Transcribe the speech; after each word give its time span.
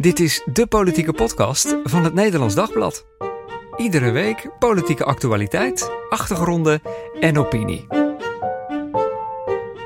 Dit 0.00 0.20
is 0.20 0.42
de 0.52 0.66
politieke 0.66 1.12
podcast 1.12 1.76
van 1.84 2.04
het 2.04 2.14
Nederlands 2.14 2.54
Dagblad. 2.54 3.06
Iedere 3.76 4.10
week 4.10 4.50
politieke 4.58 5.04
actualiteit, 5.04 5.90
achtergronden 6.08 6.82
en 7.20 7.38
opinie. 7.38 7.86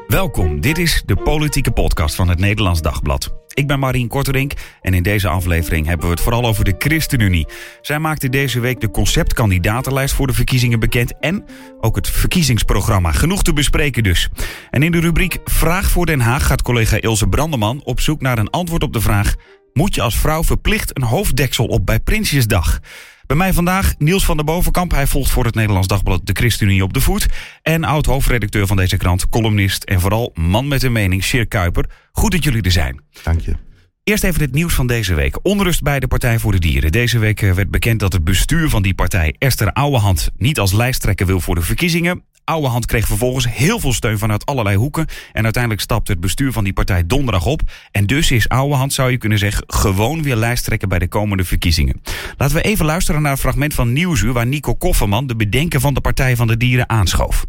Welkom, 0.06 0.60
dit 0.60 0.78
is 0.78 1.02
de 1.06 1.16
politieke 1.16 1.70
podcast 1.70 2.14
van 2.14 2.28
het 2.28 2.38
Nederlands 2.38 2.82
Dagblad. 2.82 3.34
Ik 3.54 3.66
ben 3.66 3.78
Marien 3.78 4.08
Korterink 4.08 4.52
en 4.80 4.94
in 4.94 5.02
deze 5.02 5.28
aflevering 5.28 5.86
hebben 5.86 6.06
we 6.06 6.12
het 6.12 6.22
vooral 6.22 6.46
over 6.46 6.64
de 6.64 6.74
ChristenUnie. 6.78 7.46
Zij 7.80 7.98
maakte 7.98 8.28
deze 8.28 8.60
week 8.60 8.80
de 8.80 8.90
conceptkandidatenlijst 8.90 10.14
voor 10.14 10.26
de 10.26 10.32
verkiezingen 10.32 10.80
bekend 10.80 11.18
en 11.20 11.44
ook 11.80 11.96
het 11.96 12.08
verkiezingsprogramma. 12.08 13.12
Genoeg 13.12 13.42
te 13.42 13.52
bespreken 13.52 14.02
dus. 14.02 14.28
En 14.70 14.82
in 14.82 14.92
de 14.92 15.00
rubriek 15.00 15.38
Vraag 15.44 15.90
voor 15.90 16.06
Den 16.06 16.20
Haag 16.20 16.46
gaat 16.46 16.62
collega 16.62 17.00
Ilse 17.00 17.28
Brandeman 17.28 17.80
op 17.84 18.00
zoek 18.00 18.20
naar 18.20 18.38
een 18.38 18.50
antwoord 18.50 18.82
op 18.82 18.92
de 18.92 19.00
vraag: 19.00 19.34
Moet 19.74 19.94
je 19.94 20.02
als 20.02 20.18
vrouw 20.18 20.44
verplicht 20.44 20.96
een 20.96 21.02
hoofddeksel 21.02 21.66
op 21.66 21.86
bij 21.86 22.00
Prinsjesdag? 22.00 22.80
Bij 23.26 23.36
mij 23.36 23.52
vandaag 23.52 23.94
Niels 23.98 24.24
van 24.24 24.36
der 24.36 24.44
Bovenkamp. 24.44 24.90
Hij 24.90 25.06
volgt 25.06 25.30
voor 25.30 25.44
het 25.44 25.54
Nederlands 25.54 25.88
Dagblad 25.88 26.26
de 26.26 26.32
ChristenUnie 26.32 26.82
op 26.82 26.92
de 26.92 27.00
voet. 27.00 27.26
En 27.62 27.84
oud-hoofdredacteur 27.84 28.66
van 28.66 28.76
deze 28.76 28.96
krant, 28.96 29.28
columnist 29.28 29.84
en 29.84 30.00
vooral 30.00 30.30
man 30.34 30.68
met 30.68 30.82
een 30.82 30.92
mening, 30.92 31.22
Sjeer 31.22 31.46
Kuiper. 31.46 31.90
Goed 32.12 32.30
dat 32.30 32.44
jullie 32.44 32.62
er 32.62 32.70
zijn. 32.70 33.00
Dank 33.22 33.40
je. 33.40 33.56
Eerst 34.04 34.24
even 34.24 34.40
het 34.40 34.52
nieuws 34.52 34.74
van 34.74 34.86
deze 34.86 35.14
week. 35.14 35.38
Onrust 35.42 35.82
bij 35.82 36.00
de 36.00 36.06
Partij 36.06 36.38
voor 36.38 36.52
de 36.52 36.58
Dieren. 36.58 36.92
Deze 36.92 37.18
week 37.18 37.42
eh, 37.42 37.52
werd 37.52 37.70
bekend 37.70 38.00
dat 38.00 38.12
het 38.12 38.24
bestuur 38.24 38.68
van 38.68 38.82
die 38.82 38.94
partij 38.94 39.34
Esther 39.38 39.72
Ouwehand 39.72 40.30
niet 40.36 40.58
als 40.58 40.72
lijsttrekker 40.72 41.26
wil 41.26 41.40
voor 41.40 41.54
de 41.54 41.60
verkiezingen. 41.60 42.24
Ouwehand 42.44 42.86
kreeg 42.86 43.06
vervolgens 43.06 43.48
heel 43.48 43.80
veel 43.80 43.92
steun 43.92 44.18
vanuit 44.18 44.46
allerlei 44.46 44.76
hoeken. 44.76 45.06
En 45.32 45.44
uiteindelijk 45.44 45.82
stapte 45.82 46.12
het 46.12 46.20
bestuur 46.20 46.52
van 46.52 46.64
die 46.64 46.72
partij 46.72 47.06
donderdag 47.06 47.46
op. 47.46 47.62
En 47.90 48.06
dus 48.06 48.30
is 48.30 48.48
Ouwehand, 48.48 48.92
zou 48.92 49.10
je 49.10 49.18
kunnen 49.18 49.38
zeggen, 49.38 49.64
gewoon 49.66 50.22
weer 50.22 50.36
lijsttrekker 50.36 50.88
bij 50.88 50.98
de 50.98 51.08
komende 51.08 51.44
verkiezingen. 51.44 52.02
Laten 52.36 52.56
we 52.56 52.62
even 52.62 52.84
luisteren 52.84 53.22
naar 53.22 53.32
een 53.32 53.38
fragment 53.38 53.74
van 53.74 53.92
Nieuwsuur 53.92 54.32
waar 54.32 54.46
Nico 54.46 54.74
Kofferman, 54.74 55.26
de 55.26 55.36
bedenker 55.36 55.80
van 55.80 55.94
de 55.94 56.00
Partij 56.00 56.36
van 56.36 56.46
de 56.46 56.56
Dieren, 56.56 56.88
aanschoof. 56.88 57.44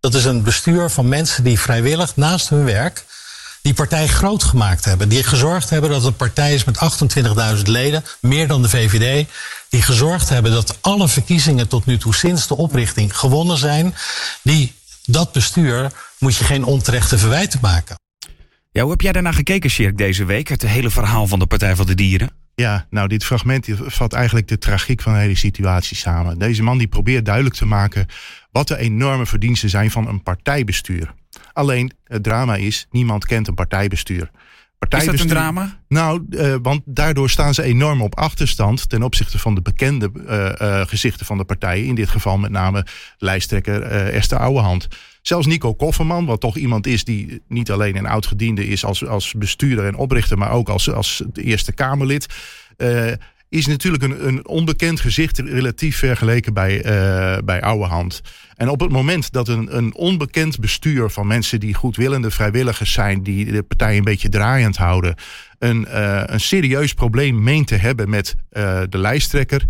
Dat 0.00 0.14
is 0.14 0.24
een 0.24 0.42
bestuur 0.42 0.90
van 0.90 1.08
mensen 1.08 1.44
die 1.44 1.60
vrijwillig 1.60 2.16
naast 2.16 2.48
hun 2.48 2.64
werk 2.64 3.04
die 3.62 3.74
partij 3.74 4.06
groot 4.06 4.42
gemaakt 4.42 4.84
hebben. 4.84 5.08
Die 5.08 5.22
gezorgd 5.22 5.70
hebben 5.70 5.90
dat 5.90 5.98
het 5.98 6.10
een 6.10 6.16
partij 6.16 6.54
is 6.54 6.64
met 6.64 6.78
28.000 7.56 7.62
leden, 7.62 8.04
meer 8.20 8.46
dan 8.46 8.62
de 8.62 8.68
VVD. 8.68 9.28
Die 9.68 9.82
gezorgd 9.82 10.28
hebben 10.28 10.52
dat 10.52 10.78
alle 10.80 11.08
verkiezingen 11.08 11.68
tot 11.68 11.86
nu 11.86 11.98
toe 11.98 12.14
sinds 12.14 12.46
de 12.46 12.56
oprichting 12.56 13.16
gewonnen 13.16 13.58
zijn. 13.58 13.94
Die, 14.42 14.74
dat 15.04 15.32
bestuur 15.32 15.92
moet 16.18 16.36
je 16.36 16.44
geen 16.44 16.64
onterechte 16.64 17.18
verwijten 17.18 17.58
maken. 17.62 17.98
Ja, 18.72 18.82
hoe 18.82 18.90
heb 18.90 19.00
jij 19.00 19.12
daarna 19.12 19.32
gekeken, 19.32 19.70
Sjerk, 19.70 19.98
deze 19.98 20.24
week? 20.24 20.48
Het 20.48 20.62
hele 20.62 20.90
verhaal 20.90 21.26
van 21.26 21.38
de 21.38 21.46
Partij 21.46 21.76
van 21.76 21.86
de 21.86 21.94
Dieren? 21.94 22.30
Ja, 22.54 22.86
nou, 22.90 23.08
dit 23.08 23.24
fragment 23.24 23.66
vat 23.70 24.12
eigenlijk 24.12 24.48
de 24.48 24.58
tragiek 24.58 25.02
van 25.02 25.12
de 25.12 25.18
hele 25.18 25.36
situatie 25.36 25.96
samen. 25.96 26.38
Deze 26.38 26.62
man 26.62 26.78
die 26.78 26.88
probeert 26.88 27.24
duidelijk 27.24 27.54
te 27.54 27.66
maken 27.66 28.06
wat 28.52 28.68
de 28.68 28.76
enorme 28.76 29.26
verdiensten 29.26 29.70
zijn 29.70 29.90
van 29.90 30.08
een 30.08 30.22
partijbestuur. 30.22 31.14
Alleen 31.52 31.92
het 32.04 32.22
drama 32.22 32.56
is, 32.56 32.86
niemand 32.90 33.26
kent 33.26 33.48
een 33.48 33.54
partijbestuur. 33.54 34.30
partijbestuur 34.78 35.14
is 35.14 35.20
dat 35.20 35.30
een 35.30 35.36
drama? 35.36 35.80
Nou, 35.88 36.26
uh, 36.30 36.54
want 36.62 36.82
daardoor 36.84 37.30
staan 37.30 37.54
ze 37.54 37.62
enorm 37.62 38.02
op 38.02 38.16
achterstand 38.16 38.88
ten 38.88 39.02
opzichte 39.02 39.38
van 39.38 39.54
de 39.54 39.62
bekende 39.62 40.10
uh, 40.14 40.52
uh, 40.60 40.86
gezichten 40.86 41.26
van 41.26 41.38
de 41.38 41.44
partijen. 41.44 41.86
In 41.86 41.94
dit 41.94 42.08
geval 42.08 42.38
met 42.38 42.50
name 42.50 42.86
lijsttrekker 43.18 43.82
Esther 43.82 44.38
Ouwehand. 44.38 44.88
Zelfs 45.22 45.46
Nico 45.46 45.74
Kofferman, 45.74 46.26
wat 46.26 46.40
toch 46.40 46.56
iemand 46.56 46.86
is 46.86 47.04
die 47.04 47.42
niet 47.48 47.70
alleen 47.70 47.96
een 47.96 48.06
oud-gediende 48.06 48.66
is 48.66 48.84
als, 48.84 49.06
als 49.06 49.34
bestuurder 49.34 49.86
en 49.86 49.96
oprichter, 49.96 50.38
maar 50.38 50.50
ook 50.50 50.68
als, 50.68 50.92
als 50.92 51.22
Eerste 51.32 51.72
Kamerlid 51.72 52.26
is 53.50 53.66
natuurlijk 53.66 54.02
een, 54.02 54.26
een 54.26 54.46
onbekend 54.46 55.00
gezicht 55.00 55.38
relatief 55.38 55.96
vergeleken 55.96 56.54
bij, 56.54 56.76
uh, 56.76 57.38
bij 57.44 57.62
Ouwehand. 57.62 58.20
En 58.56 58.68
op 58.68 58.80
het 58.80 58.90
moment 58.90 59.32
dat 59.32 59.48
een, 59.48 59.76
een 59.76 59.94
onbekend 59.94 60.58
bestuur 60.58 61.10
van 61.10 61.26
mensen 61.26 61.60
die 61.60 61.74
goedwillende 61.74 62.30
vrijwilligers 62.30 62.92
zijn, 62.92 63.22
die 63.22 63.52
de 63.52 63.62
partij 63.62 63.96
een 63.96 64.04
beetje 64.04 64.28
draaiend 64.28 64.76
houden, 64.76 65.14
een, 65.58 65.86
uh, 65.88 66.22
een 66.26 66.40
serieus 66.40 66.94
probleem 66.94 67.42
meent 67.42 67.66
te 67.66 67.74
hebben 67.74 68.10
met 68.10 68.34
uh, 68.52 68.80
de 68.88 68.98
lijsttrekker 68.98 69.64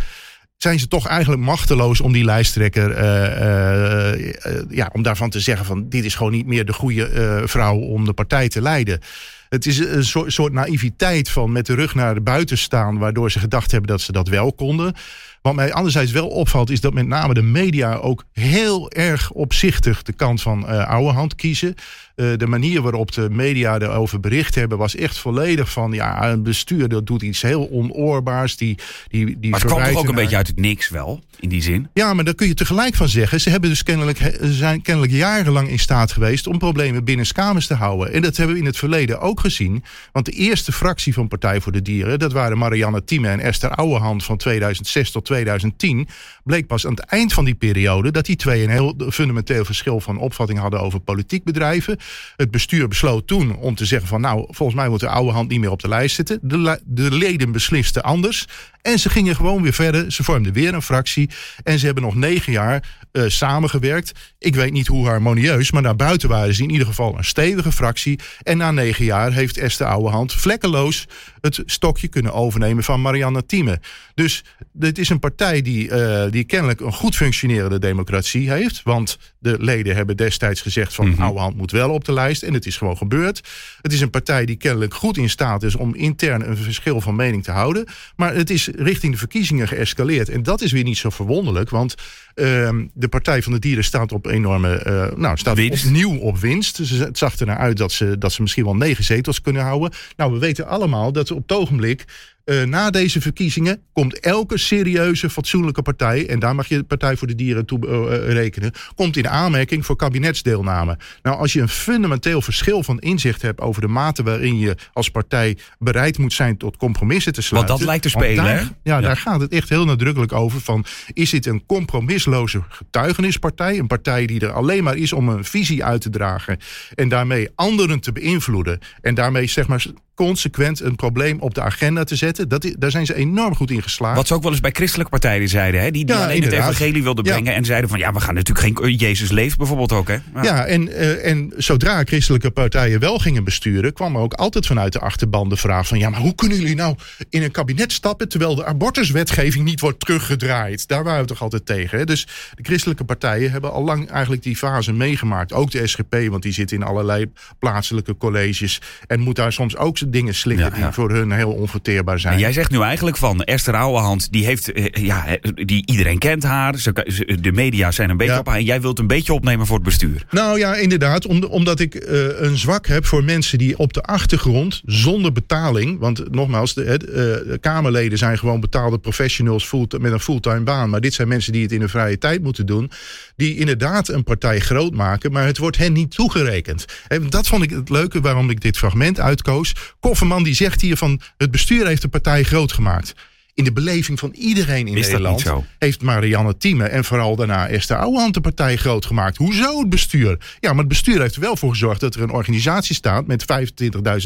zijn 0.63 0.79
ze 0.79 0.89
toch 0.89 1.07
eigenlijk 1.07 1.43
machteloos 1.43 2.01
om 2.01 2.13
die 2.13 2.25
lijsttrekker, 2.25 2.91
uh, 2.91 4.21
uh, 4.21 4.63
ja, 4.69 4.91
om 4.93 5.03
daarvan 5.03 5.31
te 5.31 5.41
zeggen 5.41 5.67
van 5.67 5.89
dit 5.89 6.05
is 6.05 6.15
gewoon 6.15 6.33
niet 6.33 6.47
meer 6.47 6.65
de 6.65 6.73
goede 6.73 7.43
vrouw 7.45 7.77
om 7.77 8.05
de 8.05 8.13
partij 8.13 8.49
te 8.49 8.63
leiden. 8.63 9.01
Het 9.49 9.67
is 9.67 9.79
een 9.79 10.05
soort, 10.05 10.33
soort 10.33 10.53
naïviteit 10.53 11.31
van 11.31 11.53
met 11.53 11.67
de 11.67 11.75
rug 11.75 11.95
naar 11.95 12.15
de 12.15 12.21
buiten 12.21 12.59
staan, 12.59 12.99
waardoor 12.99 13.31
ze 13.31 13.39
gedacht 13.39 13.71
hebben 13.71 13.91
dat 13.91 14.01
ze 14.01 14.13
dat 14.13 14.29
wel 14.29 14.53
konden. 14.53 14.95
Wat 15.43 15.55
mij 15.55 15.73
anderzijds 15.73 16.13
wel 16.13 16.29
opvalt, 16.29 16.71
is 16.71 16.81
dat 16.81 16.93
met 16.93 17.07
name 17.07 17.35
de 17.35 17.43
media 17.43 17.95
ook 17.95 18.25
heel 18.33 18.91
erg 18.91 19.31
opzichtig 19.31 20.03
de 20.03 20.13
kant 20.13 20.43
van 20.43 20.65
uh, 20.69 20.89
oude 20.89 21.13
hand 21.13 21.35
kiezen. 21.35 21.75
Uh, 22.17 22.37
de 22.37 22.47
manier 22.47 22.83
waarop 22.83 23.13
de 23.13 23.31
media 23.31 23.79
erover 23.79 24.21
bericht 24.21 24.55
hebben, 24.55 24.79
was 24.79 24.97
echt 24.97 25.19
volledig 25.19 25.71
van 25.71 25.93
ja, 25.93 26.31
een 26.31 26.43
bestuur 26.43 26.89
dat 26.89 27.07
doet 27.07 27.23
iets 27.23 27.43
heel 27.43 27.71
onoorbaars. 27.71 28.57
Die, 28.57 28.79
die, 29.09 29.39
die 29.39 29.51
maar 29.51 29.61
het 29.61 29.69
kwam 29.69 29.85
toch 29.85 29.97
ook 29.97 30.09
een 30.09 30.15
beetje 30.15 30.37
uit 30.37 30.47
het 30.47 30.57
niks 30.57 30.89
wel, 30.89 31.21
in 31.39 31.49
die 31.49 31.63
zin? 31.63 31.89
Ja, 31.95 32.15
maar 32.15 32.25
daar 32.25 32.35
kun 32.35 32.47
je 32.47 32.55
tegelijk 32.55 32.95
van 32.95 33.09
zeggen. 33.09 33.41
Ze 33.41 33.51
hebben 33.51 33.71
dus 33.71 33.83
kennelijk, 33.83 34.39
zijn 34.41 34.83
kennelijk 34.83 35.13
jarenlang 35.13 35.69
in 35.69 35.79
staat 35.79 36.13
geweest 36.13 36.47
om 36.47 36.59
problemen 36.59 37.05
binnen 37.05 37.33
kamers 37.33 37.67
te 37.67 37.75
houden. 37.75 38.13
En 38.13 38.23
dat 38.23 38.37
hebben 38.37 38.55
we 38.55 38.61
in 38.61 38.67
het 38.67 38.77
verleden 38.77 39.21
ook 39.21 39.41
gezien. 39.41 39.85
Want 40.13 40.27
de 40.27 40.33
eerste 40.33 40.73
fractie 40.73 41.15
van 41.15 41.29
Partij 41.29 41.61
voor 41.61 41.73
de 41.73 41.83
Dieren, 41.83 42.19
dat 42.19 42.33
waren 42.33 42.59
Marianne 42.59 43.05
Thieme 43.05 43.29
en 43.29 43.41
Esther 43.41 43.71
Ouwehand 43.71 44.25
van 44.25 44.37
2006 44.37 45.11
tot 45.11 45.25
2010, 45.31 46.09
bleek 46.45 46.67
pas 46.67 46.87
aan 46.87 46.95
het 46.95 47.01
eind 47.01 47.33
van 47.33 47.45
die 47.45 47.55
periode 47.55 48.11
dat 48.11 48.27
die 48.27 48.37
twee 48.37 48.63
een 48.63 48.71
heel 48.71 48.95
fundamenteel 49.11 49.65
verschil 49.65 50.01
van 50.01 50.19
opvatting 50.19 50.59
hadden 50.59 50.81
over 50.81 51.01
politiek 51.01 51.45
bedrijven. 51.45 51.99
Het 52.37 52.51
bestuur 52.51 52.89
besloot 52.89 53.27
toen 53.27 53.57
om 53.57 53.75
te 53.75 53.85
zeggen 53.85 54.09
van 54.09 54.21
nou, 54.21 54.45
volgens 54.49 54.79
mij 54.79 54.89
moet 54.89 55.01
de 55.01 55.09
oude 55.09 55.33
hand 55.33 55.49
niet 55.49 55.61
meer 55.61 55.71
op 55.71 55.81
de 55.81 55.89
lijst 55.89 56.15
zitten. 56.15 56.39
De, 56.43 56.81
de 56.85 57.15
leden 57.15 57.53
beslisten 57.53 58.03
anders. 58.03 58.47
En 58.83 58.99
ze 58.99 59.11
gingen 59.11 59.37
gewoon 59.37 59.63
weer 59.63 59.73
verder. 59.73 60.13
Ze 60.13 60.25
vormden 60.25 60.53
weer 60.53 60.75
een 60.75 60.83
fractie. 60.83 61.31
En 61.63 61.79
ze 61.79 61.85
hebben 61.85 62.05
nog 62.05 62.15
negen 62.15 62.53
jaar 62.53 62.99
uh, 63.13 63.25
samengewerkt. 63.27 64.13
Ik 64.39 64.55
weet 64.55 64.73
niet 64.73 64.87
hoe 64.87 65.07
harmonieus, 65.07 65.71
maar 65.71 65.83
naar 65.83 65.97
buiten 65.97 66.29
waren 66.29 66.55
ze 66.55 66.63
in 66.63 66.71
ieder 66.71 66.87
geval 66.87 67.19
een 67.19 67.25
stevige 67.25 67.73
fractie. 67.73 68.19
En 68.43 68.57
na 68.57 68.71
negen 68.71 69.05
jaar 69.05 69.33
heeft 69.33 69.59
Esther 69.59 69.87
Ouwehand 69.87 70.33
vlekkeloos 70.33 71.07
het 71.41 71.63
stokje 71.67 72.09
kunnen 72.09 72.33
overnemen 72.33 72.85
van 72.85 73.01
Marianne 73.01 73.47
Thieme. 73.47 73.81
Dus 74.15 74.45
dit 74.73 74.99
is 74.99 75.09
een 75.09 75.19
partij 75.19 75.63
die, 75.63 75.89
uh, 75.89 76.25
die 76.31 76.45
kennelijk 76.45 76.81
een 76.81 76.93
goed 76.93 77.17
functionerende 77.17 77.79
democratie 77.79 78.51
heeft. 78.51 78.81
Want 78.85 79.19
de 79.39 79.57
leden 79.59 79.97
hebben 79.97 80.17
destijds 80.17 80.61
gezegd 80.61 80.95
van 80.95 81.07
mm 81.07 81.13
-hmm. 81.13 81.23
Ouwehand 81.23 81.57
moet 81.57 81.71
wel 81.71 81.91
op 81.91 82.05
de 82.05 82.13
lijst. 82.13 82.43
En 82.43 82.55
het 82.55 82.67
is 82.67 82.77
gewoon 82.77 82.97
gebeurd. 82.97 83.49
Het 83.83 83.93
is 83.93 84.01
een 84.01 84.11
partij 84.11 84.45
die 84.45 84.57
kennelijk 84.57 84.95
goed 84.95 85.17
in 85.17 85.31
staat 85.31 85.63
is 85.63 85.77
om 85.77 85.95
intern 85.95 86.49
een 86.49 86.57
verschil 86.57 87.01
van 87.01 87.17
mening 87.17 87.45
te 87.45 87.51
houden. 87.51 87.87
Maar 88.17 88.35
het 88.35 88.51
is 88.51 88.70
richting 88.77 89.13
de 89.13 89.19
verkiezingen 89.19 89.69
geëscaleerd. 89.69 90.29
En 90.29 90.43
dat 90.43 90.61
is 90.61 90.73
weer 90.73 90.85
niet 90.85 90.99
zo 90.99 91.11
verwonderlijk, 91.11 91.71
want 91.71 91.95
uh, 92.35 92.71
de 92.95 93.09
Partij 93.09 93.43
van 93.43 93.53
de 93.53 93.59
Dieren 93.59 93.85
staat 93.85 94.13
op 94.13 94.27
enorme. 94.27 94.85
Uh, 94.87 95.19
nou, 95.19 95.37
staat 95.37 95.57
winst. 95.57 95.85
opnieuw 95.85 96.17
op 96.17 96.39
winst. 96.39 96.77
Dus 96.77 96.91
het 96.91 97.19
zag 97.19 97.39
er 97.39 97.47
naar 97.47 97.59
uit 97.59 97.77
dat 97.77 97.93
ze, 97.93 98.19
dat 98.19 98.33
ze 98.33 98.43
misschien 98.43 98.65
wel 98.65 98.77
negen 98.77 99.05
zetels 99.05 99.41
kunnen 99.41 99.63
houden. 99.63 99.91
Nou, 100.17 100.33
we 100.33 100.39
weten 100.39 100.67
allemaal 100.67 101.13
dat 101.13 101.31
op 101.31 101.43
het 101.49 101.53
ogenblik. 101.53 102.05
Uh, 102.51 102.63
na 102.63 102.91
deze 102.91 103.21
verkiezingen 103.21 103.83
komt 103.93 104.21
elke 104.21 104.59
serieuze, 104.59 105.31
fatsoenlijke 105.31 105.83
partij, 105.83 106.29
en 106.29 106.39
daar 106.39 106.55
mag 106.55 106.69
je 106.69 106.77
de 106.77 106.83
Partij 106.85 107.17
voor 107.17 107.27
de 107.27 107.35
Dieren 107.35 107.67
toe 107.67 107.87
uh, 107.87 108.33
rekenen, 108.33 108.73
komt 108.95 109.17
in 109.17 109.29
aanmerking 109.29 109.87
voor 109.87 109.97
kabinetsdeelname. 109.97 110.99
Nou, 111.23 111.39
als 111.39 111.53
je 111.53 111.61
een 111.61 111.69
fundamenteel 111.69 112.43
verschil 112.43 112.83
van 112.83 112.99
inzicht 112.99 113.43
hebt 113.43 113.61
over 113.61 113.81
de 113.81 113.89
mate 113.89 114.23
waarin 114.23 114.59
je 114.59 114.77
als 114.93 115.11
partij 115.11 115.57
bereid 115.79 116.19
moet 116.19 116.33
zijn 116.33 116.57
tot 116.57 116.77
compromissen 116.77 117.33
te 117.33 117.43
sluiten. 117.43 117.69
Want 117.69 117.81
dat 117.81 117.89
lijkt 117.89 118.03
te 118.03 118.09
spelen, 118.09 118.45
daar, 118.45 118.57
hè? 118.57 118.61
Ja, 118.61 118.71
ja, 118.83 119.01
daar 119.01 119.17
gaat 119.17 119.41
het 119.41 119.53
echt 119.53 119.69
heel 119.69 119.85
nadrukkelijk 119.85 120.33
over. 120.33 120.61
Van, 120.61 120.85
is 121.13 121.31
dit 121.31 121.47
een 121.47 121.67
compromisloze 121.67 122.63
getuigenispartij? 122.69 123.79
Een 123.79 123.87
partij 123.87 124.27
die 124.27 124.41
er 124.41 124.53
alleen 124.53 124.85
maar 124.85 124.97
is 124.97 125.13
om 125.13 125.29
een 125.29 125.45
visie 125.45 125.85
uit 125.85 126.01
te 126.01 126.11
dragen 126.11 126.59
en 126.95 127.09
daarmee 127.09 127.49
anderen 127.55 128.01
te 128.01 128.13
beïnvloeden. 128.13 128.79
En 129.01 129.15
daarmee, 129.15 129.47
zeg 129.47 129.69
maar, 129.69 129.87
consequent 130.27 130.81
een 130.81 130.97
probleem 130.97 131.41
op 131.41 131.55
de 131.55 131.61
agenda 131.61 132.05
te 132.05 132.17
zetten. 132.17 132.49
Dat, 132.49 132.75
daar 132.79 132.91
zijn 132.91 133.07
ze 133.07 133.15
enorm 133.15 133.55
goed 133.57 133.71
in 133.71 133.83
geslaagd. 133.83 134.17
Wat 134.17 134.27
ze 134.27 134.35
ook 134.35 134.43
wel 134.43 134.51
eens 134.51 134.61
bij 134.61 134.71
christelijke 134.71 135.11
partijen 135.11 135.49
zeiden. 135.49 135.81
Hè? 135.81 135.91
Die, 135.91 136.05
die 136.05 136.15
Ja, 136.15 136.23
alleen 136.23 136.35
inderdaad. 136.35 136.59
het 136.67 136.75
evangelie 136.75 137.03
wilden 137.03 137.25
Ja. 137.25 137.31
brengen. 137.33 137.55
En 137.55 137.65
zeiden 137.65 137.91
van 137.91 137.99
ja, 137.99 138.13
we 138.13 138.21
gaan 138.21 138.35
natuurlijk 138.35 138.79
geen... 138.81 138.95
Jezus 138.97 139.31
leeft 139.31 139.57
bijvoorbeeld 139.57 139.93
ook, 139.93 140.09
hè? 140.09 140.15
Ja. 140.35 140.43
Ja, 140.43 140.65
en, 140.67 140.89
eh, 140.89 141.31
en 141.31 141.53
zodra 141.57 142.03
christelijke 142.05 142.51
partijen 142.51 143.01
wel 143.01 143.19
gingen 143.19 143.45
besturen, 143.45 143.93
kwam 143.93 144.15
er 144.15 144.21
ook 144.21 144.33
altijd 144.35 144.67
vanuit 144.67 144.93
de 144.93 145.01
achterban 145.01 145.49
de 145.49 145.57
vraag 145.57 145.87
van 145.87 145.99
ja, 145.99 146.11
maar 146.11 146.21
hoe 146.21 146.35
kunnen 146.35 146.59
jullie 146.59 146.75
nou 146.75 146.97
in 147.31 147.43
een 147.43 147.51
kabinet 147.51 147.93
stappen 147.93 148.29
terwijl 148.29 148.55
de 148.55 148.65
abortuswetgeving 148.65 149.65
niet 149.65 149.81
wordt 149.81 150.01
teruggedraaid? 150.01 150.89
Daar 150.89 151.05
waren 151.05 151.21
we 151.21 151.27
toch 151.27 151.43
altijd 151.43 151.67
tegen. 151.67 151.99
Hè? 151.99 152.05
Dus 152.05 152.27
de 152.55 152.63
christelijke 152.65 153.05
partijen 153.05 153.51
hebben 153.51 153.73
al 153.73 153.85
lang 153.85 154.11
eigenlijk 154.11 154.43
die 154.43 154.57
fase 154.57 154.93
meegemaakt. 154.93 155.53
Ook 155.53 155.71
de 155.71 155.87
SGP, 155.87 156.17
want 156.29 156.43
die 156.43 156.53
zit 156.53 156.73
in 156.73 156.83
allerlei 156.83 157.33
plaatselijke 157.59 158.17
colleges 158.17 158.81
en 159.07 159.21
moet 159.21 159.37
daar 159.37 159.53
soms 159.53 159.77
ook 159.77 159.99
dingen 160.11 160.35
slikken 160.35 160.67
Ja, 160.67 160.77
ja. 160.77 160.85
die 160.85 160.93
voor 160.95 161.11
hun 161.11 161.31
heel 161.33 161.51
onverteerbaar 161.53 162.21
zijn. 162.21 162.35
En 162.35 162.41
jij 162.41 162.53
zegt 162.53 162.71
nu 162.71 162.81
eigenlijk 162.81 163.17
van 163.17 163.43
Esther 163.45 163.75
Ouwehand, 163.77 164.33
die 164.33 164.45
heeft, 164.45 164.73
eh, 164.73 164.85
ja, 165.05 165.25
die 165.55 165.83
iedereen 165.87 166.19
kent 166.19 166.43
haar. 166.43 166.79
Ze, 166.79 167.05
ze- 167.07 167.39
de 167.41 167.53
media 167.53 167.91
zijn 167.91 168.11
een 168.11 168.17
beetje 168.17 168.33
Ja. 168.33 168.39
op 168.39 168.47
haar. 168.47 168.57
En 168.57 168.65
jij 168.65 168.81
wilt 168.81 168.99
een 168.99 169.07
beetje 169.07 169.33
opnemen 169.33 169.67
voor 169.67 169.77
het 169.77 169.85
bestuur. 169.85 170.25
Nou 170.31 170.59
ja, 170.59 170.75
inderdaad. 170.75 171.27
om- 171.27 171.45
omdat 171.45 171.81
ik 171.81 171.95
eh, 171.95 172.19
een 172.41 172.57
zwak 172.59 172.87
heb 172.87 173.07
voor 173.07 173.25
mensen 173.25 173.59
die 173.59 173.79
op 173.79 173.93
de 173.93 174.03
achtergrond 174.03 174.83
zonder 174.85 175.33
betaling. 175.33 175.99
Want 175.99 176.33
nogmaals, 176.33 176.75
de, 176.75 176.85
eh, 176.85 176.99
de 176.99 177.59
Kamerleden 177.61 178.19
zijn 178.19 178.39
gewoon 178.39 178.61
betaalde 178.61 178.99
professionals 178.99 179.65
full- 179.65 179.87
met 180.01 180.13
een 180.13 180.21
fulltime 180.21 180.61
baan. 180.61 180.91
Maar 180.91 181.01
dit 181.01 181.15
zijn 181.15 181.29
mensen 181.29 181.53
die 181.53 181.63
het 181.63 181.73
in 181.73 181.81
hun 181.81 181.89
vrije 181.89 182.19
tijd 182.19 182.43
moeten 182.43 182.67
doen. 182.67 182.91
Die 183.37 183.57
inderdaad 183.57 184.09
een 184.09 184.25
partij 184.25 184.61
groot 184.61 184.95
maken, 184.95 185.33
maar 185.33 185.47
het 185.47 185.59
wordt 185.59 185.77
hen 185.77 185.93
niet 185.93 186.11
toegerekend. 186.15 186.85
En 187.09 187.31
dat 187.31 187.47
vond 187.47 187.63
ik 187.63 187.71
het 187.71 187.89
leuke 187.89 188.21
waarom 188.21 188.51
ik 188.51 188.61
dit 188.61 188.77
fragment 188.79 189.21
uitkoos. 189.21 189.75
Kofferman 190.01 190.43
die 190.43 190.55
zegt 190.55 190.81
hier 190.81 190.97
van 190.97 191.21
het 191.37 191.51
bestuur 191.51 191.87
heeft 191.87 192.03
de 192.03 192.09
partij 192.09 192.43
groot 192.43 192.73
gemaakt. 192.73 193.15
In 193.61 193.67
de 193.67 193.81
beleving 193.81 194.19
van 194.19 194.31
iedereen 194.35 194.87
in 194.87 194.95
Nederland 194.95 195.45
heeft 195.79 196.03
Marianne 196.03 196.57
Thieme 196.57 196.85
en 196.85 197.05
vooral 197.05 197.37
daarna 197.37 197.69
Esther 197.69 197.97
Ouwehand 197.97 198.35
de 198.35 198.41
partij 198.41 198.77
groot 198.77 199.07
gemaakt. 199.07 199.37
Hoezo 199.37 199.79
het 199.79 199.89
bestuur? 199.91 200.39
Ja, 200.61 200.71
maar 200.71 200.79
het 200.79 200.89
bestuur 200.89 201.21
heeft 201.21 201.35
er 201.35 201.41
wel 201.41 201.57
voor 201.57 201.71
gezorgd 201.71 202.01
dat 202.01 202.15
er 202.15 202.23
een 202.23 202.31
organisatie 202.31 202.95
staat 202.95 203.27
met 203.27 203.45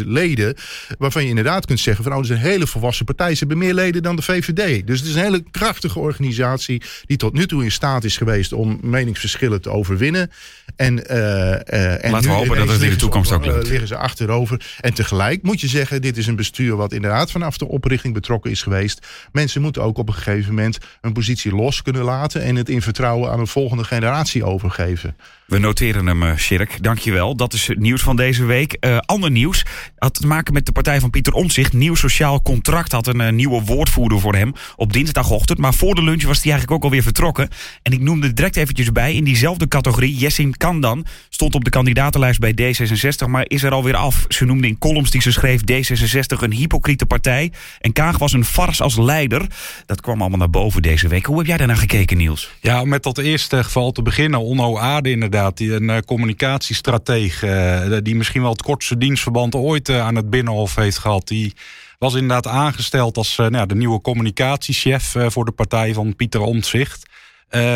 25.000 0.01 0.07
leden. 0.07 0.55
Waarvan 0.99 1.23
je 1.23 1.29
inderdaad 1.29 1.67
kunt 1.67 1.81
zeggen 1.81 2.05
van 2.05 2.13
oh, 2.13 2.19
dat 2.19 2.31
is 2.31 2.37
een 2.37 2.43
hele 2.43 2.67
volwassen 2.67 3.05
partij. 3.05 3.33
Ze 3.33 3.39
hebben 3.39 3.59
meer 3.59 3.75
leden 3.75 4.03
dan 4.03 4.17
de 4.17 4.23
VVD. 4.23 4.87
Dus 4.87 4.99
het 5.01 5.09
is 5.09 5.15
een 5.15 5.23
hele 5.23 5.45
krachtige 5.51 5.99
organisatie 5.99 6.83
die 7.07 7.17
tot 7.17 7.33
nu 7.33 7.47
toe 7.47 7.65
in 7.65 7.73
staat 7.73 8.05
is 8.05 8.17
geweest 8.17 8.53
om 8.53 8.79
meningsverschillen 8.83 9.61
te 9.61 9.71
overwinnen. 9.71 10.31
En, 10.77 11.07
eh, 11.07 12.05
en 12.05 12.11
Laten 12.11 12.29
we 12.31 12.35
hopen 12.37 12.57
dat 12.57 12.69
het 12.69 12.83
in 12.83 12.91
de 12.91 12.97
toekomst 12.97 13.33
op- 13.33 13.37
ook 13.39 13.45
lukt. 13.47 13.65
eh, 13.65 13.71
liggen 13.71 13.89
ze 13.89 13.97
achterover. 13.97 14.77
En 14.81 14.95
tegelijk 14.95 15.43
moet 15.43 15.61
je 15.61 15.69
zeggen, 15.69 16.03
dit 16.03 16.17
is 16.17 16.27
een 16.27 16.37
bestuur 16.37 16.77
wat 16.77 16.93
inderdaad 16.93 17.31
vanaf 17.31 17.59
de 17.59 17.69
oprichting 17.69 18.15
betrokken 18.15 18.51
is 18.51 18.63
geweest. 18.63 19.07
Mensen 19.33 19.63
moeten 19.63 19.83
ook 19.83 19.99
op 19.99 20.09
een 20.09 20.15
gegeven 20.15 20.55
moment 20.55 20.79
een 21.01 21.13
positie 21.13 21.55
los 21.55 21.83
kunnen 21.83 22.03
laten 22.03 22.43
en 22.43 22.57
het 22.57 22.69
in 22.69 22.83
vertrouwen 22.83 23.31
aan 23.31 23.41
een 23.41 23.47
volgende 23.47 23.85
generatie 23.85 24.45
overgeven. 24.45 25.17
We 25.47 25.59
noteren 25.59 26.07
hem, 26.07 26.23
eh, 26.23 26.37
Sjerk. 26.37 26.83
Dankjewel. 26.83 27.37
Dat 27.37 27.53
is 27.53 27.67
het 27.67 27.79
nieuws 27.79 28.03
van 28.03 28.17
deze 28.17 28.45
week. 28.45 28.73
Eh, 28.73 28.99
ander 28.99 29.31
nieuws 29.31 29.65
had 29.99 30.15
te 30.15 30.27
maken 30.27 30.53
met 30.53 30.67
de 30.67 30.73
partij 30.73 31.01
van 31.01 31.11
Pieter 31.11 31.33
Omtzigt. 31.33 31.73
Nieuw 31.73 31.95
sociaal 31.95 32.43
contract 32.43 32.93
had 32.93 33.07
een 33.07 33.21
eh, 33.21 33.33
nieuwe 33.33 33.63
woordvoerder 33.63 34.21
voor 34.21 34.35
hem 34.35 34.53
op 34.77 34.93
dinsdagochtend. 34.93 35.59
Maar 35.59 35.75
voor 35.75 35.95
de 35.95 36.03
lunch 36.03 36.23
was 36.23 36.43
hij 36.43 36.53
eigenlijk 36.53 36.71
ook 36.71 36.85
alweer 36.85 37.03
vertrokken. 37.03 37.49
En 37.83 37.93
ik 37.93 38.01
noemde 38.01 38.33
direct 38.33 38.57
eventjes 38.57 38.93
bij. 38.93 39.15
In 39.15 39.25
diezelfde 39.25 39.69
categorie, 39.69 40.17
Jessin 40.17 40.57
Kandan 40.57 41.07
stond 41.29 41.55
op 41.55 41.65
de 41.65 41.71
kandidatenlijst 41.71 42.41
bij 42.41 42.53
D66, 42.53 43.29
maar 43.29 43.45
is 43.47 43.63
er 43.63 43.73
alweer 43.73 43.97
af. 43.97 44.25
Ze 44.29 44.45
noemde 44.45 44.67
in 44.67 44.79
columns 44.79 45.11
die 45.11 45.23
ze 45.23 45.33
schreef 45.33 45.61
D66 45.61 46.43
een 46.43 46.53
hypocriete 46.53 47.07
partij. 47.07 47.53
En 47.81 47.93
Kaag 47.93 48.19
was 48.19 48.33
een 48.33 48.45
fars 48.45 48.81
als 48.81 48.97
leider. 48.97 49.47
Dat 49.87 50.01
kwam 50.01 50.21
allemaal 50.21 50.39
naar 50.39 50.51
boven 50.51 50.83
deze 50.83 51.09
week. 51.09 51.27
Hoe 51.27 51.39
heb 51.39 51.47
jij 51.47 51.57
daarnaar 51.57 51.77
gekeken, 51.77 52.17
Niels? 52.17 52.51
Ja, 52.61 52.81
om 52.81 52.89
met 52.89 53.03
dat 53.03 53.19
eerste 53.19 53.65
geval 53.65 53.93
te 53.93 54.03
beginnen. 54.03 54.41
Onno 54.41 54.79
Aarde 54.79 55.11
inderdaad, 55.11 55.33
die 55.55 55.75
een 55.75 55.91
eh, 55.91 55.99
communicatiestratege... 56.07 57.47
eh, 57.47 57.99
die 58.03 58.17
misschien 58.17 58.43
wel 58.43 58.51
het 58.51 58.63
kortste 58.63 58.99
dienstverband 58.99 59.55
ooit 59.55 59.89
eh, 59.89 60.01
aan 60.01 60.15
het 60.15 60.31
Binnenhof 60.31 60.75
heeft 60.75 60.99
gehad. 60.99 61.29
Die 61.29 61.55
was 61.99 62.15
inderdaad 62.15 62.47
aangesteld 62.47 63.17
als 63.17 63.37
nou, 63.37 63.67
de 63.67 63.75
nieuwe 63.75 64.01
communicatiechef 64.01 65.15
voor 65.27 65.45
de 65.45 65.53
partij 65.53 65.95
van 65.95 66.17
Pieter 66.17 66.41
Omtzigt. 66.41 67.13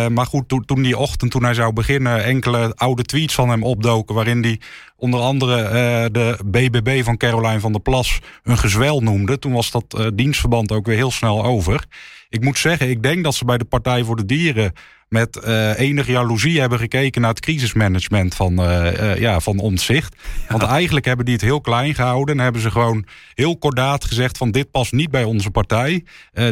Maar 0.08 0.26
goed, 0.26 0.66
toen, 0.66 0.82
die 0.82 0.98
ochtend, 0.98 1.30
toen 1.30 1.44
hij 1.44 1.54
zou 1.54 1.72
beginnen, 1.72 2.24
enkele 2.24 2.72
oude 2.74 3.02
tweets 3.02 3.34
van 3.34 3.48
hem 3.48 3.62
opdoken. 3.62 4.14
waarin 4.14 4.42
hij 4.42 4.60
onder 4.96 5.20
andere 5.20 6.10
de 6.10 6.38
BBB 6.44 7.04
van 7.04 7.16
Caroline 7.16 7.60
van 7.60 7.72
der 7.72 7.80
Plas 7.80 8.18
een 8.42 8.58
gezwel 8.58 9.00
noemde. 9.00 9.38
Toen 9.38 9.52
was 9.52 9.70
dat 9.70 10.10
dienstverband 10.14 10.72
ook 10.72 10.86
weer 10.86 10.96
heel 10.96 11.10
snel 11.10 11.44
over. 11.44 11.84
Ik 12.28 12.44
moet 12.44 12.58
zeggen, 12.58 12.88
ik 12.90 13.02
denk 13.02 13.24
dat 13.24 13.34
ze 13.34 13.44
bij 13.44 13.58
de 13.58 13.64
Partij 13.64 14.04
voor 14.04 14.16
de 14.16 14.24
Dieren 14.24 14.72
met 15.08 15.36
eh, 15.36 15.78
enige 15.78 16.10
jaloezie 16.10 16.60
hebben 16.60 16.78
gekeken 16.78 17.20
naar 17.20 17.30
het 17.30 17.40
crisismanagement 17.40 18.34
van, 18.34 18.58
eh, 18.58 19.12
eh, 19.12 19.20
ja, 19.20 19.40
van 19.40 19.58
Omtzigt. 19.58 20.16
Want 20.48 20.62
eigenlijk 20.62 21.06
hebben 21.06 21.24
die 21.24 21.34
het 21.34 21.44
heel 21.44 21.60
klein 21.60 21.94
gehouden 21.94 22.36
en 22.36 22.42
hebben 22.42 22.62
ze 22.62 22.70
gewoon 22.70 23.04
heel 23.34 23.58
kordaat 23.58 24.04
gezegd 24.04 24.38
van 24.38 24.50
dit 24.50 24.70
past 24.70 24.92
niet 24.92 25.10
bij 25.10 25.24
onze 25.24 25.50
partij. 25.50 26.04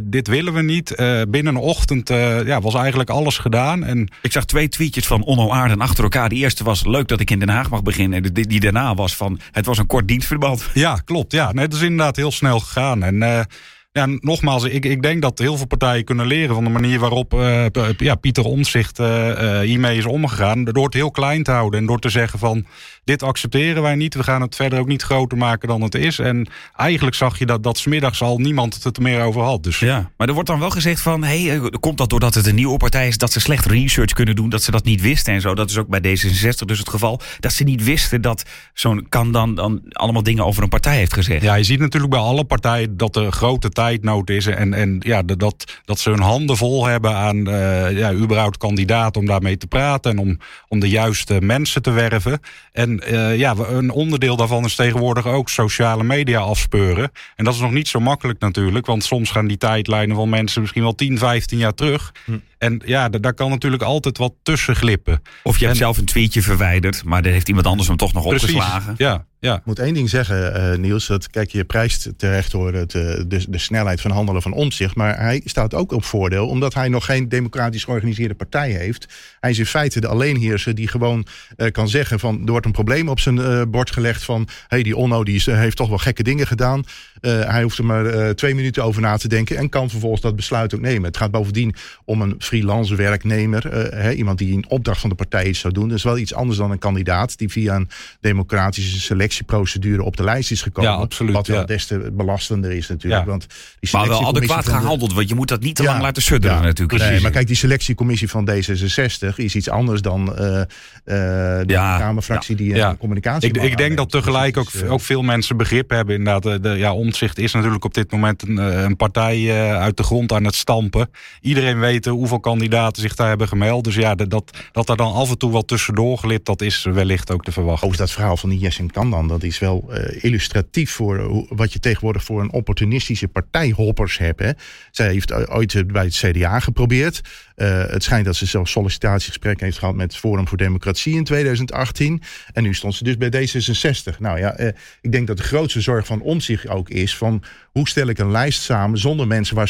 Dit 0.05 0.29
willen 0.29 0.53
we 0.53 0.63
niet. 0.63 0.95
Binnen 1.29 1.55
een 1.55 1.57
ochtend 1.57 2.09
ja, 2.45 2.61
was 2.61 2.75
eigenlijk 2.75 3.11
alles 3.11 3.39
gedaan. 3.39 3.85
En 3.85 4.09
Ik 4.23 4.33
zag 4.33 4.45
twee 4.45 4.69
tweetjes 4.69 5.07
van 5.07 5.23
Onno 5.23 5.51
Aarden 5.51 5.81
achter 5.81 6.05
elkaar. 6.05 6.29
De 6.29 6.35
eerste 6.35 6.65
was 6.65 6.85
leuk 6.85 7.09
dat 7.09 7.21
ik 7.21 7.31
in 7.31 7.39
Den 7.39 7.49
Haag 7.49 7.71
mag 7.71 7.83
beginnen. 7.83 8.25
En 8.25 8.33
die, 8.33 8.47
die 8.47 8.61
daarna 8.61 8.95
was 8.95 9.17
van 9.17 9.41
het 9.53 9.67
was 9.67 9.79
een 9.79 9.87
kort 9.87 10.09
dienstverband. 10.09 10.71
Ja, 10.75 11.01
klopt. 11.05 11.33
Ja, 11.33 11.53
nee, 11.53 11.65
het 11.65 11.75
is 11.75 11.81
inderdaad 11.81 12.17
heel 12.17 12.33
snel 12.33 12.61
gegaan. 12.61 13.03
En 13.03 13.47
ja, 13.97 14.07
nogmaals, 14.21 14.65
ik, 14.65 14.85
ik 14.85 15.03
denk 15.03 15.23
dat 15.23 15.39
heel 15.39 15.57
veel 15.57 15.67
partijen 15.67 16.05
kunnen 16.05 16.27
leren 16.27 16.55
van 16.55 16.65
de 16.65 16.71
manier 16.71 16.99
waarop 16.99 17.35
eh, 17.35 17.67
ja, 17.97 18.15
Pieter 18.15 18.45
Omtzigt 18.45 18.99
eh, 18.99 19.31
eh, 19.31 19.67
hiermee 19.67 19.97
is 19.97 20.05
omgegaan. 20.05 20.65
Door 20.65 20.85
het 20.85 20.95
heel 20.95 21.11
klein 21.11 21.43
te 21.43 21.51
houden 21.51 21.81
en 21.81 21.87
door 21.87 21.99
te 21.99 22.09
zeggen 22.09 22.39
van 22.39 22.67
dit 23.05 23.23
accepteren 23.23 23.83
wij 23.83 23.95
niet. 23.95 24.15
We 24.15 24.23
gaan 24.23 24.41
het 24.41 24.57
verder 24.57 24.79
ook 24.79 24.87
niet 24.87 25.03
groter 25.03 25.39
maken 25.39 25.69
dan 25.69 25.83
het 25.83 25.95
is. 25.95 26.19
En 26.19 26.49
eigenlijk 26.77 27.17
zag 27.17 27.39
je 27.39 27.47
dat, 27.47 27.63
dat 27.63 27.79
smiddags 27.79 28.23
al 28.23 28.39
niemand 28.39 28.85
het 28.85 28.97
er 28.97 29.03
meer 29.03 29.23
over 29.23 29.43
had. 29.43 29.63
Dus 29.63 29.79
Ja. 29.79 30.11
Maar 30.17 30.29
er 30.29 30.35
wordt 30.35 30.49
dan 30.49 30.61
wel 30.61 30.71
gezegd 30.71 31.01
van, 31.01 31.25
hey, 31.25 31.61
komt 31.81 31.99
dat 31.99 32.11
doordat 32.11 32.35
het 32.35 32.47
een 32.47 32.55
nieuwe 32.55 32.77
partij 32.77 33.09
is, 33.09 33.19
dat 33.19 33.33
ze 33.33 33.41
slecht 33.41 33.67
research 33.67 34.13
kunnen 34.13 34.37
doen, 34.37 34.49
dat 34.49 34.63
ze 34.63 34.71
dat 34.71 34.85
niet 34.85 35.01
wisten 35.01 35.35
en 35.35 35.41
zo. 35.41 35.55
Dat 35.55 35.71
is 35.71 35.79
ook 35.79 35.89
bij 35.89 36.01
D66 36.01 36.65
dus 36.65 36.79
het 36.79 36.89
geval. 36.89 37.21
Dat 37.41 37.53
ze 37.53 37.65
niet 37.65 37.85
wisten 37.85 38.21
dat 38.21 38.45
zo'n 38.75 39.07
kan 39.09 39.33
dan, 39.33 39.55
dan 39.55 39.81
allemaal 39.89 40.23
dingen 40.23 40.45
over 40.45 40.63
een 40.63 40.69
partij 40.69 40.97
heeft 40.97 41.13
gezegd. 41.13 41.43
Ja, 41.43 41.55
je 41.55 41.65
ziet 41.65 41.81
natuurlijk 41.81 42.13
bij 42.13 42.23
alle 42.23 42.45
partijen 42.45 42.97
dat 42.97 43.17
er 43.17 43.33
grote 43.33 43.69
tijdnood 43.87 44.31
is. 44.31 44.47
En, 44.47 44.75
en 44.75 44.97
ja, 45.05 45.23
dat, 45.23 45.81
dat 45.85 45.99
ze 45.99 46.11
hun 46.11 46.21
handen 46.21 46.57
vol 46.57 46.87
hebben 46.87 47.15
aan 47.15 47.49
eh, 47.49 47.99
ja, 47.99 48.13
überhaupt 48.13 48.57
kandidaten 48.57 49.21
om 49.21 49.27
daarmee 49.27 49.57
te 49.57 49.67
praten. 49.67 50.11
En 50.11 50.19
om, 50.19 50.39
om 50.69 50.81
de 50.81 50.89
juiste 50.89 51.41
mensen 51.41 51.83
te 51.83 51.91
werven. 51.91 52.41
En 52.73 53.01
eh, 53.01 53.39
ja, 53.39 53.55
een 53.57 53.91
onderdeel 53.91 54.37
daarvan 54.37 54.65
is 54.65 54.75
tegenwoordig 54.75 55.27
ook 55.27 55.49
sociale 55.49 56.05
media 56.05 56.41
afspeuren. 56.41 57.11
En 57.37 57.45
dat 57.45 57.55
is 57.55 57.61
nog 57.61 57.73
niet 57.73 57.89
zo 57.89 58.01
makkelijk 58.01 58.41
natuurlijk. 58.41 58.87
Want 58.87 59.05
soms 59.05 59.31
gaan 59.31 59.47
die 59.47 59.57
tijdlijnen 59.57 60.17
van 60.17 60.29
mensen 60.29 60.61
misschien 60.61 60.83
wel 60.83 60.95
10, 60.95 61.19
15 61.19 61.59
jaar 61.59 61.75
terug. 61.75 62.13
En 62.59 62.83
ja, 62.85 63.09
da- 63.09 63.19
daar 63.19 63.35
kan 63.35 63.51
natuurlijk 63.51 63.83
altijd 63.83 64.19
wat 64.19 64.35
tussen 64.43 64.77
glippen. 64.77 65.23
Of 65.43 65.55
je 65.59 65.65
hebt 65.65 65.77
En- 65.77 65.83
zelf 65.85 65.99
een 65.99 66.05
tweetje 66.05 66.43
verwijderd, 66.43 67.05
maar 67.05 67.23
daar 67.23 67.33
heeft 67.33 67.49
iemand 67.49 67.67
anders 67.67 67.89
hem 67.89 67.97
toch 67.97 68.13
nog 68.13 68.29
Precies. 68.29 68.51
opgeslagen. 68.55 68.95
Ja, 68.97 69.25
ja. 69.41 69.57
Ik 69.57 69.65
moet 69.65 69.79
één 69.79 69.95
ding 69.95 70.09
zeggen, 70.11 70.55
eh, 70.73 70.79
Niels. 70.79 71.07
Dat, 71.07 71.31
kijk, 71.31 71.51
je 71.51 71.65
prijst 71.65 72.09
terecht 72.17 72.53
hoor 72.53 72.73
het, 72.73 72.95
eh, 72.95 73.03
de, 73.27 73.45
de 73.49 73.59
snelheid 73.59 74.01
van 74.01 74.11
handelen 74.11 74.43
van 74.43 74.53
omzicht. 74.53 74.95
Maar 74.95 75.19
hij 75.21 75.41
staat 75.45 75.75
ook 75.75 75.93
op 75.93 76.05
voordeel, 76.05 76.47
omdat 76.49 76.75
hij 76.75 76.89
nog 76.89 77.05
geen 77.05 77.29
democratisch 77.29 77.85
georganiseerde 77.85 78.35
partij 78.35 78.71
heeft. 78.71 79.07
Hij 79.41 79.51
is 79.51 79.59
in 79.59 79.67
feite 79.67 80.01
de 80.01 80.07
alleenheerser 80.07 80.75
die 80.75 80.89
gewoon 80.89 81.27
eh, 81.57 81.71
kan 81.73 81.89
zeggen 81.89 82.19
van... 82.21 82.41
er 82.45 82.51
wordt 82.51 82.67
een 82.67 82.73
probleem 82.73 83.09
op 83.09 83.21
zijn 83.21 83.39
eh, 83.39 83.63
bord 83.69 83.91
gelegd 83.91 84.25
van... 84.25 84.41
hé, 84.47 84.53
hey, 84.69 84.83
die 84.83 84.97
Onno 84.97 85.25
die 85.25 85.35
is, 85.35 85.47
heeft 85.47 85.77
toch 85.77 85.89
wel 85.89 85.99
gekke 85.99 86.23
dingen 86.23 86.47
gedaan. 86.47 86.83
Eh, 87.21 87.41
hij 87.41 87.63
hoeft 87.63 87.79
er 87.79 87.85
maar 87.85 88.07
eh, 88.07 88.31
twee 88.31 88.55
minuten 88.55 88.85
over 88.85 89.03
na 89.03 89.17
te 89.17 89.29
denken... 89.29 89.57
en 89.57 89.69
kan 89.69 89.91
vervolgens 89.91 90.21
dat 90.23 90.37
besluit 90.37 90.75
ook 90.75 90.81
nemen. 90.81 91.05
Het 91.05 91.17
gaat 91.17 91.31
bovendien 91.31 91.75
om 92.05 92.21
een 92.23 92.35
freelance 92.39 92.95
werknemer. 92.95 93.67
eh, 93.69 94.03
hè, 94.03 94.13
iemand 94.13 94.39
die 94.39 94.53
in 94.53 94.65
opdracht 94.69 95.01
van 95.01 95.09
de 95.11 95.17
partij 95.17 95.47
iets 95.47 95.61
zou 95.61 95.73
doen. 95.73 95.89
Dat 95.89 95.97
is 95.97 96.03
wel 96.05 96.19
iets 96.19 96.35
anders 96.35 96.59
dan 96.59 96.71
een 96.71 96.79
kandidaat... 96.79 97.39
die 97.39 97.49
via 97.49 97.75
een 97.75 97.89
democratische 98.21 99.01
selectieprocedure 99.01 100.03
op 100.03 100.17
de 100.17 100.23
lijst 100.25 100.51
is 100.51 100.63
gekomen. 100.63 100.91
Ja, 100.91 100.97
absoluut, 100.97 101.35
Wat 101.35 101.47
wel 101.47 101.59
ja. 101.59 101.65
des 101.65 101.87
te 101.87 102.11
belastender 102.13 102.71
is 102.73 102.89
natuurlijk. 102.89 103.25
Ja. 103.25 103.31
Want 103.31 103.47
die 103.81 103.91
Maar 103.93 104.09
wel 104.09 104.27
adequaat 104.27 104.69
gehandeld, 104.69 105.13
want 105.13 105.29
je 105.29 105.35
moet 105.35 105.49
dat 105.49 105.61
niet 105.61 105.77
te 105.77 105.83
Ja. 105.83 105.91
lang 105.91 106.03
laten 106.03 106.23
sudderen 106.23 106.57
Ja, 106.57 106.63
natuurlijk. 106.63 107.11
Nee, 107.11 107.21
maar 107.21 107.31
kijk, 107.31 107.47
die 107.47 107.57
selectiecommissie 107.57 108.29
van 108.29 108.51
D66 108.51 109.35
is 109.37 109.55
iets 109.55 109.69
anders 109.69 110.01
dan 110.03 110.37
eh, 110.37 110.61
eh, 110.61 110.67
de 111.05 111.65
Ja, 111.67 111.99
Kamerfractie 111.99 112.57
die 112.57 112.75
Ja. 112.75 112.91
een 112.91 112.97
communicatie. 112.99 113.49
Ik, 113.49 113.63
ik 113.63 113.77
denk 113.77 113.97
dat 113.97 114.11
tegelijk 114.11 114.57
ook, 114.57 114.71
ook 114.89 115.01
veel 115.01 115.23
mensen 115.23 115.57
begrip 115.57 115.91
hebben. 115.91 116.15
Inderdaad, 116.15 116.43
de, 116.43 116.61
de, 116.61 116.69
ja, 116.69 116.95
Omtzigt 117.07 117.39
is 117.39 117.53
natuurlijk 117.53 117.85
op 117.85 117.95
dit 117.95 118.13
moment 118.13 118.49
een, 118.49 118.59
eh, 118.59 118.83
een 118.83 118.97
partij 118.97 119.37
eh, 119.37 119.81
uit 119.81 119.97
de 119.97 120.03
grond 120.03 120.33
aan 120.33 120.45
het 120.45 120.55
stampen. 120.55 121.11
Iedereen 121.41 121.79
weet 121.79 122.07
eh, 122.07 122.13
hoeveel 122.13 122.41
kandidaten 122.41 123.03
zich 123.03 123.15
daar 123.15 123.29
hebben 123.29 123.49
gemeld. 123.49 123.85
Dus 123.85 123.95
ja, 123.95 124.15
dat, 124.15 124.31
dat, 124.73 124.89
er 124.89 124.97
dan 124.97 125.13
af 125.13 125.31
en 125.31 125.39
toe 125.39 125.51
wat 125.51 125.69
tussendoor 125.69 126.19
glipt, 126.19 126.47
dat 126.47 126.63
is 126.63 126.85
wellicht 126.85 127.31
ook 127.31 127.45
te 127.45 127.53
verwachten. 127.53 127.87
Over 127.87 127.99
dat 127.99 128.11
verhaal 128.11 128.37
van 128.37 128.51
die 128.51 128.59
Jessen 128.59 128.91
Kandan, 128.91 129.29
dat 129.29 129.43
is 129.43 129.59
wel 129.59 129.93
illustratief 130.21 130.91
voor 130.91 131.47
wat 131.49 131.73
je 131.73 131.79
tegenwoordig 131.79 132.25
voor 132.25 132.41
een 132.41 132.53
opportunistische 132.53 133.29
partijhoppers 133.29 134.19
hebt. 134.19 134.41
Hè. 134.41 134.51
Zij 134.91 135.09
heeft 135.09 135.49
ooit 135.49 135.87
bij 135.87 136.05
het 136.05 136.15
CDA 136.15 136.61
geprobeerd. 136.61 137.21
Uh, 137.57 137.85
het 137.87 138.03
schijnt 138.03 138.25
dat 138.25 138.37
ze 138.37 138.47
zelfs 138.47 138.71
sollicitatiegesprekken 138.71 139.65
heeft 139.65 139.79
gehad 139.79 139.95
met 139.95 140.17
Forum 140.17 140.49
voor 140.49 140.59
Democratie 140.59 141.15
in 141.15 141.25
2018. 141.25 142.23
En 142.53 142.63
nu 142.63 142.75
stond 142.75 142.95
ze 142.95 143.05
dus 143.05 143.17
bij 143.17 143.31
D66. 143.31 144.19
Nou 144.19 144.39
ja, 144.39 144.61
uh, 144.61 144.67
ik 145.01 145.13
denk 145.13 145.27
dat 145.27 145.37
de 145.37 145.43
grootste 145.43 145.81
zorg 145.81 146.07
van 146.07 146.21
om 146.21 146.41
zich 146.41 146.67
ook 146.67 146.89
is 146.89 147.17
van 147.17 147.43
hoe 147.77 147.89
stel 147.89 148.07
ik 148.07 148.19
een 148.19 148.31
lijst 148.31 148.63
samen 148.63 148.99
zonder 148.99 149.27
mensen 149.27 149.57
waar 149.57 149.69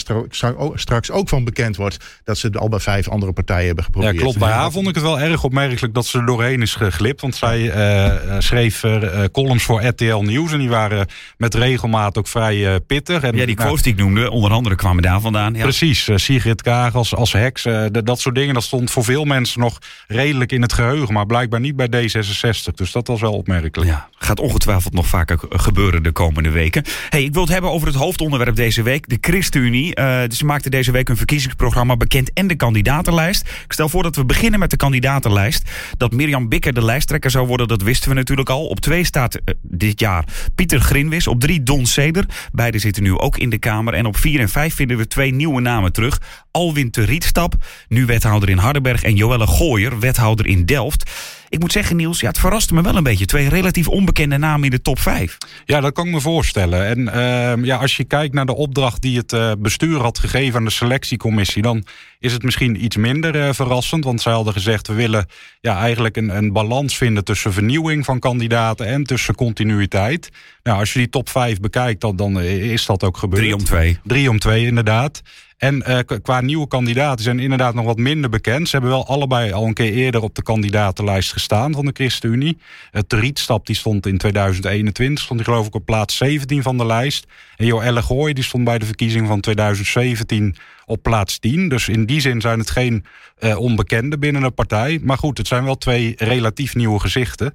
straks 0.74 1.10
ook 1.10 1.28
van 1.28 1.44
bekend 1.44 1.76
wordt 1.76 2.20
dat 2.24 2.38
ze 2.38 2.50
al 2.52 2.68
bij 2.68 2.78
vijf 2.78 3.08
andere 3.08 3.32
partijen 3.32 3.66
hebben 3.66 3.84
geprobeerd. 3.84 4.14
Ja, 4.14 4.20
klopt. 4.20 4.38
Bij 4.38 4.50
haar 4.50 4.70
vond 4.70 4.88
ik 4.88 4.94
het 4.94 5.04
wel 5.04 5.20
erg 5.20 5.44
opmerkelijk 5.44 5.94
dat 5.94 6.06
ze 6.06 6.18
er 6.18 6.26
doorheen 6.26 6.62
is 6.62 6.74
geglipt. 6.74 7.20
Want 7.20 7.34
zij 7.34 7.60
uh, 7.60 8.38
schreef 8.38 8.82
uh, 8.82 9.24
columns 9.32 9.64
voor 9.64 9.84
RTL 9.84 10.16
Nieuws 10.16 10.52
en 10.52 10.58
die 10.58 10.68
waren 10.68 11.06
met 11.36 11.54
regelmaat 11.54 12.18
ook 12.18 12.28
vrij 12.28 12.80
pittig. 12.80 13.22
En, 13.22 13.36
ja, 13.36 13.46
die 13.46 13.54
quotes 13.54 13.82
die 13.82 13.92
ik 13.92 13.98
noemde, 13.98 14.30
onder 14.30 14.50
andere 14.50 14.74
kwamen 14.74 15.02
daar 15.02 15.20
vandaan. 15.20 15.54
Ja. 15.54 15.62
Precies, 15.62 16.08
Sigrid 16.14 16.62
Kaag 16.62 16.94
als, 16.94 17.14
als 17.14 17.32
heks, 17.32 17.64
dat 18.04 18.21
soort 18.21 18.35
dingen, 18.35 18.54
dat 18.54 18.62
stond 18.62 18.90
voor 18.90 19.04
veel 19.04 19.25
mensen 19.25 19.61
nog 19.61 19.78
redelijk 20.06 20.52
in 20.52 20.62
het 20.62 20.73
geheugen, 20.73 21.14
maar 21.14 21.26
blijkbaar 21.26 21.61
niet 21.61 21.76
bij 21.76 21.88
D66. 21.88 22.75
Dus 22.75 22.92
dat 22.92 23.06
was 23.06 23.21
wel 23.21 23.33
opmerkelijk. 23.33 23.88
Ja, 23.88 24.09
gaat 24.18 24.40
ongetwijfeld 24.40 24.92
nog 24.92 25.06
vaker 25.06 25.38
gebeuren 25.49 26.02
de 26.02 26.12
komende 26.12 26.50
weken. 26.50 26.85
Hey, 27.09 27.23
ik 27.23 27.33
wil 27.33 27.42
het 27.42 27.52
hebben 27.52 27.71
over 27.71 27.87
het 27.87 27.97
hoofdonderwerp 27.97 28.56
deze 28.56 28.83
week, 28.83 29.09
de 29.09 29.18
ChristenUnie. 29.21 29.99
Uh, 29.99 30.23
ze 30.28 30.45
maakte 30.45 30.71
deze 30.71 30.92
week 30.92 31.09
een 31.09 31.16
verkiezingsprogramma 31.16 31.97
bekend 31.97 32.33
en 32.33 32.47
de 32.47 32.54
kandidatenlijst. 32.54 33.49
Ik 33.64 33.73
stel 33.73 33.88
voor 33.88 34.02
dat 34.02 34.16
we 34.16 34.25
beginnen 34.25 34.61
met 34.61 34.71
de 34.71 34.76
kandidatenlijst. 34.76 35.71
Dat 35.97 36.12
Mirjam 36.12 36.49
Bikker 36.49 36.73
de 36.73 36.85
lijsttrekker 36.85 37.30
zou 37.30 37.47
worden, 37.47 37.68
dat 37.68 37.83
wisten 37.83 38.09
we 38.09 38.14
natuurlijk 38.14 38.50
al. 38.50 38.66
Op 38.66 38.80
twee 38.80 39.04
staat 39.04 39.35
uh, 39.35 39.54
dit 39.62 40.00
jaar 40.00 40.25
Pieter 40.54 40.80
Grinwis. 40.80 41.26
Op 41.26 41.40
drie 41.40 41.62
Don 41.62 41.87
Seder. 41.87 42.25
Beide 42.52 42.78
zitten 42.78 43.02
nu 43.02 43.18
ook 43.18 43.38
in 43.38 43.50
de 43.50 43.59
Kamer. 43.59 43.95
En 43.95 44.06
op 44.06 44.16
vier 44.16 44.40
en 44.40 44.49
vijf 44.49 44.75
vinden 44.75 44.97
we 44.97 45.06
twee 45.06 45.35
nieuwe 45.35 45.61
namen 45.61 45.92
terug. 45.92 46.21
Alwin 46.56 46.88
de 46.90 47.04
Rietstap, 47.04 47.54
nu 47.88 48.06
wethouder 48.06 48.48
in 48.48 48.58
Hardenberg. 48.58 49.02
En 49.02 49.16
Joelle 49.16 49.46
Gooyer, 49.46 49.98
wethouder 49.98 50.46
in 50.46 50.64
Delft. 50.64 51.10
Ik 51.48 51.58
moet 51.58 51.72
zeggen, 51.72 51.96
Niels, 51.96 52.20
ja, 52.20 52.28
het 52.28 52.38
verraste 52.38 52.75
me 52.75 52.82
wel 52.82 52.96
een 52.96 53.02
beetje. 53.02 53.25
Twee 53.25 53.48
relatief 53.48 53.88
onbekende 53.88 54.36
namen 54.36 54.64
in 54.64 54.70
de 54.70 54.82
top 54.82 54.98
5. 54.98 55.38
Ja, 55.64 55.80
dat 55.80 55.92
kan 55.92 56.06
ik 56.06 56.12
me 56.12 56.20
voorstellen. 56.20 56.86
En 56.86 56.98
uh, 56.98 57.64
ja, 57.64 57.76
als 57.76 57.96
je 57.96 58.04
kijkt 58.04 58.34
naar 58.34 58.46
de 58.46 58.54
opdracht 58.54 59.02
die 59.02 59.16
het 59.16 59.32
uh, 59.32 59.52
bestuur 59.58 60.00
had 60.00 60.18
gegeven 60.18 60.58
aan 60.58 60.64
de 60.64 60.70
selectiecommissie, 60.70 61.62
dan 61.62 61.84
is 62.18 62.32
het 62.32 62.42
misschien 62.42 62.84
iets 62.84 62.96
minder 62.96 63.36
uh, 63.36 63.52
verrassend. 63.52 64.04
Want 64.04 64.20
zij 64.20 64.32
hadden 64.32 64.52
gezegd, 64.52 64.86
we 64.86 64.94
willen 64.94 65.26
ja, 65.60 65.78
eigenlijk 65.78 66.16
een, 66.16 66.36
een 66.36 66.52
balans 66.52 66.96
vinden 66.96 67.25
tussen 67.25 67.52
vernieuwing 67.52 68.04
van 68.04 68.18
kandidaten 68.18 68.86
en 68.86 69.04
tussen 69.04 69.34
continuïteit. 69.34 70.28
Nou, 70.62 70.78
als 70.78 70.92
je 70.92 70.98
die 70.98 71.08
top 71.08 71.28
5 71.28 71.60
bekijkt, 71.60 72.00
dan, 72.00 72.16
dan 72.16 72.40
is 72.40 72.86
dat 72.86 73.04
ook 73.04 73.16
gebeurd. 73.16 73.42
Drie 73.42 73.54
om 73.54 73.64
twee. 73.64 73.98
Drie 74.04 74.30
om 74.30 74.38
twee, 74.38 74.66
inderdaad. 74.66 75.22
En 75.56 75.82
uh, 75.88 75.98
qua 76.22 76.40
nieuwe 76.40 76.68
kandidaten 76.68 77.25
zijn 77.25 77.38
inderdaad 77.38 77.75
nog 77.75 77.84
wat 77.84 77.96
minder 77.96 78.30
bekend. 78.30 78.68
Ze 78.68 78.76
hebben 78.76 78.94
wel 78.94 79.06
allebei 79.06 79.52
al 79.52 79.66
een 79.66 79.75
keer 79.75 79.92
eerder 79.92 80.22
op 80.22 80.34
de 80.34 80.42
kandidatenlijst 80.42 81.32
gestaan 81.32 81.72
van 81.72 81.84
de 81.84 81.90
ChristenUnie. 81.94 82.58
Uh, 82.92 83.02
Rietstap 83.08 83.66
die 83.66 83.76
stond 83.76 84.06
in 84.06 84.18
2021, 84.18 85.25
stond 85.25 85.38
die 85.38 85.48
geloof 85.48 85.66
ik 85.66 85.75
op 85.75 85.84
plaats 85.84 86.16
17 86.16 86.62
van 86.62 86.78
de 86.78 86.86
lijst. 86.86 87.26
En 87.56 87.66
Joelle 87.66 88.02
Gooi 88.02 88.32
die 88.32 88.44
stond 88.44 88.64
bij 88.64 88.78
de 88.78 88.86
verkiezing 88.86 89.26
van 89.26 89.40
2017 89.40 90.56
op 90.86 91.02
plaats 91.02 91.38
10. 91.38 91.68
Dus 91.68 91.88
in 91.88 92.06
die 92.06 92.20
zin 92.20 92.40
zijn 92.40 92.58
het 92.58 92.70
geen 92.70 93.04
uh, 93.40 93.58
onbekenden 93.58 94.20
binnen 94.20 94.42
de 94.42 94.50
partij. 94.50 95.00
Maar 95.02 95.18
goed, 95.18 95.38
het 95.38 95.46
zijn 95.46 95.64
wel 95.64 95.78
twee 95.78 96.14
relatief 96.16 96.75
nieuwe 96.75 97.00
gezichten. 97.00 97.46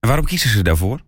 En 0.00 0.08
waarom 0.08 0.24
kiezen 0.26 0.50
ze 0.50 0.62
daarvoor? 0.62 1.00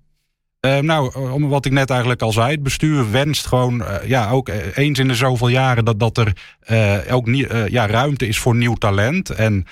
Uh, 0.66 0.78
nou, 0.78 1.31
om 1.33 1.49
wat 1.49 1.66
ik 1.66 1.73
net 1.73 1.90
eigenlijk 1.90 2.23
al 2.23 2.33
zei, 2.33 2.50
het 2.50 2.62
bestuur 2.62 3.11
wenst 3.11 3.47
gewoon 3.47 3.81
uh, 3.81 3.95
ja, 4.04 4.31
ook 4.31 4.50
eens 4.75 4.99
in 4.99 5.09
de 5.09 5.14
zoveel 5.14 5.49
jaren 5.49 5.85
dat, 5.85 6.00
dat 6.00 6.19
er 6.19 6.33
uh, 6.71 7.14
ook 7.14 7.26
nie, 7.26 7.71
ja, 7.71 7.87
ruimte 7.87 8.26
is 8.26 8.38
voor 8.38 8.54
nieuw 8.54 8.75
talent. 8.75 9.31
En 9.31 9.66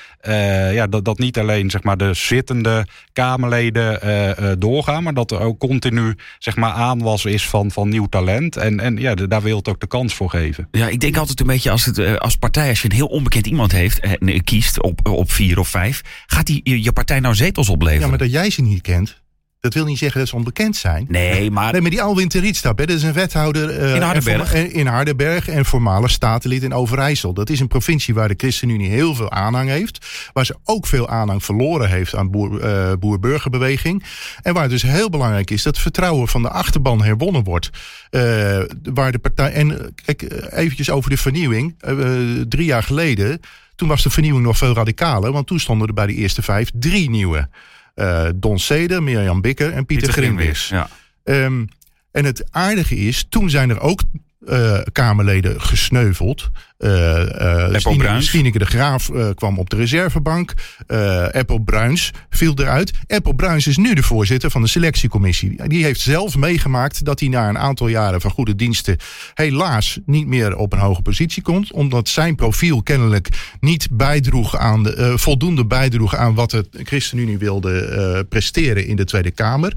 ja, 0.73 0.87
dat, 0.87 1.04
dat 1.04 1.18
niet 1.18 1.38
alleen 1.38 1.70
zeg 1.70 1.82
maar, 1.82 1.97
de 1.97 2.14
zittende 2.14 2.87
Kamerleden 3.12 4.59
doorgaan, 4.59 5.02
maar 5.02 5.14
dat 5.14 5.30
er 5.30 5.40
ook 5.40 5.59
continu 5.59 6.16
zeg 6.38 6.56
maar, 6.56 6.73
aanwas 6.73 7.25
is 7.25 7.49
van, 7.49 7.70
van 7.70 7.88
nieuw 7.88 8.06
talent. 8.06 8.56
En, 8.56 8.80
en 8.80 8.97
ja, 8.97 9.14
de, 9.14 9.28
daar 9.28 9.42
wil 9.42 9.56
het 9.56 9.68
ook 9.68 9.80
de 9.80 9.87
kans 9.87 10.14
voor 10.14 10.30
geven. 10.30 10.68
Ja, 10.70 10.88
ik 10.88 11.00
denk 11.00 11.16
altijd 11.16 11.40
een 11.40 11.47
beetje 11.47 11.70
als, 11.70 11.85
het, 11.85 12.20
als 12.20 12.37
partij, 12.37 12.68
als 12.68 12.82
je 12.82 12.88
een 12.88 12.94
heel 12.94 13.06
onbekend 13.06 13.47
iemand 13.47 13.73
heeft, 13.73 14.00
kiest 14.44 14.82
op, 14.82 15.09
op 15.09 15.32
vier 15.32 15.59
of 15.59 15.68
vijf, 15.68 16.02
gaat 16.26 16.47
die 16.47 16.82
je 16.82 16.92
partij 16.92 17.20
nou 17.20 17.35
zetels 17.35 17.68
opleveren? 17.68 18.02
Ja, 18.02 18.09
maar 18.09 18.18
dat 18.18 18.32
jij 18.32 18.50
ze 18.50 18.62
niet 18.62 18.82
kent. 18.82 19.20
Dat 19.61 19.75
wil 19.75 19.85
niet 19.85 19.99
zeggen 19.99 20.21
dat 20.21 20.29
ze 20.29 20.37
onbekend 20.37 20.76
zijn. 20.76 21.07
Nee, 21.09 21.50
maar... 21.50 21.73
Nee, 21.73 21.81
maar 21.81 21.90
die 21.90 22.02
Alwin 22.02 22.31
Rietstap, 22.33 22.79
dat 22.79 22.90
is 22.90 23.02
een 23.02 23.12
wethouder... 23.12 23.81
Uh, 23.81 23.95
in 23.95 24.02
Hardenberg. 24.02 24.55
En, 24.55 24.73
in 24.73 24.87
Hardenberg 24.87 25.49
en 25.49 25.64
voormalig 25.64 26.11
statenlid 26.11 26.62
in 26.62 26.75
Overijssel. 26.75 27.35
Dat 27.35 27.50
is 27.50 27.61
een 27.61 27.69
provincie 27.69 28.14
waar 28.14 28.29
de 28.29 28.35
ChristenUnie 28.37 28.88
heel 28.88 29.14
veel 29.14 29.31
aanhang 29.31 29.69
heeft. 29.69 30.07
Waar 30.33 30.47
ze 30.47 30.57
ook 30.64 30.87
veel 30.87 31.09
aanhang 31.09 31.45
verloren 31.45 31.88
heeft 31.88 32.14
aan 32.14 32.31
boer, 32.31 32.64
uh, 32.64 32.93
boer-burgerbeweging. 32.99 34.05
En 34.43 34.52
waar 34.52 34.62
het 34.62 34.73
dus 34.73 34.83
heel 34.83 35.11
belangrijk 35.11 35.50
is 35.50 35.62
dat 35.62 35.73
het 35.73 35.83
vertrouwen 35.83 36.29
van 36.29 36.43
de 36.43 36.50
achterban 36.50 37.02
herwonnen 37.02 37.45
wordt. 37.45 37.71
Uh, 38.11 38.21
waar 38.83 39.12
de 39.12 39.19
partij... 39.19 39.52
En 39.52 39.95
kijk, 40.05 40.23
eventjes 40.50 40.90
over 40.90 41.11
de 41.11 41.17
vernieuwing. 41.17 41.75
drie 42.49 42.67
jaar 42.67 42.83
geleden, 42.83 43.40
toen 43.76 43.88
was 43.88 44.02
de 44.02 44.11
vernieuwing 44.11 44.45
nog 44.45 44.57
veel 44.57 44.75
radicaler. 44.75 45.33
Want 45.33 45.47
toen 45.47 45.61
stonden 45.61 45.88
er 45.88 45.95
bij 45.95 46.07
de 46.07 46.14
eerste 46.14 46.43
vijf 46.43 46.71
drie 46.75 47.11
nieuwe... 47.11 47.49
Uh, 47.94 48.28
Don 48.35 48.59
Seder, 48.59 49.02
Mirjam 49.02 49.40
Bikker 49.40 49.73
en 49.73 49.87
Pieter, 49.87 50.06
Pieter 50.06 50.23
Grimwis. 50.23 50.68
Ja. 50.68 50.88
Um, 51.25 51.68
en 52.11 52.25
het 52.25 52.44
aardige 52.50 52.97
is, 52.97 53.26
toen 53.28 53.50
zijn 53.50 53.70
er 53.70 53.80
ook 53.80 54.00
uh, 54.49 54.78
Kamerleden 54.92 55.61
gesneuveld. 55.61 56.50
Uh, 56.78 56.90
uh, 56.90 57.73
de 58.52 58.66
Graaf 58.66 59.11
kwam 59.35 59.59
op 59.59 59.70
de 59.70 59.76
reservebank. 59.76 60.52
Apple 61.32 61.62
Bruins 61.62 62.11
viel 62.30 62.54
eruit. 62.56 62.92
Apple 63.06 63.35
Bruins 63.35 63.66
is 63.66 63.76
nu 63.76 63.94
de 63.94 64.02
voorzitter 64.02 64.50
van 64.50 64.62
de 64.62 64.68
selectiecommissie. 64.68 65.68
Die 65.68 65.85
heeft 65.85 66.00
zelf 66.00 66.37
meegemaakt 66.37 67.04
dat 67.04 67.20
hij 67.20 67.28
na 67.28 67.49
een 67.49 67.59
aantal 67.59 67.88
jaren 67.88 68.20
van 68.20 68.30
goede 68.30 68.54
diensten 68.54 68.97
helaas 69.35 69.99
niet 70.06 70.26
meer 70.26 70.56
op 70.56 70.73
een 70.73 70.78
hoge 70.78 71.02
positie 71.02 71.42
komt. 71.42 71.73
Omdat 71.73 72.09
zijn 72.09 72.35
profiel 72.35 72.82
kennelijk 72.82 73.28
niet 73.61 73.88
bijdroeg 73.90 74.56
aan 74.56 74.82
de, 74.82 75.12
voldoende 75.18 75.66
bijdroeg 75.66 76.16
aan 76.16 76.35
wat 76.35 76.50
de 76.50 76.66
ChristenUnie 76.73 77.38
wilde 77.38 78.26
presteren 78.28 78.87
in 78.87 78.97
de 78.97 79.04
Tweede 79.04 79.30
Kamer. 79.30 79.75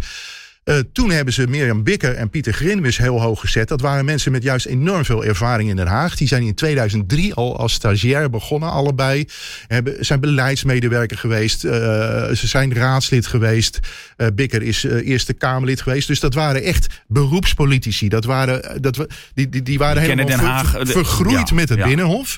Uh, 0.65 0.75
toen 0.93 1.11
hebben 1.11 1.33
ze 1.33 1.47
Mirjam 1.47 1.83
Bikker 1.83 2.15
en 2.15 2.29
Pieter 2.29 2.53
Grinwis 2.53 2.97
heel 2.97 3.21
hoog 3.21 3.39
gezet. 3.39 3.67
Dat 3.67 3.81
waren 3.81 4.05
mensen 4.05 4.31
met 4.31 4.43
juist 4.43 4.65
enorm 4.65 5.05
veel 5.05 5.25
ervaring 5.25 5.69
in 5.69 5.75
Den 5.75 5.87
Haag. 5.87 6.15
Die 6.15 6.27
zijn 6.27 6.43
in 6.43 6.55
2003 6.55 7.33
al 7.33 7.57
als 7.57 7.73
stagiair 7.73 8.29
begonnen, 8.29 8.71
allebei. 8.71 9.25
Hebben, 9.67 10.05
zijn 10.05 10.19
beleidsmedewerker 10.19 11.17
geweest. 11.17 11.63
Uh, 11.63 11.71
ze 11.71 12.47
zijn 12.47 12.73
raadslid 12.73 13.27
geweest. 13.27 13.79
Uh, 14.17 14.27
Bikker 14.35 14.61
is 14.61 14.83
Eerste 14.83 15.33
Kamerlid 15.33 15.81
geweest. 15.81 16.07
Dus 16.07 16.19
dat 16.19 16.33
waren 16.33 16.63
echt 16.63 17.03
beroepspolitici. 17.07 18.09
Dat 18.09 18.25
waren, 18.25 18.81
dat, 18.81 19.07
die, 19.33 19.49
die, 19.49 19.61
die 19.63 19.77
waren 19.77 20.01
helemaal 20.01 20.25
Den 20.25 20.39
Haag, 20.39 20.69
ver, 20.69 20.87
vergroeid 20.87 21.49
ja, 21.49 21.55
met 21.55 21.69
het 21.69 21.77
ja. 21.77 21.85
Binnenhof. 21.87 22.37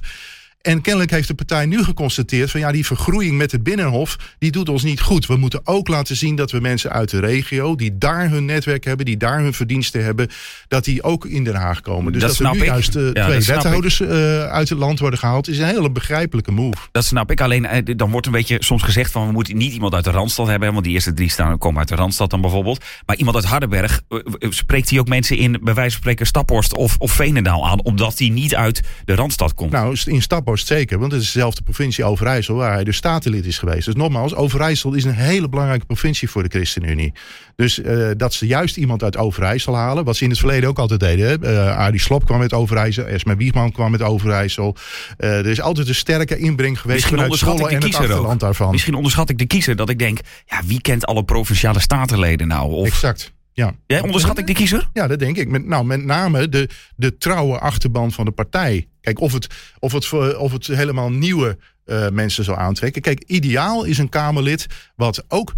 En 0.65 0.81
kennelijk 0.81 1.11
heeft 1.11 1.27
de 1.27 1.33
partij 1.33 1.65
nu 1.65 1.83
geconstateerd 1.83 2.51
van 2.51 2.59
ja, 2.59 2.71
die 2.71 2.85
vergroeiing 2.85 3.37
met 3.37 3.51
het 3.51 3.63
Binnenhof, 3.63 4.17
die 4.39 4.51
doet 4.51 4.69
ons 4.69 4.83
niet 4.83 5.01
goed. 5.01 5.25
We 5.25 5.35
moeten 5.35 5.61
ook 5.63 5.87
laten 5.87 6.15
zien 6.15 6.35
dat 6.35 6.51
we 6.51 6.59
mensen 6.59 6.91
uit 6.91 7.09
de 7.09 7.19
regio, 7.19 7.75
die 7.75 7.97
daar 7.97 8.29
hun 8.29 8.45
netwerk 8.45 8.83
hebben, 8.83 9.05
die 9.05 9.17
daar 9.17 9.39
hun 9.39 9.53
verdiensten 9.53 10.03
hebben, 10.03 10.29
dat 10.67 10.83
die 10.83 11.03
ook 11.03 11.25
in 11.25 11.43
Den 11.43 11.55
Haag 11.55 11.81
komen. 11.81 12.11
Dus 12.11 12.21
dat, 12.21 12.37
dat 12.37 12.39
er 12.39 12.53
nu 12.53 12.59
ik. 12.59 12.65
juist 12.65 12.95
uh, 12.95 13.13
ja, 13.13 13.25
twee 13.25 13.39
wethouders 13.39 13.99
uh, 13.99 14.09
uit 14.45 14.69
het 14.69 14.77
land 14.77 14.99
worden 14.99 15.19
gehaald, 15.19 15.47
is 15.47 15.57
een 15.57 15.65
hele 15.65 15.91
begrijpelijke 15.91 16.51
move. 16.51 16.77
Dat 16.91 17.05
snap 17.05 17.31
ik. 17.31 17.41
Alleen 17.41 17.63
uh, 17.63 17.95
dan 17.95 18.11
wordt 18.11 18.25
een 18.25 18.31
beetje 18.31 18.57
soms 18.59 18.83
gezegd 18.83 19.11
van 19.11 19.27
we 19.27 19.31
moeten 19.31 19.57
niet 19.57 19.73
iemand 19.73 19.93
uit 19.93 20.03
de 20.03 20.11
Randstad 20.11 20.47
hebben, 20.47 20.71
want 20.71 20.83
die 20.83 20.93
eerste 20.93 21.13
drie 21.13 21.29
staan 21.29 21.57
komen 21.57 21.79
uit 21.79 21.87
de 21.87 21.95
Randstad 21.95 22.29
dan 22.29 22.41
bijvoorbeeld. 22.41 22.83
Maar 23.05 23.15
iemand 23.15 23.35
uit 23.35 23.45
Hardenberg, 23.45 24.01
spreekt 24.39 24.89
hij 24.89 24.99
ook 24.99 25.07
mensen 25.07 25.37
in, 25.37 25.51
bij 25.61 25.73
wijze 25.73 25.91
van 25.91 25.99
spreken, 25.99 26.25
Staphorst 26.25 26.75
of, 26.75 26.95
of 26.97 27.11
Veenendaal 27.11 27.67
aan, 27.67 27.83
omdat 27.83 28.19
hij 28.19 28.29
niet 28.29 28.55
uit 28.55 28.81
de 29.05 29.15
Randstad 29.15 29.53
komt? 29.53 29.71
Nou, 29.71 29.97
in 30.05 30.21
Staphorst 30.21 30.54
zeker, 30.59 30.99
want 30.99 31.11
het 31.11 31.21
is 31.21 31.31
dezelfde 31.31 31.61
provincie 31.61 32.03
Overijssel 32.03 32.55
waar 32.55 32.73
hij 32.73 32.83
dus 32.83 32.95
statenlid 32.95 33.45
is 33.45 33.57
geweest. 33.57 33.85
Dus 33.85 33.95
nogmaals, 33.95 34.35
Overijssel 34.35 34.93
is 34.93 35.03
een 35.03 35.13
hele 35.13 35.49
belangrijke 35.49 35.85
provincie 35.85 36.29
voor 36.29 36.43
de 36.43 36.49
ChristenUnie. 36.49 37.13
Dus 37.55 37.79
uh, 37.79 38.09
dat 38.17 38.33
ze 38.33 38.47
juist 38.47 38.77
iemand 38.77 39.03
uit 39.03 39.17
Overijssel 39.17 39.75
halen, 39.75 40.03
wat 40.03 40.15
ze 40.15 40.23
in 40.23 40.29
het 40.29 40.39
verleden 40.39 40.69
ook 40.69 40.79
altijd 40.79 40.99
deden. 40.99 41.39
Uh, 41.43 41.77
Arie 41.77 41.99
Slop 41.99 42.25
kwam 42.25 42.39
met 42.39 42.53
Overijssel, 42.53 43.05
Esme 43.05 43.35
Wiegman 43.35 43.71
kwam 43.71 43.91
met 43.91 44.01
Overijssel. 44.01 44.75
Uh, 45.17 45.37
er 45.37 45.47
is 45.47 45.61
altijd 45.61 45.87
een 45.87 45.95
sterke 45.95 46.37
inbreng 46.37 46.79
geweest 46.79 46.99
Misschien 46.99 47.17
vanuit 47.17 47.39
Zwolle 47.39 47.69
en 47.69 47.83
het 47.83 47.95
achterland 47.95 48.39
daarvan. 48.39 48.71
Misschien 48.71 48.95
onderschat 48.95 49.29
ik 49.29 49.37
de 49.37 49.45
kiezer 49.45 49.75
dat 49.75 49.89
ik 49.89 49.99
denk, 49.99 50.19
ja, 50.45 50.61
wie 50.65 50.81
kent 50.81 51.05
alle 51.05 51.23
provinciale 51.23 51.79
statenleden 51.79 52.47
nou? 52.47 52.71
Of... 52.71 52.87
Exact. 52.87 53.33
Ja. 53.55 53.75
ja, 53.87 54.01
onderschat 54.01 54.37
ik 54.37 54.47
de 54.47 54.53
kiezer? 54.53 54.89
Ja, 54.93 55.07
dat 55.07 55.19
denk 55.19 55.37
ik. 55.37 55.49
Met, 55.49 55.65
nou, 55.65 55.85
met 55.85 56.03
name 56.03 56.49
de, 56.49 56.69
de 56.95 57.17
trouwe 57.17 57.59
achterban 57.59 58.11
van 58.11 58.25
de 58.25 58.31
partij. 58.31 58.87
Kijk, 59.05 59.19
of 59.19 59.33
het, 59.33 59.47
of 59.79 59.91
het, 59.91 60.35
of 60.37 60.51
het 60.51 60.67
helemaal 60.67 61.11
nieuwe 61.11 61.57
uh, 61.85 62.09
mensen 62.09 62.43
zou 62.43 62.57
aantrekken. 62.57 63.01
Kijk, 63.01 63.23
ideaal 63.27 63.83
is 63.83 63.97
een 63.97 64.09
Kamerlid 64.09 64.67
wat 64.95 65.23
ook 65.27 65.53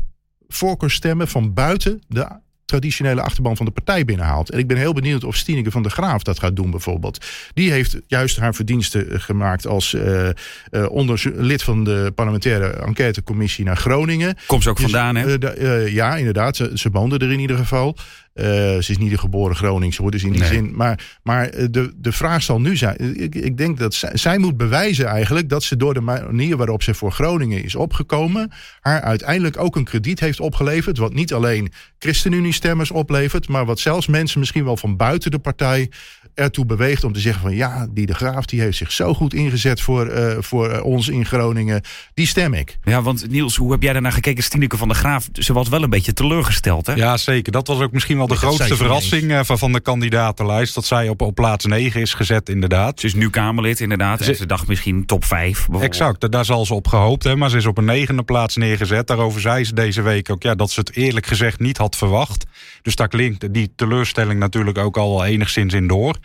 voorkeurstemmen 0.48 1.28
van 1.28 1.54
buiten 1.54 2.02
de 2.08 2.28
traditionele 2.66 3.22
achterban 3.22 3.58
van 3.58 3.66
de 3.66 3.72
partij 3.72 4.06
binnenhaalt. 4.06 4.50
En 4.50 4.60
ik 4.60 4.68
ben 4.68 4.78
heel 4.78 4.94
benieuwd 4.94 5.24
of 5.24 5.36
Stineke 5.36 5.72
van 5.72 5.82
der 5.82 5.92
Graaf 5.92 6.24
dat 6.24 6.40
gaat 6.40 6.56
doen 6.56 6.72
bijvoorbeeld. 6.72 7.26
Die 7.54 7.72
heeft 7.72 7.98
juist 8.08 8.38
haar 8.38 8.56
verdiensten 8.56 9.22
gemaakt 9.22 9.68
als 9.68 9.94
uh, 9.94 10.30
uh, 10.72 11.14
lid 11.24 11.64
van 11.64 11.84
de 11.84 12.12
parlementaire 12.16 12.70
enquêtecommissie 12.70 13.66
naar 13.66 13.78
Groningen. 13.78 14.38
Komt 14.48 14.64
ze 14.64 14.70
ook 14.70 14.80
vandaan, 14.80 15.16
hè? 15.16 15.58
Uh, 15.60 15.94
ja, 15.94 16.16
inderdaad. 16.16 16.56
Ze, 16.56 16.72
ze 16.74 16.90
woonde 16.90 17.18
er 17.18 17.32
in 17.32 17.40
ieder 17.40 17.58
geval. 17.58 17.98
Uh, 18.40 18.46
ze 18.46 18.86
is 18.88 18.98
niet 18.98 19.12
een 19.12 19.20
geboren 19.20 19.56
Groningse, 19.56 20.02
hoor, 20.02 20.12
dus 20.12 20.24
in 20.24 20.32
die 20.32 20.40
nee. 20.40 20.50
zin. 20.50 20.76
Maar, 20.76 21.18
maar 21.24 21.52
de, 21.72 21.94
de 21.96 22.12
vraag 22.12 22.44
zal 22.44 22.62
nu 22.62 22.76
zijn. 22.76 23.20
Ik, 23.22 23.36
ik 23.36 23.58
denk 23.58 23.80
dat 23.80 23.94
zij, 23.94 24.18
zij, 24.18 24.38
moet 24.38 24.58
bewijzen 24.58 25.06
eigenlijk 25.06 25.50
dat 25.50 25.64
ze 25.64 25.78
door 25.78 25.94
de 25.94 26.02
manier 26.02 26.58
waarop 26.58 26.84
ze 26.84 26.94
voor 26.94 27.12
Groningen 27.12 27.64
is 27.64 27.76
opgekomen, 27.76 28.52
haar 28.82 29.02
uiteindelijk 29.02 29.58
ook 29.58 29.76
een 29.76 29.84
krediet 29.84 30.20
heeft 30.20 30.40
opgeleverd. 30.40 30.98
Wat 30.98 31.14
niet 31.14 31.34
alleen 31.34 31.72
ChristenUnie-stemmers 32.00 32.92
oplevert, 32.92 33.48
maar 33.48 33.66
wat 33.66 33.80
zelfs 33.80 34.08
mensen 34.08 34.40
misschien 34.40 34.64
wel 34.64 34.78
van 34.78 34.98
buiten 34.98 35.32
de 35.32 35.40
partij 35.40 35.90
ertoe 36.38 36.66
beweegt 36.66 37.04
om 37.04 37.14
te 37.14 37.20
zeggen 37.20 37.42
van 37.42 37.56
ja, 37.56 37.88
die 37.90 38.06
de 38.06 38.14
Graaf 38.14 38.46
die 38.46 38.62
heeft 38.62 38.78
zich 38.78 38.92
zo 38.92 39.14
goed 39.14 39.34
ingezet 39.34 39.82
voor, 39.82 40.08
uh, 40.08 40.36
voor 40.40 40.82
ons 40.82 41.08
in 41.08 41.26
Groningen. 41.26 41.82
Die 42.14 42.28
stem 42.28 42.54
ik. 42.54 42.78
Ja, 42.84 43.02
want 43.02 43.30
Niels, 43.30 43.56
hoe 43.56 43.72
heb 43.72 43.82
jij 43.82 43.94
daarna 43.94 44.12
gekeken? 44.12 44.44
Stineke 44.44 44.78
van 44.78 44.88
der 44.88 44.98
Graaf, 44.98 45.30
ze 45.34 45.54
was 45.54 45.70
wel 45.70 45.84
een 45.84 45.90
beetje 45.90 46.14
teleurgesteld, 46.14 46.86
hè? 46.86 46.94
Ja, 46.94 47.18
zeker. 47.18 47.52
Dat 47.52 47.68
was 47.68 47.80
ook 47.80 47.92
misschien 47.92 48.18
wel 48.18 48.28
de 48.28 48.36
grootste 48.36 48.76
verrassing 48.76 49.24
uh, 49.24 49.40
van, 49.44 49.58
van 49.58 49.72
de 49.72 49.80
kandidatenlijst. 49.80 50.76
Dat 50.76 50.86
zij 50.86 51.10
op, 51.10 51.22
op 51.22 51.36
plaats 51.36 51.66
9 51.66 52.02
is 52.02 52.14
gezet, 52.14 52.50
inderdaad. 52.50 53.00
Ze 53.00 53.06
is 53.06 53.14
nu 53.14 53.30
Kamerlid, 53.30 53.80
inderdaad. 53.80 54.24
Ze, 54.24 54.34
ze 54.34 54.46
dacht 54.46 54.68
misschien 54.68 55.06
top 55.06 55.26
5. 55.26 55.68
Exact, 55.80 56.32
daar 56.32 56.46
zal 56.46 56.66
ze 56.66 56.74
op 56.74 56.88
gehoopt. 56.88 57.24
Hè, 57.24 57.36
maar 57.36 57.50
ze 57.50 57.58
is 57.58 57.66
op 57.66 57.78
een 57.78 57.86
negende 57.86 58.24
plaats 58.24 58.56
neergezet. 58.56 59.08
Daarover 59.08 59.42
zei 59.42 59.64
ze 59.64 59.74
deze 59.74 60.02
week 60.02 60.30
ook 60.30 60.44
ja, 60.44 60.56
dat 60.56 60.72
ze 60.72 60.80
het 60.80 60.96
eerlijk 60.96 61.26
gezegd 61.26 61.60
niet 61.60 61.78
had 61.78 61.96
verwacht. 61.96 62.46
Dus 62.82 62.96
daar 62.96 63.08
klinkt 63.08 63.54
die 63.54 63.72
teleurstelling 63.76 64.40
natuurlijk 64.40 64.78
ook 64.78 64.98
al 64.98 65.26
enigszins 65.26 65.74
in 65.74 65.88
door. 65.88 66.16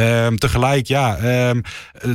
Um, 0.00 0.38
tegelijk, 0.38 0.86
ja, 0.86 1.18
um, 1.48 1.60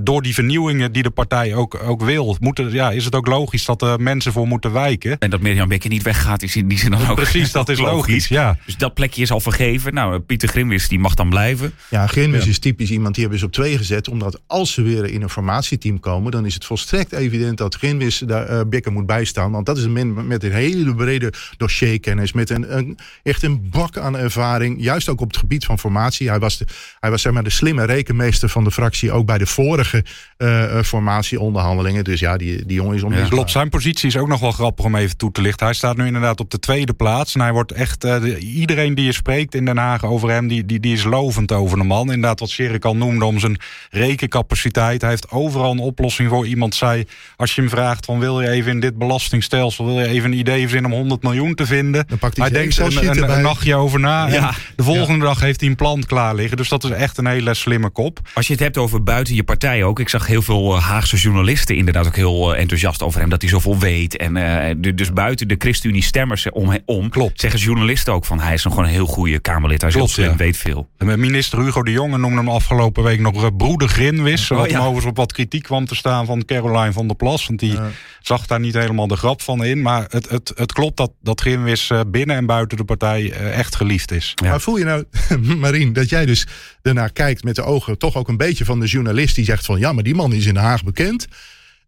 door 0.03 0.21
die 0.21 0.33
vernieuwingen 0.33 0.91
die 0.91 1.03
de 1.03 1.09
partij 1.09 1.55
ook, 1.55 1.79
ook 1.83 2.03
wil, 2.03 2.37
moeten, 2.39 2.71
ja, 2.71 2.91
is 2.91 3.05
het 3.05 3.15
ook 3.15 3.27
logisch 3.27 3.65
dat 3.65 3.81
er 3.81 4.01
mensen 4.01 4.31
voor 4.31 4.47
moeten 4.47 4.71
wijken. 4.71 5.17
En 5.19 5.29
dat 5.29 5.39
Mirjam 5.39 5.67
Bekker 5.67 5.89
niet 5.89 6.03
weggaat, 6.03 6.41
is 6.41 6.55
in 6.55 6.67
die 6.67 6.77
zin 6.77 6.91
dan 6.91 7.07
ook 7.07 7.15
Precies, 7.15 7.51
dat 7.51 7.69
is 7.69 7.79
logisch, 7.91 8.27
ja. 8.27 8.57
Dus 8.65 8.77
dat 8.77 8.93
plekje 8.93 9.21
is 9.21 9.31
al 9.31 9.39
vergeven. 9.39 9.93
Nou, 9.93 10.19
Pieter 10.19 10.49
Grimwis, 10.49 10.87
die 10.87 10.99
mag 10.99 11.13
dan 11.13 11.29
blijven. 11.29 11.73
Ja, 11.89 12.07
Grimwis 12.07 12.43
ja. 12.43 12.49
is 12.49 12.59
typisch 12.59 12.91
iemand 12.91 13.13
die 13.13 13.21
hebben 13.23 13.39
ze 13.39 13.45
op 13.45 13.51
twee 13.51 13.77
gezet, 13.77 14.09
omdat 14.09 14.41
als 14.47 14.73
ze 14.73 14.81
weer 14.81 15.05
in 15.05 15.21
een 15.21 15.29
formatieteam 15.29 15.99
komen, 15.99 16.31
dan 16.31 16.45
is 16.45 16.53
het 16.53 16.65
volstrekt 16.65 17.11
evident 17.11 17.57
dat 17.57 17.75
Grimwis 17.75 18.17
daar 18.17 18.51
uh, 18.51 18.61
Bekker 18.67 18.91
moet 18.91 19.05
bijstaan. 19.05 19.51
Want 19.51 19.65
dat 19.65 19.77
is 19.77 19.83
een 19.83 19.93
man 19.93 20.27
met 20.27 20.43
een 20.43 20.51
hele 20.51 20.95
brede 20.95 21.33
dossierkennis, 21.57 22.33
met 22.33 22.49
een, 22.49 22.77
een, 22.77 22.97
echt 23.23 23.43
een 23.43 23.69
bak 23.69 23.97
aan 23.97 24.17
ervaring, 24.17 24.83
juist 24.83 25.09
ook 25.09 25.21
op 25.21 25.27
het 25.27 25.37
gebied 25.37 25.65
van 25.65 25.79
formatie. 25.79 26.29
Hij 26.29 26.39
was, 26.39 26.57
de, 26.57 26.65
hij 26.99 27.09
was 27.09 27.21
zeg 27.21 27.33
maar 27.33 27.43
de 27.43 27.49
slimme 27.69 27.93
rekenmeester 27.93 28.49
van 28.49 28.63
de 28.63 28.71
fractie, 28.71 29.11
ook 29.11 29.25
bij 29.25 29.37
de 29.37 29.45
vorige 29.45 30.03
uh, 30.37 30.81
formatieonderhandelingen. 30.81 32.03
Dus 32.03 32.19
ja, 32.19 32.37
die, 32.37 32.65
die 32.65 32.75
jongen 32.75 32.95
is 32.95 33.03
onmisbaar. 33.03 33.27
Ja, 33.27 33.33
klopt, 33.33 33.51
zijn 33.51 33.69
positie 33.69 34.07
is 34.07 34.17
ook 34.17 34.27
nog 34.27 34.39
wel 34.39 34.51
grappig 34.51 34.85
om 34.85 34.95
even 34.95 35.17
toe 35.17 35.31
te 35.31 35.41
lichten. 35.41 35.65
Hij 35.65 35.75
staat 35.75 35.97
nu 35.97 36.05
inderdaad 36.05 36.39
op 36.39 36.51
de 36.51 36.59
tweede 36.59 36.93
plaats. 36.93 37.35
En 37.35 37.41
hij 37.41 37.51
wordt 37.51 37.71
echt, 37.71 38.05
uh, 38.05 38.21
de, 38.21 38.37
iedereen 38.37 38.95
die 38.95 39.05
je 39.05 39.11
spreekt 39.11 39.55
in 39.55 39.65
Den 39.65 39.77
Haag 39.77 40.05
over 40.05 40.29
hem, 40.29 40.47
die, 40.47 40.65
die, 40.65 40.79
die 40.79 40.93
is 40.93 41.03
lovend 41.03 41.51
over 41.51 41.77
de 41.77 41.83
man. 41.83 42.11
Inderdaad, 42.11 42.39
wat 42.39 42.49
Sherik 42.49 42.85
al 42.85 42.95
noemde 42.95 43.25
om 43.25 43.39
zijn 43.39 43.59
rekencapaciteit. 43.89 45.01
Hij 45.01 45.09
heeft 45.09 45.31
overal 45.31 45.71
een 45.71 45.79
oplossing 45.79 46.29
voor. 46.29 46.47
Iemand 46.47 46.75
zei, 46.75 47.05
als 47.35 47.55
je 47.55 47.61
hem 47.61 47.69
vraagt 47.69 48.05
van 48.05 48.19
wil 48.19 48.41
je 48.41 48.49
even 48.49 48.71
in 48.71 48.79
dit 48.79 48.97
belastingstelsel, 48.97 49.85
wil 49.85 49.99
je 49.99 50.07
even 50.07 50.31
een 50.31 50.37
idee 50.37 50.61
verzinnen 50.61 50.91
om 50.91 50.97
100 50.97 51.23
miljoen 51.23 51.55
te 51.55 51.65
vinden. 51.65 52.07
Dan 52.07 52.17
pakt 52.17 52.37
hij, 52.37 52.45
hij 52.45 52.59
denkt 52.59 52.77
een, 52.77 53.09
een, 53.09 53.31
een, 53.31 53.41
nachtje 53.41 53.75
over 53.75 53.99
na. 53.99 54.27
Ja. 54.27 54.53
de 54.75 54.83
volgende 54.83 55.19
ja. 55.19 55.31
dag 55.31 55.39
heeft 55.39 55.59
hij 55.59 55.69
een 55.69 55.75
plan 55.75 56.03
klaar 56.05 56.35
liggen. 56.35 56.57
Dus 56.57 56.69
dat 56.69 56.83
is 56.83 56.89
echt 56.89 57.17
een 57.17 57.27
hele 57.27 57.53
slimme 57.59 57.89
kop. 57.89 58.19
Als 58.33 58.47
je 58.47 58.53
het 58.53 58.61
hebt 58.61 58.77
over 58.77 59.03
buiten 59.03 59.35
je 59.35 59.43
partij 59.43 59.83
ook. 59.83 59.99
Ik 59.99 60.09
zag 60.09 60.27
heel 60.27 60.41
veel 60.41 60.75
uh, 60.75 60.83
Haagse 60.83 61.17
journalisten 61.17 61.75
inderdaad 61.75 62.07
ook 62.07 62.15
heel 62.15 62.53
uh, 62.53 62.59
enthousiast 62.59 63.03
over 63.03 63.19
hem. 63.19 63.29
Dat 63.29 63.41
hij 63.41 63.49
zoveel 63.49 63.77
weet. 63.77 64.17
En 64.17 64.35
uh, 64.35 64.93
dus 64.95 65.13
buiten 65.13 65.47
de 65.47 65.55
ChristenUnie 65.57 66.03
stemmers 66.03 66.49
om, 66.49 66.77
om 66.85 67.09
Klopt. 67.09 67.41
zeggen 67.41 67.59
journalisten 67.59 68.13
ook 68.13 68.25
van 68.25 68.39
hij 68.39 68.53
is 68.53 68.63
nog 68.63 68.73
gewoon 68.73 68.87
een 68.87 68.95
heel 68.95 69.05
goede 69.05 69.39
Kamerlid. 69.39 69.81
Hij 69.81 69.89
is 69.89 69.95
Klopt, 69.95 70.15
heel 70.15 70.25
slim, 70.25 70.37
ja. 70.37 70.43
weet 70.43 70.57
veel. 70.57 70.89
En 70.97 71.19
minister 71.19 71.59
Hugo 71.59 71.83
de 71.83 71.91
Jonge 71.91 72.17
noemde 72.17 72.37
hem 72.37 72.49
afgelopen 72.49 73.03
week 73.03 73.19
nog 73.19 73.55
broeder 73.55 73.87
Grinwis. 73.87 74.51
Oh, 74.51 74.57
wat 74.57 74.69
ja. 74.69 74.71
hem 74.71 74.81
overigens 74.81 75.09
op 75.09 75.17
wat 75.17 75.33
kritiek 75.33 75.63
kwam 75.63 75.85
te 75.85 75.95
staan 75.95 76.25
van 76.25 76.45
Caroline 76.45 76.91
van 76.91 77.07
der 77.07 77.15
Plas. 77.15 77.47
Want 77.47 77.59
die 77.59 77.77
zag 78.21 78.45
daar 78.45 78.59
niet 78.59 78.73
helemaal 78.73 79.07
de 79.07 79.15
grap 79.15 79.41
van 79.41 79.63
in. 79.63 79.81
Maar 79.81 80.05
het, 80.09 80.29
het, 80.29 80.51
het 80.55 80.73
klopt 80.73 80.97
dat, 80.97 81.11
dat 81.21 81.41
Grinwis 81.41 81.91
binnen 82.07 82.35
en 82.35 82.45
buiten 82.45 82.77
de 82.77 82.83
partij 82.83 83.31
echt 83.31 83.75
geliefd 83.75 84.11
is. 84.11 84.33
Maar 84.43 84.61
voel 84.61 84.77
je 84.77 84.83
nou, 84.83 85.03
Marien, 85.57 85.93
dat 85.93 86.09
jij 86.09 86.25
dus 86.25 86.47
ernaar 86.81 87.11
kijkt 87.11 87.43
met 87.49 87.65
de 87.65 87.71
ogen 87.71 87.97
toch 87.97 88.15
ook 88.15 88.27
een 88.27 88.37
beetje 88.37 88.65
van 88.65 88.79
de 88.79 88.85
journalist 88.85 89.35
die 89.35 89.45
zegt 89.45 89.65
van 89.65 89.79
ja, 89.79 89.93
maar 89.93 90.03
die 90.03 90.15
man 90.15 90.33
is 90.33 90.45
in 90.45 90.53
Den 90.53 90.63
Haag 90.63 90.83
bekend. 90.83 91.27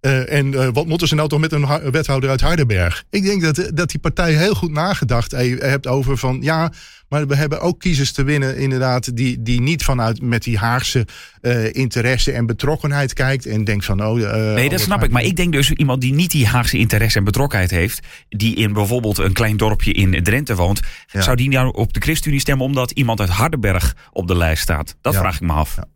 Uh, 0.01 0.33
en 0.33 0.53
uh, 0.53 0.67
wat 0.73 0.85
moeten 0.85 1.07
ze 1.07 1.15
nou 1.15 1.29
toch 1.29 1.39
met 1.39 1.51
een 1.51 1.91
wethouder 1.91 2.29
uit 2.29 2.41
Hardenberg? 2.41 3.03
Ik 3.09 3.23
denk 3.23 3.41
dat, 3.41 3.71
dat 3.73 3.89
die 3.89 3.99
partij 3.99 4.33
heel 4.33 4.53
goed 4.53 4.71
nagedacht 4.71 5.31
heeft 5.31 5.87
over 5.87 6.17
van 6.17 6.37
ja, 6.41 6.71
maar 7.09 7.27
we 7.27 7.35
hebben 7.35 7.61
ook 7.61 7.79
kiezers 7.79 8.11
te 8.11 8.23
winnen, 8.23 8.57
inderdaad, 8.57 9.15
die, 9.15 9.41
die 9.41 9.61
niet 9.61 9.83
vanuit 9.83 10.21
met 10.21 10.43
die 10.43 10.57
Haagse 10.57 11.07
uh, 11.41 11.73
interesse 11.73 12.31
en 12.31 12.45
betrokkenheid 12.45 13.13
kijkt 13.13 13.45
en 13.45 13.63
denkt 13.63 13.85
van 13.85 14.05
oh. 14.05 14.13
Nee, 14.53 14.69
dat 14.69 14.79
snap 14.79 15.03
ik. 15.03 15.11
Maar 15.11 15.23
ik 15.23 15.35
denk 15.35 15.51
dus 15.51 15.71
iemand 15.71 16.01
die 16.01 16.13
niet 16.13 16.31
die 16.31 16.47
Haagse 16.47 16.77
interesse 16.77 17.17
en 17.17 17.23
betrokkenheid 17.23 17.71
heeft, 17.71 18.07
die 18.29 18.55
in 18.55 18.73
bijvoorbeeld 18.73 19.17
een 19.17 19.33
klein 19.33 19.57
dorpje 19.57 19.91
in 19.91 20.23
Drenthe 20.23 20.55
woont, 20.55 20.79
ja. 21.11 21.21
zou 21.21 21.35
die 21.35 21.49
nou 21.49 21.73
op 21.73 21.93
de 21.93 21.99
ChristenUnie 21.99 22.41
stemmen 22.41 22.65
omdat 22.65 22.91
iemand 22.91 23.19
uit 23.19 23.29
Hardenberg 23.29 23.95
op 24.11 24.27
de 24.27 24.37
lijst 24.37 24.61
staat? 24.61 24.95
Dat 25.01 25.13
ja. 25.13 25.19
vraag 25.19 25.35
ik 25.35 25.41
me 25.41 25.53
af. 25.53 25.75
Ja. 25.75 25.87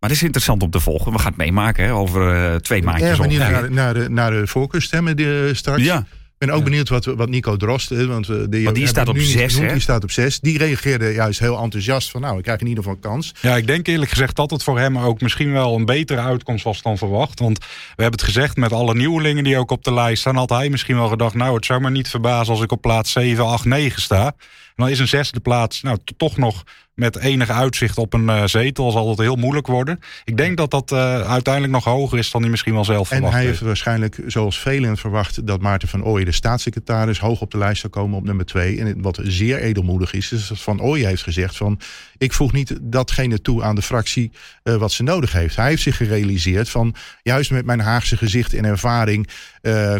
Maar 0.00 0.10
het 0.10 0.18
is 0.18 0.24
interessant 0.24 0.62
om 0.62 0.70
te 0.70 0.80
volgen. 0.80 1.12
We 1.12 1.18
gaan 1.18 1.26
het 1.26 1.36
meemaken 1.36 1.84
hè, 1.84 1.94
over 1.94 2.34
uh, 2.34 2.54
twee 2.54 2.82
maandjes. 2.82 3.18
Ja, 3.18 3.26
naar, 3.26 3.70
naar, 3.70 3.94
de, 3.94 4.08
naar 4.08 4.30
de 4.30 4.46
voorkeurstemmen 4.46 5.16
die, 5.16 5.54
straks. 5.54 5.82
Ja. 5.82 6.06
Ik 6.40 6.46
ben 6.46 6.54
ook 6.54 6.62
ja. 6.64 6.70
benieuwd 6.70 6.88
wat, 6.88 7.04
wat 7.04 7.28
Nico 7.28 7.56
Drost, 7.56 7.88
want 7.88 8.26
die, 8.26 8.64
want 8.64 8.76
die 8.76 8.86
staat 8.86 9.08
op 9.08 9.18
zes, 9.18 9.54
genoemd, 9.54 9.72
Die 9.72 9.80
staat 9.80 10.02
op 10.02 10.10
zes. 10.10 10.40
Die 10.40 10.58
reageerde 10.58 11.12
juist 11.12 11.40
heel 11.40 11.58
enthousiast 11.58 12.10
van, 12.10 12.20
nou, 12.20 12.36
ik 12.36 12.42
krijg 12.42 12.60
in 12.60 12.66
ieder 12.66 12.84
geval 12.84 12.98
kans. 12.98 13.34
Ja, 13.40 13.56
ik 13.56 13.66
denk 13.66 13.86
eerlijk 13.86 14.10
gezegd 14.10 14.36
dat 14.36 14.50
het 14.50 14.62
voor 14.62 14.78
hem 14.78 14.98
ook 14.98 15.20
misschien 15.20 15.52
wel 15.52 15.74
een 15.74 15.84
betere 15.84 16.20
uitkomst 16.20 16.64
was 16.64 16.82
dan 16.82 16.98
verwacht. 16.98 17.38
Want 17.40 17.58
we 17.58 18.02
hebben 18.02 18.20
het 18.20 18.22
gezegd, 18.22 18.56
met 18.56 18.72
alle 18.72 18.94
nieuwelingen 18.94 19.44
die 19.44 19.58
ook 19.58 19.70
op 19.70 19.84
de 19.84 19.92
lijst 19.92 20.20
staan, 20.20 20.36
had 20.36 20.50
hij 20.50 20.68
misschien 20.68 20.96
wel 20.96 21.08
gedacht, 21.08 21.34
nou, 21.34 21.54
het 21.54 21.64
zou 21.64 21.80
me 21.80 21.90
niet 21.90 22.08
verbazen 22.08 22.52
als 22.52 22.62
ik 22.62 22.72
op 22.72 22.80
plaats 22.80 23.12
7, 23.12 23.46
8, 23.46 23.64
9 23.64 24.02
sta. 24.02 24.26
En 24.26 24.86
dan 24.86 24.88
is 24.88 24.98
een 24.98 25.08
zesde 25.08 25.40
plaats, 25.40 25.82
nou, 25.82 25.98
toch 26.16 26.36
nog 26.36 26.62
met 26.94 27.18
enige 27.18 27.52
uitzicht 27.52 27.98
op 27.98 28.12
een 28.12 28.24
uh, 28.24 28.44
zetel 28.44 28.90
zal 28.90 29.08
het 29.08 29.18
heel 29.18 29.36
moeilijk 29.36 29.66
worden. 29.66 30.00
Ik 30.24 30.36
denk 30.36 30.56
dat 30.56 30.70
dat 30.70 30.92
uh, 30.92 31.20
uiteindelijk 31.20 31.72
nog 31.72 31.84
hoger 31.84 32.18
is 32.18 32.30
dan 32.30 32.40
hij 32.40 32.50
misschien 32.50 32.74
wel 32.74 32.84
zelf 32.84 33.10
en 33.10 33.16
verwacht 33.16 33.32
En 33.32 33.38
hij 33.38 33.46
heeft. 33.46 33.58
heeft 33.58 33.66
waarschijnlijk, 33.66 34.22
zoals 34.26 34.60
velen 34.60 34.96
verwacht, 34.96 35.46
dat 35.46 35.60
Maarten 35.60 35.88
van 35.88 36.04
Ooyen, 36.04 36.26
de 36.26 36.32
staatssecretaris, 36.32 37.18
hoog 37.18 37.40
op 37.40 37.50
de 37.50 37.58
lijst 37.58 37.80
zou 37.80 37.92
komen 37.92 38.18
op 38.18 38.24
nummer 38.24 38.44
twee. 38.44 38.80
En 38.80 39.02
wat 39.02 39.20
zeer 39.22 39.58
edelmoedig 39.58 40.12
is, 40.12 40.32
is 40.32 40.48
dat 40.48 40.60
Van 40.60 40.80
Ooyen 40.80 41.08
heeft 41.08 41.22
gezegd 41.22 41.56
van, 41.56 41.80
ik 42.18 42.32
voeg 42.32 42.52
niet 42.52 42.78
datgene 42.80 43.40
toe 43.40 43.62
aan 43.62 43.74
de 43.74 43.82
fractie 43.82 44.32
uh, 44.64 44.76
wat 44.76 44.92
ze 44.92 45.02
nodig 45.02 45.32
heeft. 45.32 45.56
Hij 45.56 45.68
heeft 45.68 45.82
zich 45.82 45.96
gerealiseerd 45.96 46.68
van, 46.68 46.94
juist 47.22 47.50
met 47.50 47.64
mijn 47.64 47.80
Haagse 47.80 48.16
gezicht 48.16 48.54
en 48.54 48.64
ervaring, 48.64 49.28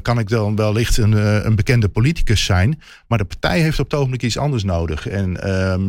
kan 0.03 0.19
ik 0.19 0.29
dan 0.29 0.57
wellicht 0.57 0.97
een, 0.97 1.13
een 1.47 1.55
bekende 1.55 1.89
politicus 1.89 2.45
zijn. 2.45 2.81
Maar 3.07 3.19
de 3.19 3.25
partij 3.25 3.61
heeft 3.61 3.79
op 3.79 3.91
het 3.91 3.99
ogenblik 3.99 4.23
iets 4.23 4.39
anders 4.39 4.65
nodig. 4.65 5.09
En 5.09 5.39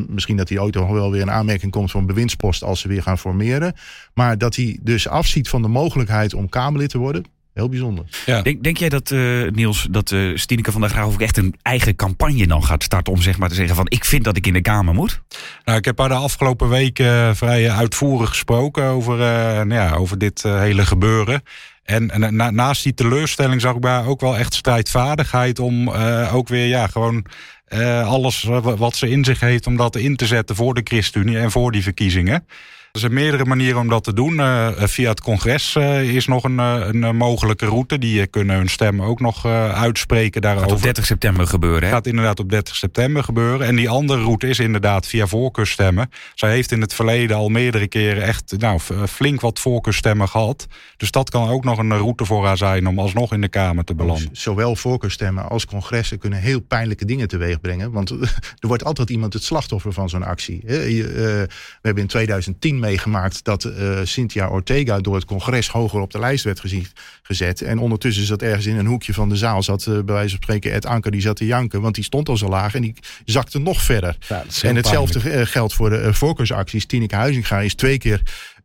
misschien 0.10 0.38
dat 0.38 0.50
hij 0.50 0.60
ooit 0.60 0.76
wel 0.94 1.12
weer 1.12 1.22
een 1.22 1.32
aanmerking 1.32 1.72
komt 1.72 1.92
van 1.92 2.06
bewindspost 2.06 2.64
als 2.64 2.80
ze 2.80 2.88
weer 2.88 3.02
gaan 3.02 3.18
formeren. 3.18 3.74
Maar 4.14 4.38
dat 4.38 4.56
hij 4.56 4.80
dus 4.82 5.08
afziet 5.08 5.50
van 5.50 5.62
de 5.62 5.68
mogelijkheid 5.68 6.34
om 6.34 6.50
Kamerlid 6.50 6.90
te 6.90 6.98
worden. 6.98 7.26
Heel 7.54 7.70
bijzonder. 7.70 8.06
Ja. 8.26 8.42
Denk, 8.42 8.64
denk 8.64 8.78
jij 8.78 8.90
dat, 8.90 9.12
uh, 9.12 9.50
Niels, 9.50 9.88
dat 9.90 10.12
uh, 10.12 10.38
Stineke 10.38 10.72
van 10.72 10.82
der 10.82 10.90
Graaf 10.90 11.14
ook 11.14 11.22
echt 11.22 11.38
een 11.38 11.56
eigen 11.62 11.96
campagne 11.96 12.48
dan 12.48 12.64
gaat 12.64 12.84
starten 12.84 13.14
om 13.14 13.22
zeg 13.22 13.38
maar 13.38 13.50
te 13.50 13.56
zeggen 13.56 13.76
van 13.76 13.86
ik 13.90 14.06
vind 14.06 14.24
dat 14.24 14.38
ik 14.38 14.48
in 14.48 14.54
de 14.54 14.62
Kamer 14.62 14.94
moet? 14.94 15.22
Nou, 15.64 15.78
ik 15.78 15.86
heb 15.86 15.98
haar 15.98 16.10
de 16.10 16.16
afgelopen 16.16 16.70
weken 16.70 17.06
uh, 17.06 17.34
vrij 17.34 17.72
uitvoerig 17.72 18.30
gesproken 18.30 18.84
over, 18.84 19.18
nou 19.66 19.74
ja, 19.74 19.94
over 19.96 20.18
dit 20.18 20.44
hele 20.44 20.86
gebeuren. 20.86 21.44
En, 21.92 22.36
na, 22.36 22.52
naast 22.52 22.84
die 22.84 22.94
teleurstelling 22.94 23.62
zag 23.62 23.76
ik 23.76 23.82
bij 23.82 24.06
ook 24.06 24.22
wel 24.22 24.38
echt 24.38 24.54
strijdvaardigheid 24.54 25.60
om 25.60 25.90
ook 26.32 26.48
weer 26.48 26.68
ja, 26.68 26.88
gewoon 26.88 27.26
uh, 27.74 28.08
alles 28.08 28.44
wat 28.62 28.96
ze 28.96 29.10
in 29.10 29.26
zich 29.26 29.40
heeft 29.40 29.68
om 29.68 29.76
dat 29.76 29.96
in 29.96 30.16
te 30.16 30.26
zetten 30.26 30.56
voor 30.56 30.74
de 30.74 30.82
ChristenUnie 30.84 31.38
en 31.38 31.52
voor 31.52 31.72
die 31.72 31.84
verkiezingen. 31.84 32.48
Er 32.92 33.00
zijn 33.00 33.14
meerdere 33.14 33.46
manieren 33.46 33.80
om 33.80 33.90
dat 33.90 34.04
te 34.04 34.14
doen. 34.14 34.34
Uh, 34.34 34.70
via 34.78 35.10
het 35.10 35.22
congres 35.22 35.76
uh, 35.76 36.16
is 36.16 36.28
nog 36.28 36.44
een, 36.44 36.58
een 36.58 37.16
mogelijke 37.16 37.66
route. 37.66 37.98
Die 37.98 38.28
kunnen 38.28 38.56
hun 38.56 38.70
stem 38.70 39.02
ook 39.02 39.20
nog 39.20 39.46
uitspreken 39.46 40.42
daarover. 40.42 40.70
Gaat 40.70 40.78
op 40.78 40.84
30 40.84 41.06
september 41.06 41.48
gebeuren. 41.48 41.84
Hè? 41.84 41.90
Gaat 41.90 42.08
inderdaad 42.08 42.40
op 42.40 42.50
30 42.50 42.76
september 42.76 43.24
gebeuren. 43.24 43.68
En 43.68 43.76
die 43.76 43.90
andere 43.90 44.22
route 44.22 44.48
is 44.48 44.60
inderdaad 44.60 45.08
via 45.08 45.28
voorkeurstemmen. 45.28 46.10
Zij 46.36 46.52
heeft 46.52 46.72
in 46.72 46.82
het 46.82 46.94
verleden 46.94 47.38
al 47.38 47.50
meerdere 47.50 47.88
keren 47.88 48.24
echt 48.24 48.54
nou, 48.58 48.80
flink 49.10 49.42
wat 49.42 49.60
voorkeurstemmen 49.60 50.30
gehad. 50.30 50.68
Dus 50.98 51.12
dat 51.12 51.30
kan 51.30 51.50
ook 51.50 51.64
nog 51.64 51.78
een 51.78 51.98
route 51.98 52.26
voor 52.26 52.46
haar 52.46 52.58
zijn 52.58 52.88
om 52.88 53.00
alsnog 53.00 53.34
in 53.34 53.42
de 53.42 53.50
Kamer 53.50 53.84
te 53.84 53.96
belanden. 53.96 54.30
Zowel 54.32 54.76
voorkeurstemmen 54.76 55.50
als 55.50 55.66
congressen 55.66 56.20
kunnen 56.20 56.40
heel 56.40 56.60
pijnlijke 56.60 57.06
dingen 57.06 57.28
teweeg 57.28 57.52
terugbrengen. 57.52 57.92
Want 57.92 58.10
er 58.62 58.68
wordt 58.68 58.84
altijd 58.84 59.10
iemand 59.10 59.34
het 59.34 59.44
slachtoffer 59.44 59.94
van 59.94 60.10
zo'n 60.10 60.24
actie. 60.24 60.62
we 60.66 61.48
hebben 61.82 62.04
in 62.04 62.10
2010 62.10 62.80
meegemaakt 62.82 63.44
dat 63.44 63.70
Cynthia 64.04 64.48
Ortega 64.48 65.00
door 65.00 65.16
het 65.16 65.26
congres 65.26 65.68
hoger 65.70 66.00
op 66.00 66.12
de 66.12 66.20
lijst 66.20 66.44
werd 66.44 66.62
gezet. 67.24 67.62
En 67.62 67.80
ondertussen 67.80 68.26
zat 68.26 68.42
ergens 68.42 68.66
in 68.66 68.78
een 68.78 68.86
hoekje 68.86 69.14
van 69.14 69.30
de 69.30 69.36
zaal, 69.36 69.64
zat 69.64 69.86
bij 69.86 70.04
wijze 70.04 70.30
van 70.30 70.44
spreken 70.44 70.72
Ed 70.72 70.86
Anker, 70.86 71.12
die 71.12 71.22
zat 71.22 71.36
te 71.36 71.46
janken. 71.46 71.82
Want 71.82 71.96
die 71.96 72.04
stond 72.04 72.30
al 72.30 72.38
zo 72.38 72.48
laag 72.48 72.76
en 72.76 72.82
die 72.82 72.96
zakte 73.26 73.60
nog 73.60 73.82
verder. 73.82 74.18
en 74.62 74.76
hetzelfde 74.76 75.46
geldt 75.46 75.74
voor 75.74 75.90
de 75.90 76.14
voorkeursacties. 76.14 76.86
Tineke 76.86 77.16
Huizinga 77.16 77.60
is 77.60 77.76
twee 77.76 77.98
keer 77.98 78.22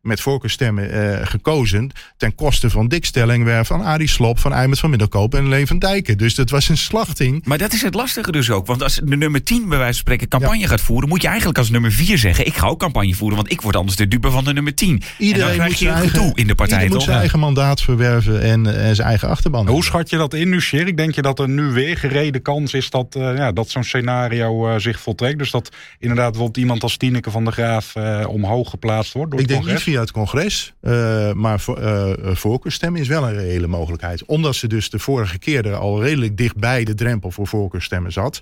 met 0.07 0.21
voorkeurstemmen 0.21 0.93
uh, 0.93 1.17
gekozen. 1.21 1.91
Ten 2.17 2.35
koste 2.35 2.69
van 2.69 2.87
Dick 2.87 3.05
Stellingwerf, 3.05 3.67
van 3.67 3.81
Arie 3.81 4.07
Slop, 4.07 4.39
van 4.39 4.53
Eimert 4.53 4.79
van 4.79 4.89
Middelkoop 4.89 5.35
en 5.35 5.49
Leen 5.49 5.67
van 5.67 5.79
Dijken. 5.79 6.17
Dus 6.17 6.35
dat 6.35 6.49
was 6.49 6.69
een 6.69 6.77
slachting. 6.77 7.45
Maar 7.45 7.57
dat 7.57 7.73
is 7.73 7.81
het 7.81 7.93
lastige 7.93 8.31
dus 8.31 8.49
ook. 8.49 8.67
Want 8.67 8.83
als 8.83 8.95
de 9.03 9.17
nummer 9.17 9.43
10 9.43 9.69
bij 9.69 9.77
wijze 9.77 9.93
van 9.93 9.93
spreken 9.93 10.27
campagne 10.27 10.67
gaat 10.67 10.81
voeren, 10.81 11.09
moet 11.09 11.21
je 11.21 11.27
eigenlijk 11.27 11.57
als 11.57 11.69
nummer 11.69 11.91
4 11.91 12.17
zeggen: 12.17 12.45
ik 12.45 12.55
ga 12.55 12.67
ook 12.67 12.79
campagne 12.79 13.13
voeren, 13.13 13.37
want 13.37 13.51
ik 13.51 13.61
word 13.61 13.75
anders 13.75 13.97
de 13.97 14.07
dupe 14.07 14.31
van 14.31 14.43
de 14.43 14.53
nummer 14.53 14.75
10. 14.75 15.01
Iedereen 15.17 15.61
moet 15.61 15.79
je 15.79 15.89
eigen, 15.89 16.31
in 16.33 16.47
de 16.47 16.55
partij. 16.55 16.77
Iedereen 16.77 16.93
moet 16.93 17.03
zijn 17.03 17.17
eigen 17.17 17.39
mandaat 17.39 17.81
verwerven 17.81 18.41
en, 18.41 18.81
en 18.81 18.95
zijn 18.95 19.07
eigen 19.07 19.29
achterban. 19.29 19.67
Hoe 19.67 19.83
schat 19.83 20.09
je 20.09 20.17
dat 20.17 20.33
in 20.33 20.49
nu, 20.49 20.61
Sjerik? 20.61 20.97
Denk 20.97 21.15
je 21.15 21.21
dat 21.21 21.39
er 21.39 21.49
nu 21.49 21.63
weer 21.63 21.97
gereden 21.97 22.41
kans 22.41 22.73
is 22.73 22.89
dat, 22.89 23.15
uh, 23.17 23.37
ja, 23.37 23.51
dat 23.51 23.69
zo'n 23.69 23.83
scenario 23.83 24.69
uh, 24.69 24.79
zich 24.79 24.99
voltrekt? 24.99 25.37
Dus 25.37 25.51
dat 25.51 25.69
inderdaad 25.99 26.29
bijvoorbeeld 26.31 26.57
iemand 26.57 26.83
als 26.83 26.97
Tineke 26.97 27.31
van 27.31 27.43
der 27.43 27.53
Graaf 27.53 27.95
omhoog 28.27 28.69
geplaatst 28.69 29.13
wordt? 29.13 29.31
Door 29.31 29.39
ik 29.39 29.47
denk 29.47 29.59
congres? 29.59 29.83
Via 29.97 30.05
het 30.05 30.11
congres. 30.11 30.73
Uh, 30.81 31.31
maar 31.33 31.59
voor, 31.59 31.81
uh, 31.81 32.13
voorkeurstemmen 32.23 33.01
is 33.01 33.07
wel 33.07 33.27
een 33.27 33.33
reële 33.33 33.67
mogelijkheid. 33.67 34.25
Omdat 34.25 34.55
ze 34.55 34.67
dus 34.67 34.89
de 34.89 34.99
vorige 34.99 35.37
keer 35.37 35.65
er 35.65 35.75
al 35.75 36.03
redelijk 36.03 36.37
dichtbij 36.37 36.83
de 36.83 36.93
drempel 36.93 37.31
voor 37.31 37.47
voorkeurstemmen 37.47 38.11
zat. 38.11 38.41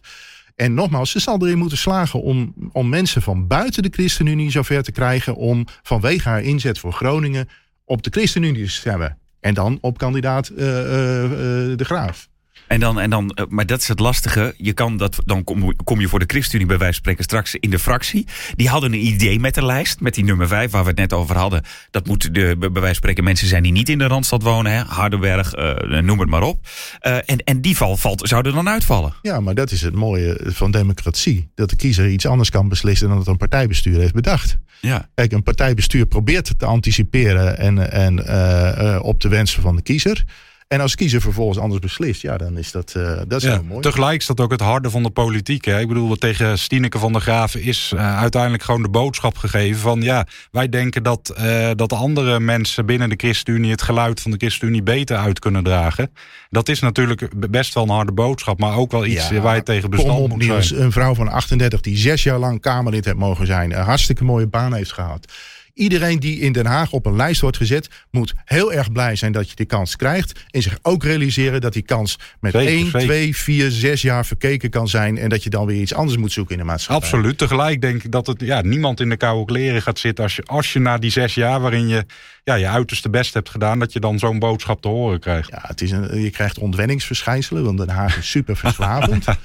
En 0.56 0.74
nogmaals, 0.74 1.12
ze 1.12 1.20
zal 1.20 1.46
erin 1.46 1.58
moeten 1.58 1.78
slagen 1.78 2.22
om, 2.22 2.54
om 2.72 2.90
mensen 2.90 3.22
van 3.22 3.48
buiten 3.48 3.84
de 3.84 3.90
ChristenUnie 3.92 4.52
zover 4.52 4.84
te 4.84 4.92
krijgen 4.92 5.36
om 5.36 5.66
vanwege 5.84 6.30
haar 6.30 6.44
inzet 6.44 6.80
voor 6.80 6.94
Groningen 6.94 7.50
op 7.86 8.04
de 8.04 8.10
ChristenUnie 8.10 8.64
te 8.66 8.72
stemmen. 8.72 9.18
En 9.40 9.54
dan 9.54 9.78
op 9.82 9.98
kandidaat 9.98 10.48
De 10.48 11.76
Graaf. 11.78 12.28
En 12.68 12.80
dan, 12.80 13.00
en 13.00 13.10
dan, 13.10 13.30
eh, 13.30 13.46
maar 13.50 13.66
dat 13.66 13.82
is 13.82 13.88
het 13.88 14.00
lastige. 14.00 14.54
Je 14.58 14.74
kan 14.74 14.98
dat, 14.98 15.18
dan 15.26 15.44
kom, 15.44 15.76
kom 15.84 16.00
je 16.00 16.08
voor 16.08 16.20
de 16.20 16.26
ChristenUnie 16.28 16.68
bij 16.68 16.78
wijze 16.78 16.94
van 16.94 17.02
spreken 17.02 17.24
straks 17.24 17.56
in 17.56 17.70
de 17.70 17.80
fractie. 17.80 18.28
Die 18.56 18.70
hadden 18.70 18.94
een 18.94 19.06
idee 19.06 19.40
met 19.40 19.56
de 19.56 19.66
lijst, 19.66 20.00
met 20.00 20.14
die 20.14 20.24
nummer 20.24 20.48
5 20.48 20.72
waar 20.72 20.82
we 20.82 20.90
het 20.90 20.98
net 20.98 21.14
over 21.14 21.38
hadden. 21.38 21.64
Dat 21.92 22.08
moeten 22.08 22.34
de, 22.34 22.56
bij 22.60 22.70
wijze 22.70 22.86
van 22.86 22.96
spreken 22.96 23.24
mensen 23.24 23.48
zijn 23.48 23.64
die 23.64 23.72
niet 23.72 23.90
in 23.90 23.98
de 23.98 24.08
Randstad 24.08 24.42
wonen. 24.42 24.72
Hè? 24.72 24.84
Hardenberg, 24.84 25.56
uh, 25.56 26.02
noem 26.02 26.20
het 26.20 26.30
maar 26.30 26.42
op. 26.42 26.68
Uh, 27.02 27.16
en, 27.16 27.38
en 27.44 27.62
die 27.62 27.78
val 27.78 27.98
valt, 27.98 28.28
zou 28.28 28.46
er 28.46 28.54
dan 28.54 28.70
uitvallen. 28.70 29.14
Ja, 29.22 29.40
maar 29.40 29.56
dat 29.56 29.72
is 29.72 29.82
het 29.82 29.96
mooie 29.96 30.40
van 30.44 30.72
democratie. 30.72 31.50
Dat 31.56 31.70
de 31.70 31.76
kiezer 31.76 32.10
iets 32.10 32.26
anders 32.26 32.50
kan 32.50 32.70
beslissen 32.70 33.08
dan 33.08 33.18
dat 33.18 33.28
een 33.28 33.38
partijbestuur 33.38 34.00
heeft 34.00 34.14
bedacht. 34.14 34.58
Ja. 34.82 35.10
Kijk, 35.14 35.32
een 35.32 35.44
partijbestuur 35.44 36.06
probeert 36.06 36.60
te 36.60 36.66
anticiperen 36.66 37.58
en, 37.58 37.92
en 37.92 38.18
uh, 38.20 39.00
op 39.02 39.22
de 39.22 39.30
wensen 39.30 39.62
van 39.62 39.76
de 39.76 39.82
kiezer. 39.82 40.26
En 40.68 40.82
als 40.82 40.96
kiezer 40.96 41.22
vervolgens 41.22 41.58
anders 41.58 41.82
beslist, 41.82 42.22
ja, 42.22 42.38
dan 42.38 42.58
is 42.58 42.72
dat, 42.72 42.94
uh, 42.98 43.22
dat 43.28 43.44
is 43.44 43.50
heel 43.50 43.64
mooi. 43.64 43.82
Tegelijk 43.82 44.20
is 44.20 44.26
dat 44.26 44.40
ook 44.40 44.52
het 44.52 44.62
harde 44.62 44.90
van 44.90 45.04
de 45.04 45.10
politiek. 45.10 45.66
Hè? 45.66 45.80
Ik 45.80 45.88
bedoel, 45.88 46.16
tegen 46.16 46.60
Stineke 46.60 47.00
van 47.00 47.12
der 47.12 47.22
Graven 47.22 47.62
is 47.62 47.92
uh, 47.94 48.18
uiteindelijk 48.18 48.64
gewoon 48.64 48.82
de 48.82 48.90
boodschap 48.90 49.38
gegeven 49.38 49.82
van 49.82 50.02
ja, 50.02 50.28
wij 50.52 50.70
denken 50.70 51.04
dat, 51.04 51.34
uh, 51.40 51.70
dat 51.76 51.94
andere 51.94 52.40
mensen 52.40 52.86
binnen 52.86 53.10
de 53.10 53.16
ChristenUnie 53.18 53.72
het 53.72 53.82
geluid 53.82 54.22
van 54.22 54.32
de 54.32 54.38
ChristenUnie 54.38 54.84
beter 54.84 55.18
uit 55.18 55.40
kunnen 55.40 55.64
dragen. 55.64 56.12
Dat 56.50 56.70
is 56.70 56.80
natuurlijk 56.80 57.50
best 57.52 57.74
wel 57.74 57.84
een 57.84 57.90
harde 57.90 58.12
boodschap, 58.12 58.60
maar 58.60 58.76
ook 58.76 58.92
wel 58.92 59.06
iets 59.06 59.30
ja, 59.30 59.42
waar 59.42 59.56
je 59.56 59.64
tegen 59.64 59.90
bestand 59.90 60.28
moet 60.28 60.38
Niels, 60.38 60.72
Een 60.72 60.92
vrouw 60.92 61.16
van 61.16 61.28
38 61.28 61.82
die 61.82 61.98
zes 61.98 62.24
jaar 62.24 62.40
lang 62.40 62.62
Kamerlid 62.62 63.06
heeft 63.06 63.18
mogen 63.18 63.46
zijn, 63.46 63.72
een 63.72 63.84
hartstikke 63.84 64.24
mooie 64.24 64.48
baan 64.48 64.74
heeft 64.74 64.94
gehad. 64.94 65.34
Iedereen 65.76 66.20
die 66.20 66.40
in 66.40 66.52
Den 66.52 66.66
Haag 66.66 66.92
op 66.92 67.06
een 67.06 67.16
lijst 67.16 67.42
wordt 67.42 67.58
gezet, 67.58 67.90
moet 68.12 68.34
heel 68.46 68.74
erg 68.74 68.92
blij 68.92 69.16
zijn 69.16 69.32
dat 69.32 69.50
je 69.50 69.56
die 69.56 69.66
kans 69.66 69.96
krijgt. 69.96 70.46
En 70.50 70.62
zich 70.62 70.78
ook 70.82 71.04
realiseren 71.04 71.62
dat 71.62 71.74
die 71.74 71.82
kans 71.82 72.20
met 72.40 72.52
zeker, 72.52 72.74
1, 72.74 72.86
zeker. 72.86 73.00
2, 73.00 73.36
4, 73.36 73.72
6 73.72 74.02
jaar 74.02 74.26
verkeken 74.26 74.70
kan 74.70 74.88
zijn. 74.88 75.18
En 75.18 75.30
dat 75.30 75.44
je 75.44 75.50
dan 75.50 75.66
weer 75.66 75.82
iets 75.82 75.94
anders 75.94 76.18
moet 76.18 76.32
zoeken 76.32 76.54
in 76.54 76.60
de 76.60 76.66
maatschappij. 76.66 77.10
Absoluut. 77.10 77.38
Tegelijk 77.38 77.82
denk 77.82 78.04
ik 78.04 78.12
dat 78.12 78.28
het 78.28 78.42
ja, 78.42 78.62
niemand 78.62 79.00
in 79.00 79.10
de 79.10 79.18
koude 79.18 79.46
kleren 79.46 79.82
gaat 79.82 80.00
zitten 80.00 80.24
als 80.24 80.36
je, 80.36 80.44
als 80.46 80.74
je 80.74 80.80
na 80.80 80.98
die 80.98 81.12
zes 81.12 81.34
jaar 81.34 81.60
waarin 81.60 81.88
je 81.88 82.06
ja, 82.44 82.56
je 82.56 82.68
uiterste 82.68 83.10
best 83.10 83.34
hebt 83.34 83.50
gedaan, 83.50 83.80
dat 83.80 83.94
je 83.94 84.00
dan 84.00 84.20
zo'n 84.20 84.40
boodschap 84.40 84.82
te 84.82 84.88
horen 84.88 85.20
krijgt. 85.20 85.50
Ja, 85.50 85.60
het 85.62 85.82
is 85.82 85.92
een, 85.92 86.22
je 86.22 86.30
krijgt 86.30 86.58
ontwenningsverschijnselen, 86.58 87.64
want 87.64 87.78
Den 87.78 87.90
Haag 87.90 88.18
is 88.18 88.30
super 88.30 88.58
verslavend. 88.58 89.26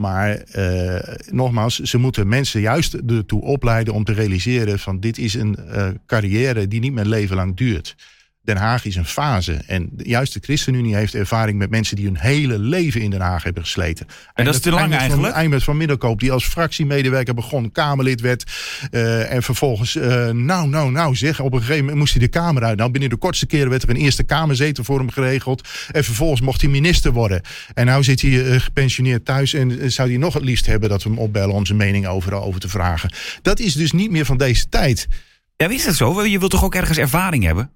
Maar 0.00 0.42
uh, 0.56 0.98
nogmaals, 1.30 1.78
ze 1.78 1.98
moeten 1.98 2.28
mensen 2.28 2.60
juist 2.60 2.94
ertoe 2.94 3.42
opleiden 3.42 3.94
om 3.94 4.04
te 4.04 4.12
realiseren 4.12 4.78
van 4.78 5.00
dit 5.00 5.18
is 5.18 5.34
een 5.34 5.56
uh, 5.68 5.88
carrière 6.06 6.68
die 6.68 6.80
niet 6.80 6.92
mijn 6.92 7.08
leven 7.08 7.36
lang 7.36 7.56
duurt. 7.56 7.96
Den 8.42 8.56
Haag 8.56 8.84
is 8.84 8.96
een 8.96 9.04
fase. 9.04 9.52
En 9.66 9.90
juist 9.96 10.32
de 10.32 10.40
ChristenUnie 10.42 10.94
heeft 10.94 11.14
ervaring 11.14 11.58
met 11.58 11.70
mensen 11.70 11.96
die 11.96 12.04
hun 12.04 12.18
hele 12.18 12.58
leven 12.58 13.00
in 13.00 13.10
Den 13.10 13.20
Haag 13.20 13.42
hebben 13.42 13.62
gesleten. 13.62 14.06
En 14.34 14.44
dat 14.44 14.54
is 14.54 14.60
te 14.60 14.70
lang 14.70 14.94
eigenlijk? 14.94 15.34
Eimert 15.34 15.62
van 15.62 15.76
Middelkoop, 15.76 16.20
die 16.20 16.32
als 16.32 16.44
fractiemedewerker 16.44 17.34
begon, 17.34 17.72
Kamerlid 17.72 18.20
werd. 18.20 18.44
Uh, 18.90 19.32
en 19.32 19.42
vervolgens, 19.42 19.94
uh, 19.94 20.30
nou, 20.30 20.68
nou, 20.68 20.90
nou 20.90 21.16
zeg, 21.16 21.40
op 21.40 21.52
een 21.52 21.58
gegeven 21.58 21.80
moment 21.80 21.98
moest 21.98 22.12
hij 22.12 22.22
de 22.22 22.28
Kamer 22.28 22.64
uit. 22.64 22.78
Nou, 22.78 22.90
binnen 22.90 23.10
de 23.10 23.16
kortste 23.16 23.46
keren 23.46 23.70
werd 23.70 23.82
er 23.82 23.90
een 23.90 23.96
Eerste 23.96 24.22
Kamerzetel 24.22 24.84
voor 24.84 24.98
hem 24.98 25.10
geregeld. 25.10 25.68
En 25.90 26.04
vervolgens 26.04 26.40
mocht 26.40 26.60
hij 26.60 26.70
minister 26.70 27.12
worden. 27.12 27.42
En 27.74 27.86
nou 27.86 28.02
zit 28.02 28.20
hij 28.20 28.30
uh, 28.30 28.60
gepensioneerd 28.60 29.24
thuis 29.24 29.54
en 29.54 29.92
zou 29.92 30.08
hij 30.08 30.18
nog 30.18 30.34
het 30.34 30.44
liefst 30.44 30.66
hebben 30.66 30.88
dat 30.88 31.02
we 31.02 31.08
hem 31.08 31.18
opbellen 31.18 31.54
om 31.54 31.66
zijn 31.66 31.78
mening 31.78 32.06
overal 32.06 32.42
over 32.42 32.60
te 32.60 32.68
vragen. 32.68 33.12
Dat 33.42 33.58
is 33.58 33.74
dus 33.74 33.92
niet 33.92 34.10
meer 34.10 34.24
van 34.24 34.36
deze 34.36 34.68
tijd. 34.68 35.08
Ja, 35.56 35.68
is 35.68 35.84
dat 35.84 35.94
zo? 35.94 36.24
Je 36.24 36.38
wilt 36.38 36.50
toch 36.50 36.64
ook 36.64 36.74
ergens 36.74 36.98
ervaring 36.98 37.44
hebben? 37.44 37.70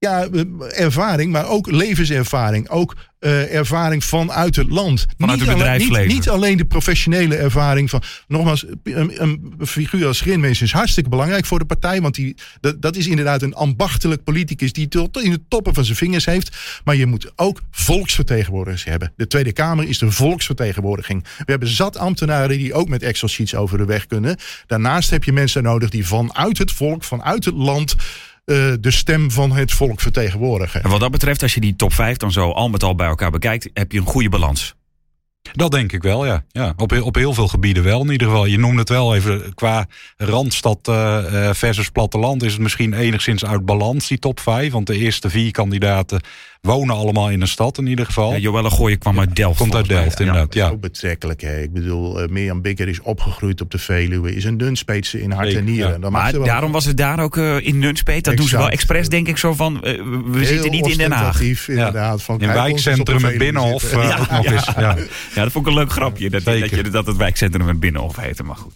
Ja, 0.00 0.28
ervaring, 0.68 1.32
maar 1.32 1.48
ook 1.48 1.70
levenservaring. 1.70 2.68
Ook 2.68 2.96
uh, 3.20 3.54
ervaring 3.54 4.04
vanuit 4.04 4.56
het 4.56 4.70
land. 4.70 5.06
Vanuit 5.18 5.38
niet 5.38 5.48
het 5.48 5.56
bedrijfsleven. 5.56 5.96
Alleen, 5.96 6.08
niet, 6.08 6.16
niet, 6.16 6.28
alleen 6.28 6.56
de 6.56 6.64
professionele 6.64 7.36
ervaring 7.36 7.90
van. 7.90 8.02
Nogmaals, 8.28 8.66
een, 8.82 9.22
een 9.22 9.54
figuur 9.66 10.06
als 10.06 10.20
Grinmens 10.20 10.62
is 10.62 10.72
hartstikke 10.72 11.10
belangrijk 11.10 11.46
voor 11.46 11.58
de 11.58 11.64
partij. 11.64 12.00
Want 12.00 12.14
die, 12.14 12.34
dat, 12.60 12.82
dat 12.82 12.96
is 12.96 13.06
inderdaad 13.06 13.42
een 13.42 13.54
ambachtelijk 13.54 14.24
politicus 14.24 14.72
die 14.72 14.88
tot 14.88 15.22
in 15.22 15.30
de 15.30 15.40
toppen 15.48 15.74
van 15.74 15.84
zijn 15.84 15.96
vingers 15.96 16.24
heeft. 16.24 16.56
Maar 16.84 16.96
je 16.96 17.06
moet 17.06 17.32
ook 17.36 17.60
volksvertegenwoordigers 17.70 18.84
hebben. 18.84 19.12
De 19.16 19.26
Tweede 19.26 19.52
Kamer 19.52 19.88
is 19.88 19.98
de 19.98 20.10
volksvertegenwoordiging. 20.10 21.22
We 21.22 21.50
hebben 21.50 21.68
zat 21.68 21.96
ambtenaren 21.96 22.58
die 22.58 22.74
ook 22.74 22.88
met 22.88 23.02
Excel 23.02 23.28
sheets 23.28 23.54
over 23.54 23.78
de 23.78 23.84
weg 23.84 24.06
kunnen. 24.06 24.36
Daarnaast 24.66 25.10
heb 25.10 25.24
je 25.24 25.32
mensen 25.32 25.62
nodig 25.62 25.90
die 25.90 26.06
vanuit 26.06 26.58
het 26.58 26.72
volk, 26.72 27.04
vanuit 27.04 27.44
het 27.44 27.54
land 27.54 27.94
uh, 28.50 28.74
de 28.80 28.90
stem 28.90 29.30
van 29.30 29.52
het 29.52 29.72
volk 29.72 30.00
vertegenwoordigen. 30.00 30.82
En 30.82 30.90
wat 30.90 31.00
dat 31.00 31.10
betreft, 31.10 31.42
als 31.42 31.54
je 31.54 31.60
die 31.60 31.76
top 31.76 31.92
5 31.92 32.16
dan 32.16 32.32
zo 32.32 32.50
al 32.50 32.68
met 32.68 32.82
al 32.82 32.94
bij 32.94 33.06
elkaar 33.06 33.30
bekijkt, 33.30 33.70
heb 33.74 33.92
je 33.92 33.98
een 33.98 34.06
goede 34.06 34.28
balans. 34.28 34.74
Dat 35.52 35.70
denk 35.70 35.92
ik 35.92 36.02
wel, 36.02 36.26
ja. 36.26 36.44
ja 36.48 36.72
op, 36.76 37.00
op 37.00 37.14
heel 37.14 37.34
veel 37.34 37.48
gebieden 37.48 37.82
wel. 37.82 38.00
In 38.02 38.10
ieder 38.10 38.26
geval, 38.26 38.46
je 38.46 38.58
noemde 38.58 38.78
het 38.78 38.88
wel 38.88 39.14
even 39.14 39.54
qua 39.54 39.86
Randstad 40.16 40.88
uh, 40.88 41.50
versus 41.52 41.88
platteland 41.88 42.42
is 42.42 42.52
het 42.52 42.60
misschien 42.60 42.92
enigszins 42.92 43.44
uit 43.44 43.64
balans, 43.64 44.08
die 44.08 44.18
top 44.18 44.40
5. 44.40 44.72
Want 44.72 44.86
de 44.86 44.96
eerste 44.96 45.30
vier 45.30 45.50
kandidaten 45.50 46.20
wonen 46.60 46.96
allemaal 46.96 47.30
in 47.30 47.40
een 47.40 47.48
stad 47.48 47.78
in 47.78 47.86
ieder 47.86 48.06
geval. 48.06 48.32
Ja, 48.32 48.38
Joelle 48.38 48.70
Gooien 48.70 48.98
kwam 48.98 49.18
uit 49.18 49.36
Delft. 49.36 49.58
Komt 49.58 49.74
uit 49.74 49.88
Delft, 49.88 50.18
mij. 50.18 50.26
inderdaad. 50.26 50.54
Ja, 50.54 50.64
ja. 50.64 50.70
Ook 50.70 50.80
betrekkelijk. 50.80 51.40
Hè. 51.40 51.62
Ik 51.62 51.72
bedoel, 51.72 52.22
uh, 52.22 52.28
Mirjam 52.28 52.62
Bikker 52.62 52.88
is 52.88 53.00
opgegroeid 53.00 53.60
op 53.60 53.70
de 53.70 53.78
Veluwe. 53.78 54.34
Is 54.34 54.44
een 54.44 54.56
Nunspeetse 54.56 55.22
in 55.22 55.30
hart 55.30 55.54
en 55.54 55.64
nieren. 55.64 56.00
Ja. 56.00 56.10
Maar 56.10 56.32
wel... 56.32 56.44
daarom 56.44 56.72
was 56.72 56.84
het 56.84 56.96
daar 56.96 57.20
ook 57.20 57.36
uh, 57.36 57.66
in 57.66 57.78
Nunspeet. 57.78 58.24
Dat 58.24 58.32
exact. 58.32 58.38
doen 58.38 58.48
ze 58.48 58.56
wel 58.56 58.68
expres, 58.68 59.08
denk 59.08 59.28
ik, 59.28 59.36
zo 59.36 59.54
van... 59.54 59.74
Uh, 59.74 59.80
we 59.82 60.30
Heel 60.32 60.44
zitten 60.44 60.70
niet 60.70 60.86
in 60.86 60.98
Den 60.98 61.12
Haag. 61.12 61.40
inderdaad. 61.40 62.22
Van, 62.22 62.40
in 62.40 62.48
wijkcentrum 62.52 63.24
het 63.24 63.38
Binnenhof 63.38 63.92
uh, 63.92 64.20
ook 64.20 64.30
nog 64.30 64.44
eens. 64.44 64.64
Ja. 64.76 64.96
ja, 65.34 65.42
dat 65.42 65.52
vond 65.52 65.66
ik 65.66 65.72
een 65.72 65.78
leuk 65.78 65.92
grapje. 65.92 66.30
Dat, 66.30 66.44
dat, 66.44 66.70
je, 66.70 66.90
dat 66.90 67.06
het 67.06 67.16
wijkcentrum 67.16 67.68
het 67.68 67.80
Binnenhof 67.80 68.16
heette. 68.16 68.42
Maar 68.42 68.56
goed. 68.56 68.74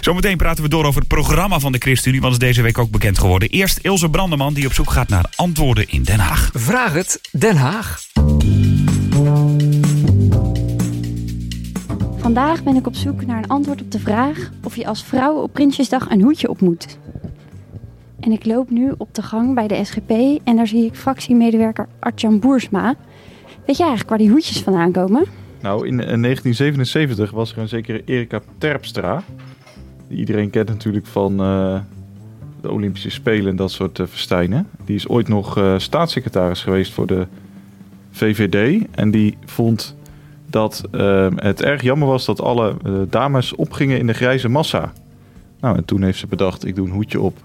Zometeen 0.00 0.36
praten 0.36 0.62
we 0.62 0.68
door 0.68 0.84
over 0.84 1.00
het 1.00 1.08
programma 1.08 1.58
van 1.58 1.72
de 1.72 1.78
ChristenUnie. 1.78 2.20
Want 2.20 2.32
is 2.32 2.38
deze 2.38 2.62
week 2.62 2.78
ook 2.78 2.90
bekend 2.90 3.18
geworden. 3.18 3.48
Eerst 3.48 3.78
Ilse 3.82 4.08
Brandeman 4.08 4.54
die 4.54 4.66
op 4.66 4.72
zoek 4.72 4.90
gaat 4.90 5.08
naar 5.08 5.24
antwoorden 5.34 5.88
in 5.88 6.02
Den 6.02 6.18
Haag. 6.18 6.50
Vraag 6.54 6.92
het 6.92 7.20
Den 7.32 7.56
Haag. 7.56 7.98
Vandaag 12.16 12.62
ben 12.62 12.76
ik 12.76 12.86
op 12.86 12.94
zoek 12.94 13.26
naar 13.26 13.38
een 13.38 13.48
antwoord 13.48 13.80
op 13.80 13.90
de 13.90 13.98
vraag 13.98 14.50
of 14.64 14.76
je 14.76 14.86
als 14.86 15.04
vrouw 15.04 15.34
op 15.34 15.52
Prinsjesdag 15.52 16.10
een 16.10 16.22
hoedje 16.22 16.48
op 16.48 16.60
moet. 16.60 16.98
En 18.20 18.32
ik 18.32 18.44
loop 18.44 18.70
nu 18.70 18.94
op 18.98 19.14
de 19.14 19.22
gang 19.22 19.54
bij 19.54 19.68
de 19.68 19.84
SGP 19.84 20.10
en 20.44 20.56
daar 20.56 20.66
zie 20.66 20.84
ik 20.84 20.94
fractiemedewerker 20.94 21.88
Artjan 21.98 22.38
Boersma. 22.38 22.94
Weet 23.66 23.76
jij 23.76 23.86
eigenlijk 23.86 24.08
waar 24.08 24.18
die 24.18 24.30
hoedjes 24.30 24.62
vandaan 24.62 24.92
komen? 24.92 25.24
Nou, 25.60 25.86
in 25.86 25.96
1977 25.96 27.30
was 27.30 27.52
er 27.52 27.58
een 27.58 27.68
zekere 27.68 28.02
Erika 28.04 28.40
Terpstra. 28.58 29.22
Die 30.08 30.18
iedereen 30.18 30.50
kent 30.50 30.68
natuurlijk 30.68 31.06
van 31.06 31.40
uh, 31.40 31.80
de 32.66 32.72
Olympische 32.72 33.10
Spelen 33.10 33.50
en 33.50 33.56
dat 33.56 33.70
soort 33.70 33.98
uh, 33.98 34.06
festijnen. 34.06 34.68
Die 34.84 34.96
is 34.96 35.08
ooit 35.08 35.28
nog 35.28 35.58
uh, 35.58 35.74
staatssecretaris 35.78 36.62
geweest 36.62 36.92
voor 36.92 37.06
de 37.06 37.26
VVD. 38.10 38.86
En 38.90 39.10
die 39.10 39.36
vond 39.44 39.96
dat 40.46 40.82
eh, 40.92 41.26
het 41.36 41.62
erg 41.62 41.82
jammer 41.82 42.08
was 42.08 42.24
dat 42.24 42.40
alle 42.40 42.74
eh, 42.84 42.92
dames 43.10 43.54
opgingen 43.54 43.98
in 43.98 44.06
de 44.06 44.12
grijze 44.12 44.48
massa. 44.48 44.92
Nou, 45.60 45.76
en 45.76 45.84
toen 45.84 46.02
heeft 46.02 46.18
ze 46.18 46.26
bedacht, 46.26 46.66
ik 46.66 46.74
doe 46.74 46.86
een 46.86 46.92
hoedje 46.92 47.20
op. 47.20 47.36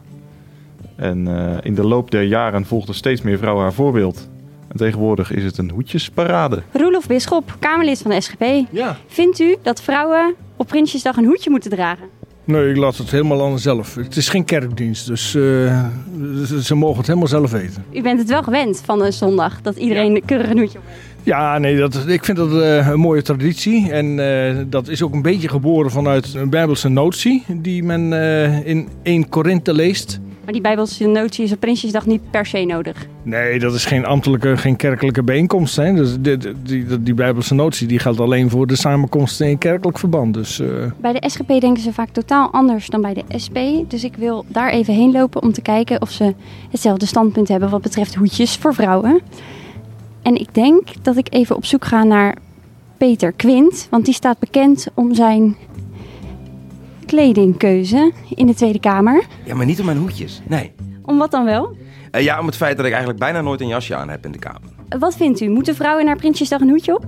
En 0.96 1.28
eh, 1.28 1.58
in 1.62 1.76
de 1.76 1.84
loop 1.84 2.12
der 2.12 2.24
jaren 2.24 2.66
volgden 2.66 2.96
steeds 2.96 3.22
meer 3.22 3.38
vrouwen 3.38 3.64
haar 3.64 3.74
voorbeeld. 3.74 4.30
En 4.68 4.78
tegenwoordig 4.78 5.32
is 5.32 5.44
het 5.44 5.58
een 5.58 5.70
hoedjesparade. 5.70 6.62
Roelof 6.72 7.08
Bisschop, 7.08 7.56
Kamerlid 7.60 8.02
van 8.02 8.12
de 8.12 8.22
SGP. 8.22 8.44
Ja. 8.72 8.98
Vindt 9.08 9.40
u 9.40 9.56
dat 9.62 9.82
vrouwen 9.82 10.34
op 10.56 10.68
Prinsjesdag 10.68 11.18
een 11.18 11.26
hoedje 11.26 11.50
moeten 11.50 11.70
dragen? 11.70 12.21
Nee, 12.52 12.70
ik 12.70 12.78
laat 12.78 12.98
het 12.98 13.12
helemaal 13.12 13.46
aan 13.46 13.60
zelf. 13.60 13.96
Het 13.96 14.16
is 14.16 14.30
geen 14.30 14.46
kerkdienst, 14.46 15.08
dus 15.08 15.36
eh, 15.36 15.42
ze 16.62 16.76
mogen 16.76 16.98
het 16.98 17.08
helemaal 17.08 17.28
zelf 17.28 17.52
weten. 17.52 17.86
U 17.94 18.02
bent 18.02 18.20
het 18.20 18.30
wel 18.30 18.44
gewend 18.44 18.82
van 18.86 19.04
een 19.04 19.14
zondag, 19.14 19.62
dat 19.62 19.76
iedereen 19.76 20.22
keurig 20.26 20.50
een 20.50 20.58
hoedje 20.58 20.78
op. 20.78 20.84
Ja, 21.24 21.58
nee, 21.58 21.78
dat, 21.78 22.08
ik 22.08 22.26
vind 22.26 22.38
dat 22.38 22.62
eh, 22.62 22.88
een 22.88 23.00
mooie 23.00 23.22
traditie. 23.22 23.92
En 23.92 24.20
eh, 24.20 24.56
dat 24.68 24.88
is 24.88 25.02
ook 25.02 25.14
een 25.14 25.22
beetje 25.22 25.50
geboren 25.50 25.92
vanuit 25.92 26.34
een 26.34 26.50
Bijbelse 26.50 26.90
notie 26.90 27.44
die 27.48 27.84
men 27.84 28.14
in 28.66 28.88
1 29.04 29.30
Korinthe 29.30 29.74
leest. 29.74 30.20
Maar 30.43 30.54
die 30.54 30.62
Bijbelse 30.62 31.08
notie 31.08 31.43
is 31.43 31.51
op 31.51 31.60
Prinsjesdag 31.60 32.06
niet 32.06 32.32
per 32.32 32.45
se 32.45 32.65
nodig. 32.65 33.06
Nee, 33.23 33.60
dat 33.60 33.73
is 33.73 33.86
geen 33.86 34.06
ambtelijke, 34.06 34.58
geen 34.58 34.75
kerkelijke 34.75 35.23
bijeenkomst. 35.23 35.75
Hè. 35.75 35.93
Dus 35.93 36.15
die, 36.19 36.38
die, 36.63 37.04
die, 37.04 37.13
Bijbelse 37.13 37.54
notie 37.54 37.88
die 37.88 37.99
geldt 37.99 38.19
alleen 38.19 38.49
voor 38.49 38.67
de 38.67 38.75
samenkomsten 38.75 39.47
in 39.49 39.58
kerkelijk 39.58 39.99
verband. 39.99 40.34
Dus 40.34 40.60
eh, 40.60 40.67
Bij 40.97 41.13
de 41.13 41.30
SGP 41.30 41.47
denken 41.47 41.84
ze 41.84 41.93
vaak 41.93 42.10
totaal 42.10 42.51
anders 42.51 42.88
dan 42.88 43.01
bij 43.01 43.13
de 43.13 43.23
SP. 43.43 43.58
Dus 43.88 44.04
ik 44.04 44.15
wil 44.15 44.45
daar 44.47 44.69
even 44.69 44.93
heen 44.93 45.12
lopen 45.12 45.41
om 45.41 45.51
te 45.51 45.62
kijken 45.62 46.01
of 46.01 46.12
ze 46.12 46.34
hetzelfde 46.69 47.06
standpunt 47.06 47.47
hebben 47.47 47.69
wat 47.69 47.82
betreft 47.82 48.15
hoedjes 48.15 48.56
voor 48.56 48.73
vrouwen. 48.73 49.21
En 50.21 50.36
ik 50.36 50.54
denk 50.54 50.88
dat 51.01 51.17
ik 51.17 51.34
even 51.34 51.56
op 51.56 51.65
zoek 51.65 51.86
ga 51.86 52.04
naar 52.04 52.36
Peter 52.97 53.32
Quint. 53.32 53.88
Want 53.89 54.06
die 54.06 54.13
staat 54.13 54.39
bekend 54.39 54.88
om 54.93 55.13
zijn 55.13 55.56
kledingkeuze 57.12 58.12
in 58.36 58.47
de 58.47 58.54
Tweede 58.54 58.80
Kamer. 58.80 59.24
Ja, 59.43 59.56
maar 59.56 59.65
niet 59.65 59.80
om 59.80 59.86
mijn 59.86 59.97
hoedjes. 59.97 60.41
Nee. 60.47 60.71
Om 61.04 61.17
wat 61.17 61.32
dan 61.32 61.45
wel? 61.45 61.76
Eh, 62.12 62.24
ja, 62.24 62.39
om 62.39 62.45
het 62.45 62.56
feit 62.56 62.78
dat 62.78 62.86
ik 62.86 62.91
eigenlijk 62.91 63.19
bijna 63.19 63.41
nooit 63.41 63.62
een 63.62 63.67
jasje 63.67 63.95
aan 63.95 64.10
heb 64.10 64.26
in 64.26 64.32
de 64.32 64.39
kamer. 64.39 64.62
Wat 65.00 65.15
vindt 65.15 65.41
u? 65.41 65.50
Moeten 65.50 65.76
vrouwen 65.76 66.06
naar 66.06 66.15
Prinsjesdag 66.15 66.62
een 66.62 66.69
hoedje 66.69 66.95
op? 66.95 67.04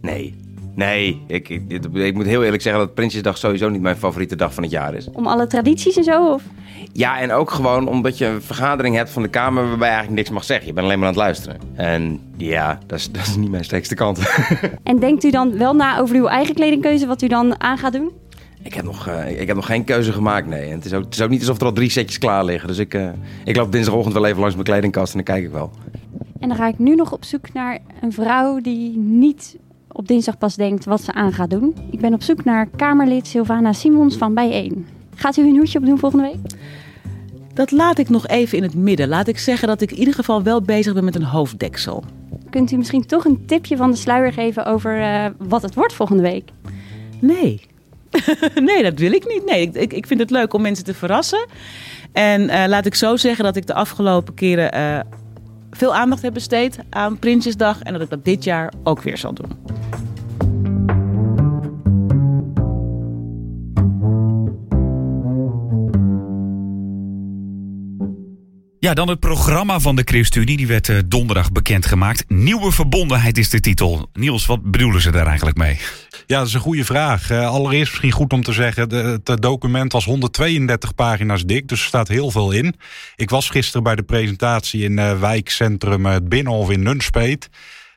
Nee. 0.00 0.34
Nee, 0.74 1.22
ik, 1.26 1.48
ik, 1.48 1.62
ik, 1.68 1.84
ik 1.94 2.14
moet 2.14 2.26
heel 2.26 2.44
eerlijk 2.44 2.62
zeggen 2.62 2.82
dat 2.82 2.94
Prinsjesdag 2.94 3.38
sowieso 3.38 3.68
niet 3.68 3.80
mijn 3.80 3.96
favoriete 3.96 4.36
dag 4.36 4.54
van 4.54 4.62
het 4.62 4.72
jaar 4.72 4.94
is. 4.94 5.08
Om 5.12 5.26
alle 5.26 5.46
tradities 5.46 5.96
en 5.96 6.04
zo? 6.04 6.32
Of? 6.32 6.42
Ja, 6.92 7.20
en 7.20 7.32
ook 7.32 7.50
gewoon 7.50 7.88
omdat 7.88 8.18
je 8.18 8.26
een 8.26 8.42
vergadering 8.42 8.96
hebt 8.96 9.10
van 9.10 9.22
de 9.22 9.28
Kamer 9.28 9.68
waarbij 9.68 9.88
je 9.88 9.94
eigenlijk 9.94 10.16
niks 10.16 10.30
mag 10.30 10.44
zeggen. 10.44 10.66
Je 10.66 10.72
bent 10.72 10.86
alleen 10.86 10.98
maar 10.98 11.08
aan 11.08 11.14
het 11.14 11.22
luisteren. 11.22 11.60
En 11.74 12.20
ja, 12.36 12.78
dat 12.86 12.98
is, 12.98 13.12
dat 13.12 13.26
is 13.26 13.36
niet 13.36 13.50
mijn 13.50 13.64
sterkste 13.64 13.94
kant. 13.94 14.18
En 14.82 14.98
denkt 14.98 15.24
u 15.24 15.30
dan 15.30 15.58
wel 15.58 15.74
na 15.74 15.98
over 15.98 16.16
uw 16.16 16.26
eigen 16.26 16.54
kledingkeuze, 16.54 17.06
wat 17.06 17.22
u 17.22 17.26
dan 17.28 17.60
aan 17.60 17.78
gaat 17.78 17.92
doen? 17.92 18.12
Ik, 18.66 18.74
heb 18.74 18.84
nog, 18.84 19.06
eh, 19.06 19.40
ik 19.40 19.46
heb 19.46 19.56
nog 19.56 19.66
geen 19.66 19.84
keuze 19.84 20.12
gemaakt, 20.12 20.46
nee. 20.46 20.68
En 20.68 20.76
het 20.76 20.84
is, 20.84 20.92
ook, 20.92 21.04
het 21.04 21.14
is 21.14 21.22
ook 21.22 21.30
niet 21.30 21.40
alsof 21.40 21.60
er 21.60 21.66
al 21.66 21.72
drie 21.72 21.90
setjes 21.90 22.18
klaar 22.18 22.44
liggen. 22.44 22.68
Dus 22.68 22.78
ik, 22.78 22.94
eh, 22.94 23.08
ik 23.44 23.56
loop 23.56 23.72
dinsdagochtend 23.72 24.14
wel 24.14 24.26
even 24.26 24.38
langs 24.38 24.54
mijn 24.54 24.66
kledingkast 24.66 25.14
en 25.14 25.24
dan 25.24 25.34
kijk 25.34 25.44
ik 25.44 25.50
wel. 25.50 25.70
En 26.40 26.48
dan 26.48 26.56
ga 26.56 26.68
ik 26.68 26.78
nu 26.78 26.94
nog 26.94 27.12
op 27.12 27.24
zoek 27.24 27.52
naar 27.52 27.78
een 28.00 28.12
vrouw 28.12 28.60
die 28.60 28.96
niet 28.96 29.56
op 29.92 30.08
dinsdag 30.08 30.38
pas 30.38 30.54
denkt 30.54 30.84
wat 30.84 31.02
ze 31.02 31.12
aan 31.12 31.32
gaat 31.32 31.50
doen. 31.50 31.74
Ik 31.90 32.00
ben 32.00 32.14
op 32.14 32.22
zoek 32.22 32.44
naar 32.44 32.68
Kamerlid 32.76 33.26
Sylvana 33.26 33.72
Simons 33.72 34.16
van 34.16 34.34
Bijeen. 34.34 34.86
Gaat 35.14 35.36
u 35.36 35.42
een 35.42 35.56
hoedje 35.56 35.78
op 35.78 35.86
doen 35.86 35.98
volgende 35.98 36.24
week? 36.24 36.58
Dat 37.54 37.70
laat 37.70 37.98
ik 37.98 38.08
nog 38.08 38.26
even 38.26 38.56
in 38.56 38.62
het 38.62 38.74
midden. 38.74 39.08
Laat 39.08 39.28
ik 39.28 39.38
zeggen 39.38 39.68
dat 39.68 39.80
ik 39.80 39.90
in 39.90 39.98
ieder 39.98 40.14
geval 40.14 40.42
wel 40.42 40.62
bezig 40.62 40.94
ben 40.94 41.04
met 41.04 41.14
een 41.14 41.22
hoofddeksel. 41.22 42.04
Kunt 42.50 42.70
u 42.70 42.76
misschien 42.76 43.06
toch 43.06 43.24
een 43.24 43.46
tipje 43.46 43.76
van 43.76 43.90
de 43.90 43.96
sluier 43.96 44.32
geven 44.32 44.66
over 44.66 45.00
eh, 45.00 45.26
wat 45.38 45.62
het 45.62 45.74
wordt 45.74 45.92
volgende 45.92 46.22
week? 46.22 46.50
Nee. 47.20 47.60
nee, 48.68 48.82
dat 48.82 48.98
wil 48.98 49.12
ik 49.12 49.26
niet. 49.28 49.44
Nee, 49.44 49.70
ik, 49.72 49.92
ik, 49.92 50.06
vind 50.06 50.20
het 50.20 50.30
leuk 50.30 50.54
om 50.54 50.62
mensen 50.62 50.84
te 50.84 50.94
verrassen. 50.94 51.46
En 52.12 52.48
eh, 52.48 52.68
laat 52.68 52.86
ik 52.86 52.94
zo 52.94 53.16
zeggen 53.16 53.44
dat 53.44 53.56
ik 53.56 53.66
de 53.66 53.74
afgelopen 53.74 54.34
keren 54.34 54.72
eh, 54.72 55.00
veel 55.70 55.94
aandacht 55.94 56.22
heb 56.22 56.34
besteed 56.34 56.78
aan 56.90 57.18
Prinsjesdag. 57.18 57.82
En 57.82 57.92
dat 57.92 58.02
ik 58.02 58.10
dat 58.10 58.24
dit 58.24 58.44
jaar 58.44 58.72
ook 58.82 59.02
weer 59.02 59.18
zal 59.18 59.32
doen. 59.32 59.50
Ja, 68.86 68.94
dan 68.94 69.08
het 69.08 69.20
programma 69.20 69.80
van 69.80 69.96
de 69.96 70.02
ChristenUnie. 70.04 70.56
Die 70.56 70.66
werd 70.66 70.88
eh, 70.88 70.98
donderdag 71.06 71.52
bekendgemaakt. 71.52 72.24
Nieuwe 72.28 72.72
verbondenheid 72.72 73.38
is 73.38 73.50
de 73.50 73.60
titel. 73.60 74.08
Niels, 74.12 74.46
wat 74.46 74.62
bedoelen 74.62 75.00
ze 75.00 75.10
daar 75.10 75.26
eigenlijk 75.26 75.56
mee? 75.56 75.78
Ja, 76.26 76.38
dat 76.38 76.46
is 76.46 76.54
een 76.54 76.60
goede 76.60 76.84
vraag. 76.84 77.30
Eh, 77.30 77.48
allereerst 77.48 77.90
misschien 77.90 78.10
goed 78.10 78.32
om 78.32 78.42
te 78.42 78.52
zeggen, 78.52 78.88
de, 78.88 78.96
het 78.96 79.28
eh, 79.28 79.36
document 79.36 79.92
was 79.92 80.04
132 80.04 80.94
pagina's 80.94 81.44
dik, 81.44 81.68
dus 81.68 81.80
er 81.80 81.86
staat 81.86 82.08
heel 82.08 82.30
veel 82.30 82.50
in. 82.50 82.74
Ik 83.16 83.30
was 83.30 83.50
gisteren 83.50 83.82
bij 83.82 83.94
de 83.94 84.02
presentatie 84.02 84.82
in 84.82 85.18
wijkcentrum 85.20 86.06
het 86.06 86.28
Binnenhof 86.28 86.70
in 86.70 86.82
Nunspeet. 86.82 87.48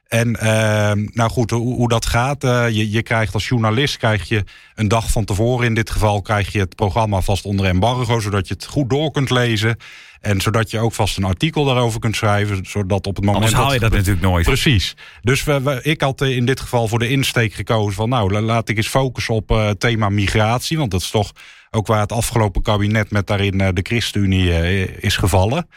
En 0.10 0.30
uh, 0.30 0.92
nou 1.14 1.30
goed, 1.30 1.52
hoe, 1.52 1.76
hoe 1.76 1.90
dat 1.90 2.06
gaat, 2.06 2.44
uh, 2.44 2.70
je, 2.70 2.92
je 2.92 3.04
krijgt 3.04 3.34
als 3.34 3.48
journalist 3.48 3.98
krijg 3.98 4.28
je 4.28 4.44
een 4.76 4.88
dag 4.88 5.12
van 5.12 5.26
tevoren 5.26 5.66
in 5.66 5.74
dit 5.74 5.90
geval 5.90 6.22
krijg 6.22 6.52
je 6.52 6.60
het 6.60 6.76
programma 6.76 7.22
vast 7.22 7.46
onder 7.46 7.66
embargo, 7.66 8.20
zodat 8.20 8.48
je 8.48 8.54
het 8.54 8.66
goed 8.66 8.90
door 8.90 9.12
kunt 9.12 9.30
lezen. 9.30 9.78
En 10.22 10.42
zodat 10.42 10.72
je 10.72 10.80
ook 10.80 10.94
vast 10.94 11.18
een 11.18 11.24
artikel 11.24 11.66
daarover 11.66 12.00
kunt 12.00 12.16
schrijven. 12.16 12.66
Zodat 12.66 13.08
op 13.08 13.16
het 13.16 13.26
moment 13.26 13.44
Anders 13.44 13.62
haal 13.62 13.74
je 13.74 13.80
dat 13.80 13.92
natuurlijk 13.92 14.22
nooit. 14.22 14.46
Precies. 14.46 14.96
Dus 15.22 15.44
we, 15.44 15.62
we, 15.62 15.80
ik 15.84 16.02
had 16.02 16.22
in 16.22 16.46
dit 16.46 16.60
geval 16.60 16.88
voor 16.88 17.00
de 17.00 17.10
insteek 17.10 17.54
gekozen 17.54 17.94
van 17.94 18.10
nou, 18.10 18.42
laat 18.42 18.70
ik 18.70 18.78
eens 18.78 18.88
focussen 18.88 19.34
op 19.34 19.52
uh, 19.52 19.70
thema 19.70 20.10
migratie. 20.10 20.78
Want 20.78 20.92
dat 20.92 21.02
is 21.02 21.10
toch 21.10 21.32
ook 21.72 21.88
waar 21.88 22.00
het 22.00 22.12
afgelopen 22.12 22.62
kabinet 22.62 23.12
met 23.12 23.28
daarin 23.28 23.62
uh, 23.62 23.68
de 23.74 23.82
ChristenUnie 23.84 24.48
uh, 24.48 25.04
is 25.04 25.18
gevallen. 25.18 25.68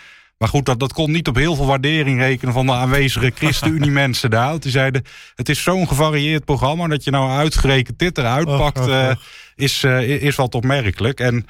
Maar 0.42 0.50
goed, 0.50 0.66
dat, 0.66 0.80
dat 0.80 0.92
kon 0.92 1.10
niet 1.10 1.28
op 1.28 1.34
heel 1.36 1.54
veel 1.54 1.66
waardering 1.66 2.18
rekenen 2.18 2.54
van 2.54 2.66
de 2.66 2.72
aanwezige 2.72 3.32
ChristenUnie-mensen 3.34 4.30
daar. 4.30 4.60
Die 4.60 4.70
zeiden: 4.70 5.04
Het 5.34 5.48
is 5.48 5.62
zo'n 5.62 5.88
gevarieerd 5.88 6.44
programma 6.44 6.86
dat 6.86 7.04
je 7.04 7.10
nou 7.10 7.30
uitgerekend 7.30 7.98
dit 7.98 8.18
eruit 8.18 8.44
pakt. 8.44 8.78
Oh, 8.78 8.84
oh, 8.84 8.90
oh. 8.90 9.12
Is, 9.56 9.82
uh, 9.82 10.22
is 10.22 10.36
wat 10.36 10.54
opmerkelijk. 10.54 11.20
En 11.20 11.46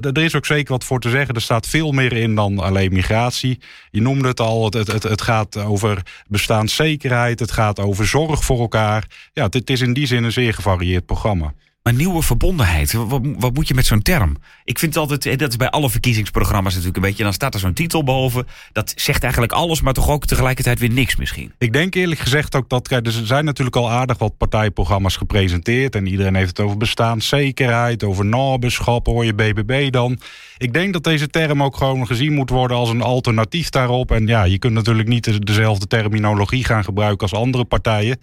er 0.00 0.18
is 0.18 0.34
ook 0.34 0.46
zeker 0.46 0.72
wat 0.72 0.84
voor 0.84 1.00
te 1.00 1.10
zeggen. 1.10 1.34
Er 1.34 1.40
staat 1.40 1.66
veel 1.66 1.92
meer 1.92 2.12
in 2.12 2.34
dan 2.34 2.58
alleen 2.58 2.92
migratie. 2.92 3.58
Je 3.90 4.00
noemde 4.00 4.28
het 4.28 4.40
al, 4.40 4.64
het, 4.64 4.86
het, 4.86 5.02
het 5.02 5.22
gaat 5.22 5.56
over 5.56 6.02
bestaanszekerheid. 6.28 7.40
Het 7.40 7.52
gaat 7.52 7.80
over 7.80 8.06
zorg 8.06 8.44
voor 8.44 8.60
elkaar. 8.60 9.04
Ja, 9.32 9.44
het, 9.44 9.54
het 9.54 9.70
is 9.70 9.80
in 9.80 9.92
die 9.92 10.06
zin 10.06 10.24
een 10.24 10.32
zeer 10.32 10.54
gevarieerd 10.54 11.06
programma. 11.06 11.54
Maar 11.86 11.94
nieuwe 11.94 12.22
verbondenheid, 12.22 12.92
wat, 12.92 13.20
wat, 13.38 13.54
moet 13.54 13.68
je 13.68 13.74
met 13.74 13.86
zo'n 13.86 14.02
term? 14.02 14.36
Ik 14.64 14.78
vind 14.78 14.96
altijd, 14.96 15.38
dat 15.38 15.50
is 15.50 15.56
bij 15.56 15.70
alle 15.70 15.90
verkiezingsprogramma's 15.90 16.72
natuurlijk 16.72 16.96
een 16.96 17.08
beetje... 17.08 17.22
dan 17.22 17.32
staat 17.32 17.54
er 17.54 17.60
zo'n 17.60 17.72
titel 17.72 18.04
boven, 18.04 18.46
dat 18.72 18.92
zegt 18.96 19.22
eigenlijk 19.22 19.52
alles... 19.52 19.80
maar 19.80 19.92
toch 19.92 20.08
ook 20.08 20.26
tegelijkertijd 20.26 20.78
weer 20.78 20.90
niks 20.90 21.16
misschien. 21.16 21.52
Ik 21.58 21.72
denk 21.72 21.94
eerlijk 21.94 22.20
gezegd 22.20 22.54
ook 22.54 22.68
dat... 22.68 22.90
Er 22.90 23.12
zijn 23.12 23.44
natuurlijk 23.44 23.76
al 23.76 23.90
aardig 23.90 24.18
wat 24.18 24.36
partijprogramma's 24.36 25.16
gepresenteerd... 25.16 25.94
en 25.94 26.06
iedereen 26.06 26.34
heeft 26.34 26.48
het 26.48 26.60
over 26.60 26.76
bestaanszekerheid, 26.76 28.04
over 28.04 28.24
naberschap, 28.24 29.06
hoor 29.06 29.24
je 29.24 29.34
BBB 29.34 29.90
dan. 29.90 30.18
Ik 30.58 30.72
denk 30.72 30.92
dat 30.92 31.04
deze 31.04 31.28
term 31.28 31.62
ook 31.62 31.76
gewoon 31.76 32.06
gezien 32.06 32.32
moet 32.32 32.50
worden 32.50 32.76
als 32.76 32.88
een 32.88 33.02
alternatief 33.02 33.70
daarop. 33.70 34.10
En 34.10 34.26
ja, 34.26 34.44
je 34.44 34.58
kunt 34.58 34.74
natuurlijk 34.74 35.08
niet 35.08 35.46
dezelfde 35.46 35.86
terminologie 35.86 36.64
gaan 36.64 36.84
gebruiken 36.84 37.28
als 37.30 37.40
andere 37.40 37.64
partijen... 37.64 38.18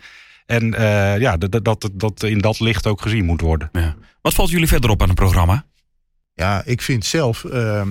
En 0.45 0.65
uh, 0.65 1.19
ja, 1.19 1.38
dat, 1.38 1.63
dat, 1.63 1.89
dat 1.93 2.23
in 2.23 2.39
dat 2.39 2.60
licht 2.60 2.88
ook 2.88 3.01
gezien 3.01 3.25
moet 3.25 3.41
worden. 3.41 3.69
Ja. 3.71 3.95
Wat 4.21 4.34
valt 4.34 4.49
jullie 4.49 4.67
verder 4.67 4.89
op 4.89 5.01
aan 5.01 5.08
het 5.08 5.17
programma? 5.17 5.65
Ja, 6.34 6.62
ik 6.65 6.82
vind 6.82 7.06
zelf 7.06 7.43
uh, 7.43 7.82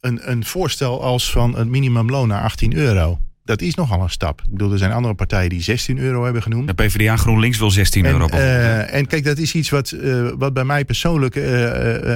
een, 0.00 0.30
een 0.30 0.44
voorstel 0.44 1.02
als 1.02 1.30
van 1.30 1.56
een 1.56 1.70
minimumloon 1.70 2.28
naar 2.28 2.42
18 2.42 2.74
euro. 2.74 3.18
Dat 3.50 3.60
is 3.60 3.74
nogal 3.74 4.02
een 4.02 4.10
stap. 4.10 4.40
Ik 4.40 4.50
bedoel, 4.50 4.72
er 4.72 4.78
zijn 4.78 4.92
andere 4.92 5.14
partijen 5.14 5.48
die 5.48 5.62
16 5.62 5.98
euro 5.98 6.24
hebben 6.24 6.42
genoemd. 6.42 6.66
De 6.66 6.74
PvdA 6.74 7.16
GroenLinks 7.16 7.58
wil 7.58 7.70
16 7.70 8.04
en, 8.04 8.12
euro. 8.12 8.28
Uh, 8.28 8.94
en 8.94 9.06
kijk, 9.06 9.24
dat 9.24 9.38
is 9.38 9.54
iets 9.54 9.70
wat, 9.70 9.90
uh, 9.90 10.30
wat 10.38 10.52
bij 10.52 10.64
mij 10.64 10.84
persoonlijk 10.84 11.36
uh, 11.36 11.44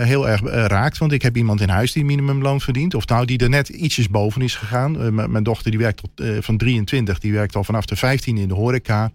heel 0.03 0.29
erg 0.29 0.41
raakt. 0.45 0.99
Want 0.99 1.13
ik 1.13 1.23
heb 1.23 1.37
iemand 1.37 1.61
in 1.61 1.69
huis 1.69 1.93
die 1.93 2.05
minimumloon 2.05 2.61
verdient. 2.61 2.95
Of 2.95 3.07
nou, 3.07 3.25
die 3.25 3.39
er 3.39 3.49
net 3.49 3.69
ietsjes 3.69 4.09
boven 4.09 4.43
is 4.43 4.55
gegaan. 4.55 5.15
mijn 5.31 5.45
dochter 5.45 5.71
die 5.71 5.81
werkt 5.81 6.03
tot, 6.15 6.45
van 6.45 6.57
23, 6.57 7.19
die 7.19 7.33
werkt 7.33 7.57
al 7.57 7.65
vanaf 7.65 7.85
de 7.85 7.97
15 7.97 8.37
in 8.39 8.49
de 8.49 8.55
horeca 8.55 9.11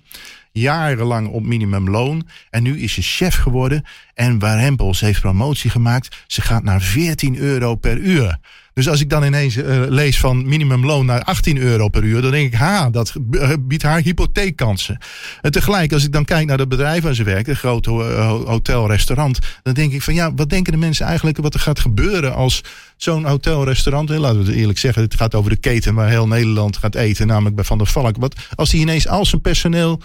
jarenlang 0.52 1.28
op 1.28 1.46
minimumloon. 1.46 2.28
En 2.50 2.64
nu 2.64 2.80
is 2.80 2.94
ze 2.94 3.02
chef 3.02 3.36
geworden. 3.36 3.86
En 4.14 4.40
Warempels 4.40 5.00
heeft 5.00 5.22
promotie 5.22 5.70
gemaakt. 5.70 6.24
Ze 6.28 6.42
gaat 6.42 6.64
naar 6.64 6.82
14 6.82 7.38
euro 7.38 7.76
per 7.76 7.98
uur. 7.98 8.38
Dus 8.80 8.90
als 8.90 9.02
ik 9.02 9.10
dan 9.10 9.24
ineens 9.24 9.58
uh, 9.58 9.82
lees 9.88 10.20
van 10.20 10.48
minimumloon 10.48 11.06
naar 11.06 11.24
18 11.24 11.58
euro 11.58 11.88
per 11.90 12.04
uur, 12.04 12.22
dan 12.22 12.32
denk 12.32 12.54
ik, 12.54 12.60
ha, 12.60 12.90
dat 12.90 13.14
biedt 13.60 13.84
haar 13.84 14.02
hypotheekkansen. 14.02 14.98
En 15.42 15.52
tegelijk, 15.52 15.94
als 15.94 16.04
ik 16.04 16.12
dan 16.12 16.26
kijk 16.26 16.48
naar 16.48 16.58
het 16.58 16.70
bedrijf 16.70 17.04
waar 17.04 17.14
ze 17.14 17.24
werkt, 17.24 17.48
een 17.48 17.56
groot 17.56 17.86
hotel, 17.86 18.88
restaurant, 18.88 19.40
dan 19.64 19.74
denk 19.74 19.94
ik 19.94 20.02
van 20.02 20.14
ja, 20.14 20.34
wat 20.34 20.50
denken 20.50 20.72
de 20.72 20.80
mensen 20.80 21.06
eigenlijk 21.06 21.38
wat 21.38 21.54
er 21.54 21.60
gaat 21.60 21.80
gebeuren 21.80 22.36
als 22.36 22.62
zo'n 22.98 23.26
hotel, 23.26 23.66
restaurant, 23.66 24.10
laten 24.10 24.40
we 24.40 24.46
het 24.46 24.56
eerlijk 24.56 24.80
zeggen, 24.80 25.04
het 25.04 25.16
gaat 25.16 25.36
over 25.36 25.50
de 25.50 25.58
keten 25.58 25.94
waar 25.94 26.10
heel 26.10 26.28
Nederland 26.28 26.78
gaat 26.78 26.96
eten, 26.96 27.28
namelijk 27.28 27.56
bij 27.56 27.66
Van 27.66 27.78
der 27.78 27.88
Valk. 27.88 28.16
Wat 28.20 28.36
als 28.56 28.70
die 28.70 28.82
ineens 28.82 29.08
al 29.08 29.26
zijn 29.26 29.42
personeel 29.42 30.02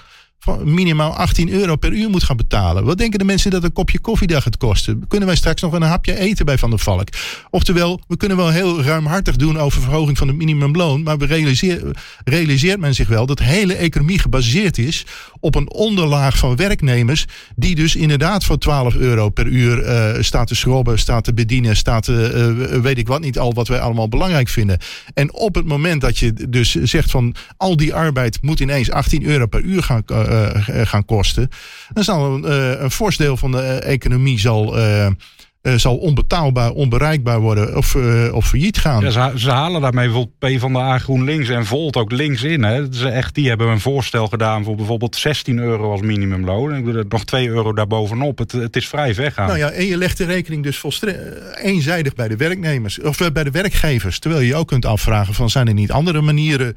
minimaal 0.64 1.16
18 1.16 1.50
euro 1.50 1.76
per 1.76 1.92
uur 1.92 2.10
moet 2.10 2.22
gaan 2.22 2.36
betalen. 2.36 2.84
Wat 2.84 2.98
denken 2.98 3.18
de 3.18 3.24
mensen 3.24 3.50
dat 3.50 3.64
een 3.64 3.72
kopje 3.72 3.98
koffie 3.98 4.28
daar 4.28 4.42
gaat 4.42 4.56
kosten? 4.56 5.04
Kunnen 5.08 5.28
wij 5.28 5.36
straks 5.36 5.62
nog 5.62 5.72
een 5.72 5.82
hapje 5.82 6.18
eten 6.18 6.46
bij 6.46 6.58
Van 6.58 6.70
der 6.70 6.78
Valk? 6.78 7.08
Oftewel, 7.50 8.00
we 8.08 8.16
kunnen 8.16 8.36
wel 8.36 8.50
heel 8.50 8.82
ruimhartig 8.82 9.36
doen 9.36 9.58
over 9.58 9.82
verhoging 9.82 10.18
van 10.18 10.28
het 10.28 10.36
minimumloon. 10.36 11.02
Maar 11.02 11.18
we 11.18 11.26
realiseer, 11.26 11.96
realiseert 12.24 12.80
men 12.80 12.94
zich 12.94 13.08
wel 13.08 13.26
dat 13.26 13.38
de 13.38 13.44
hele 13.44 13.74
economie 13.74 14.18
gebaseerd 14.18 14.78
is 14.78 15.06
op 15.40 15.54
een 15.54 15.70
onderlaag 15.70 16.38
van 16.38 16.56
werknemers. 16.56 17.26
Die 17.56 17.74
dus 17.74 17.96
inderdaad 17.96 18.44
voor 18.44 18.58
12 18.58 18.94
euro 18.94 19.28
per 19.28 19.46
uur 19.46 19.84
uh, 19.84 20.22
staat 20.22 20.46
te 20.46 20.54
schrobben, 20.54 20.98
staat 20.98 21.24
te 21.24 21.34
bedienen, 21.34 21.76
staat 21.76 22.04
te, 22.04 22.66
uh, 22.70 22.80
weet 22.80 22.98
ik 22.98 23.08
wat 23.08 23.20
niet 23.20 23.38
al 23.38 23.52
wat 23.52 23.68
wij 23.68 23.80
allemaal 23.80 24.08
belangrijk 24.08 24.48
vinden. 24.48 24.78
En 25.14 25.34
op 25.34 25.54
het 25.54 25.66
moment 25.66 26.00
dat 26.00 26.18
je 26.18 26.32
dus 26.48 26.74
zegt 26.74 27.10
van 27.10 27.34
al 27.56 27.76
die 27.76 27.94
arbeid 27.94 28.38
moet 28.42 28.60
ineens 28.60 28.90
18 28.90 29.24
euro 29.24 29.46
per 29.46 29.60
uur 29.60 29.82
gaan, 29.82 30.02
uh, 30.12 30.33
gaan 30.84 31.04
kosten. 31.04 31.48
Dan 31.92 32.04
zal 32.04 32.34
een, 32.34 32.82
een 32.82 32.90
fors 32.90 33.16
deel 33.16 33.36
van 33.36 33.50
de 33.50 33.62
economie 33.66 34.38
zal 34.38 34.76
uh, 35.64 35.74
zal 35.74 35.96
onbetaalbaar, 35.96 36.70
onbereikbaar 36.70 37.40
worden 37.40 37.76
of, 37.76 37.94
uh, 37.94 38.34
of 38.34 38.48
failliet 38.48 38.78
gaan. 38.78 39.02
Ja, 39.02 39.10
ze, 39.10 39.38
ze, 39.38 39.50
halen 39.50 39.80
daarmee 39.80 40.04
bijvoorbeeld 40.04 40.56
P 40.56 40.60
van 40.60 40.72
de 40.72 40.78
A 40.78 40.98
GroenLinks 40.98 41.48
en 41.48 41.66
Volt 41.66 41.96
ook 41.96 42.12
links 42.12 42.42
in. 42.42 42.62
Hè. 42.62 42.92
Ze 42.92 43.08
echt, 43.08 43.34
die 43.34 43.48
hebben 43.48 43.68
een 43.68 43.80
voorstel 43.80 44.26
gedaan 44.26 44.64
voor 44.64 44.74
bijvoorbeeld 44.74 45.16
16 45.16 45.58
euro 45.58 45.90
als 45.90 46.00
minimumloon. 46.00 46.72
En 46.72 46.78
ik 46.78 46.84
bedoel, 46.84 47.04
nog 47.08 47.24
2 47.24 47.48
euro 47.48 47.72
daarbovenop. 47.72 48.38
Het, 48.38 48.52
het 48.52 48.76
is 48.76 48.88
vrij 48.88 49.14
weggaan. 49.14 49.46
Nou 49.46 49.58
ja, 49.58 49.70
en 49.70 49.86
je 49.86 49.96
legt 49.96 50.18
de 50.18 50.24
rekening 50.24 50.62
dus 50.62 50.78
volstrekt 50.78 51.56
eenzijdig 51.56 52.14
bij 52.14 52.28
de 52.28 52.36
werknemers 52.36 53.00
of 53.00 53.20
uh, 53.20 53.28
bij 53.32 53.44
de 53.44 53.50
werkgevers. 53.50 54.18
Terwijl 54.18 54.42
je 54.42 54.54
ook 54.54 54.68
kunt 54.68 54.86
afvragen 54.86 55.34
van 55.34 55.50
zijn 55.50 55.68
er 55.68 55.74
niet 55.74 55.92
andere 55.92 56.20
manieren? 56.20 56.74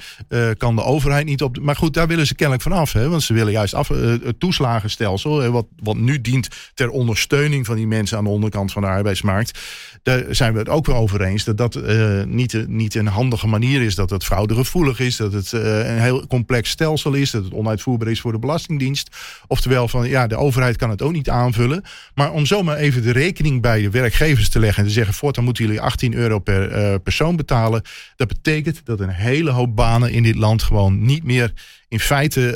kan 0.58 0.76
de 0.76 0.84
overheid 0.84 1.26
niet 1.26 1.42
op. 1.42 1.60
Maar 1.62 1.76
goed, 1.76 1.94
daar 1.94 2.08
willen 2.08 2.28
ze 2.28 2.36
kennelijk 2.36 2.64
van 2.64 2.72
af. 2.72 2.94
Hè, 2.94 3.10
want 3.10 3.24
ze 3.24 3.34
willen 3.34 3.52
juist 3.52 3.74
af, 3.74 3.88
het 3.88 4.40
toeslagenstelsel, 4.40 5.52
wat, 5.52 5.66
wat 5.84 5.98
nu 5.98 6.22
dient 6.22 6.48
ter 6.74 6.90
ondersteuning 6.90 7.66
van 7.66 7.76
die 7.76 7.88
mensen 7.88 8.18
aan 8.18 8.24
de 8.24 8.30
onderkant 8.30 8.72
van 8.78 8.90
de 8.90 8.96
arbeidsmarkt. 8.96 9.60
Daar 10.04 10.24
zijn 10.30 10.54
we 10.54 10.60
het 10.60 10.70
ook 10.70 10.86
wel 10.86 10.96
over 10.96 11.22
eens 11.22 11.44
dat 11.44 11.58
dat 11.58 11.76
uh, 11.76 12.24
niet, 12.24 12.68
niet 12.68 12.96
een 12.96 13.08
handige 13.08 13.48
manier 13.48 13.82
is. 13.82 13.96
Dat 13.96 14.10
het 14.10 14.24
fraudegevoelig 14.24 15.00
is. 15.00 15.16
Dat 15.16 15.34
het 15.34 15.52
uh, 15.52 15.78
een 15.78 16.02
heel 16.02 16.28
complex 16.28 16.70
stelsel 16.70 17.14
is. 17.14 17.32
Dat 17.32 17.44
het 17.44 17.54
onuitvoerbaar 17.54 18.08
is 18.08 18.22
voor 18.22 18.32
de 18.32 18.40
Belastingdienst. 18.40 19.16
Oftewel 19.48 19.88
van 19.88 20.08
ja, 20.08 20.28
de 20.28 20.36
overheid 20.36 20.76
kan 20.76 20.90
het 20.90 21.02
ook 21.02 21.12
niet 21.12 21.30
aanvullen. 21.30 21.84
Maar 22.16 22.32
om 22.32 22.46
zomaar 22.46 22.78
even 22.78 23.02
de 23.02 23.12
rekening 23.12 23.62
bij 23.62 23.82
de 23.82 23.90
werkgevers 23.90 24.50
te 24.50 24.60
leggen 24.60 24.84
en 24.84 24.88
te 24.88 24.96
zeggen: 24.96 25.14
voortaan 25.14 25.44
moeten 25.44 25.66
jullie 25.66 25.82
18 25.82 26.14
euro 26.14 26.40
per 26.40 26.72
uh, 26.72 26.96
persoon 27.04 27.36
betalen. 27.36 27.82
Dat 28.16 28.28
betekent 28.28 28.82
dat 28.84 29.00
een 29.00 29.10
hele 29.10 29.52
hoop 29.52 29.76
banen 29.76 30.12
in 30.12 30.24
dit 30.24 30.36
land 30.36 30.64
gewoon 30.64 31.06
niet 31.06 31.24
meer 31.24 31.54
in 31.88 32.00
feite 32.00 32.50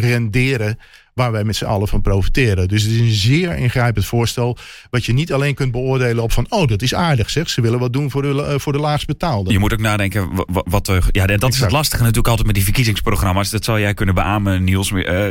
renderen 0.00 0.78
waar 1.14 1.32
wij 1.32 1.44
met 1.44 1.56
z'n 1.56 1.64
allen 1.64 1.88
van 1.88 2.00
profiteren. 2.02 2.68
Dus 2.68 2.82
het 2.82 2.92
is 2.92 3.00
een 3.00 3.12
zeer 3.12 3.56
ingrijpend 3.56 4.04
voorstel. 4.06 4.56
Wat 4.90 5.04
je 5.04 5.12
niet 5.12 5.32
alleen 5.32 5.54
kunt 5.54 5.72
beoordelen 5.72 6.22
op 6.22 6.32
van, 6.32 6.46
oh, 6.48 6.66
dat 6.66 6.82
is 6.82 6.94
aardig 6.94 7.30
zeg. 7.30 7.50
Ze 7.50 7.60
willen 7.60 7.78
wat 7.78 7.92
doen 7.92 8.10
voor 8.10 8.22
de, 8.22 8.28
uh, 8.28 8.58
voor 8.58 8.72
de 8.72 8.78
laagst 8.78 9.06
betaalde. 9.06 9.52
Je 9.52 9.58
moet 9.58 9.72
ook 9.72 9.80
nadenken, 9.80 10.30
wat, 10.46 10.86
ja, 10.86 11.26
dat 11.26 11.30
exact. 11.30 11.54
is 11.54 11.60
het 11.60 11.70
lastige 11.70 12.02
natuurlijk 12.02 12.28
altijd 12.28 12.46
met 12.46 12.56
die 12.56 12.64
verkiezingsprogramma's. 12.64 13.50
Dat 13.50 13.64
zal 13.64 13.78
jij 13.78 13.94
kunnen 13.94 14.14
beamen, 14.14 14.64
Niels. 14.64 14.90
Uh, 14.90 15.24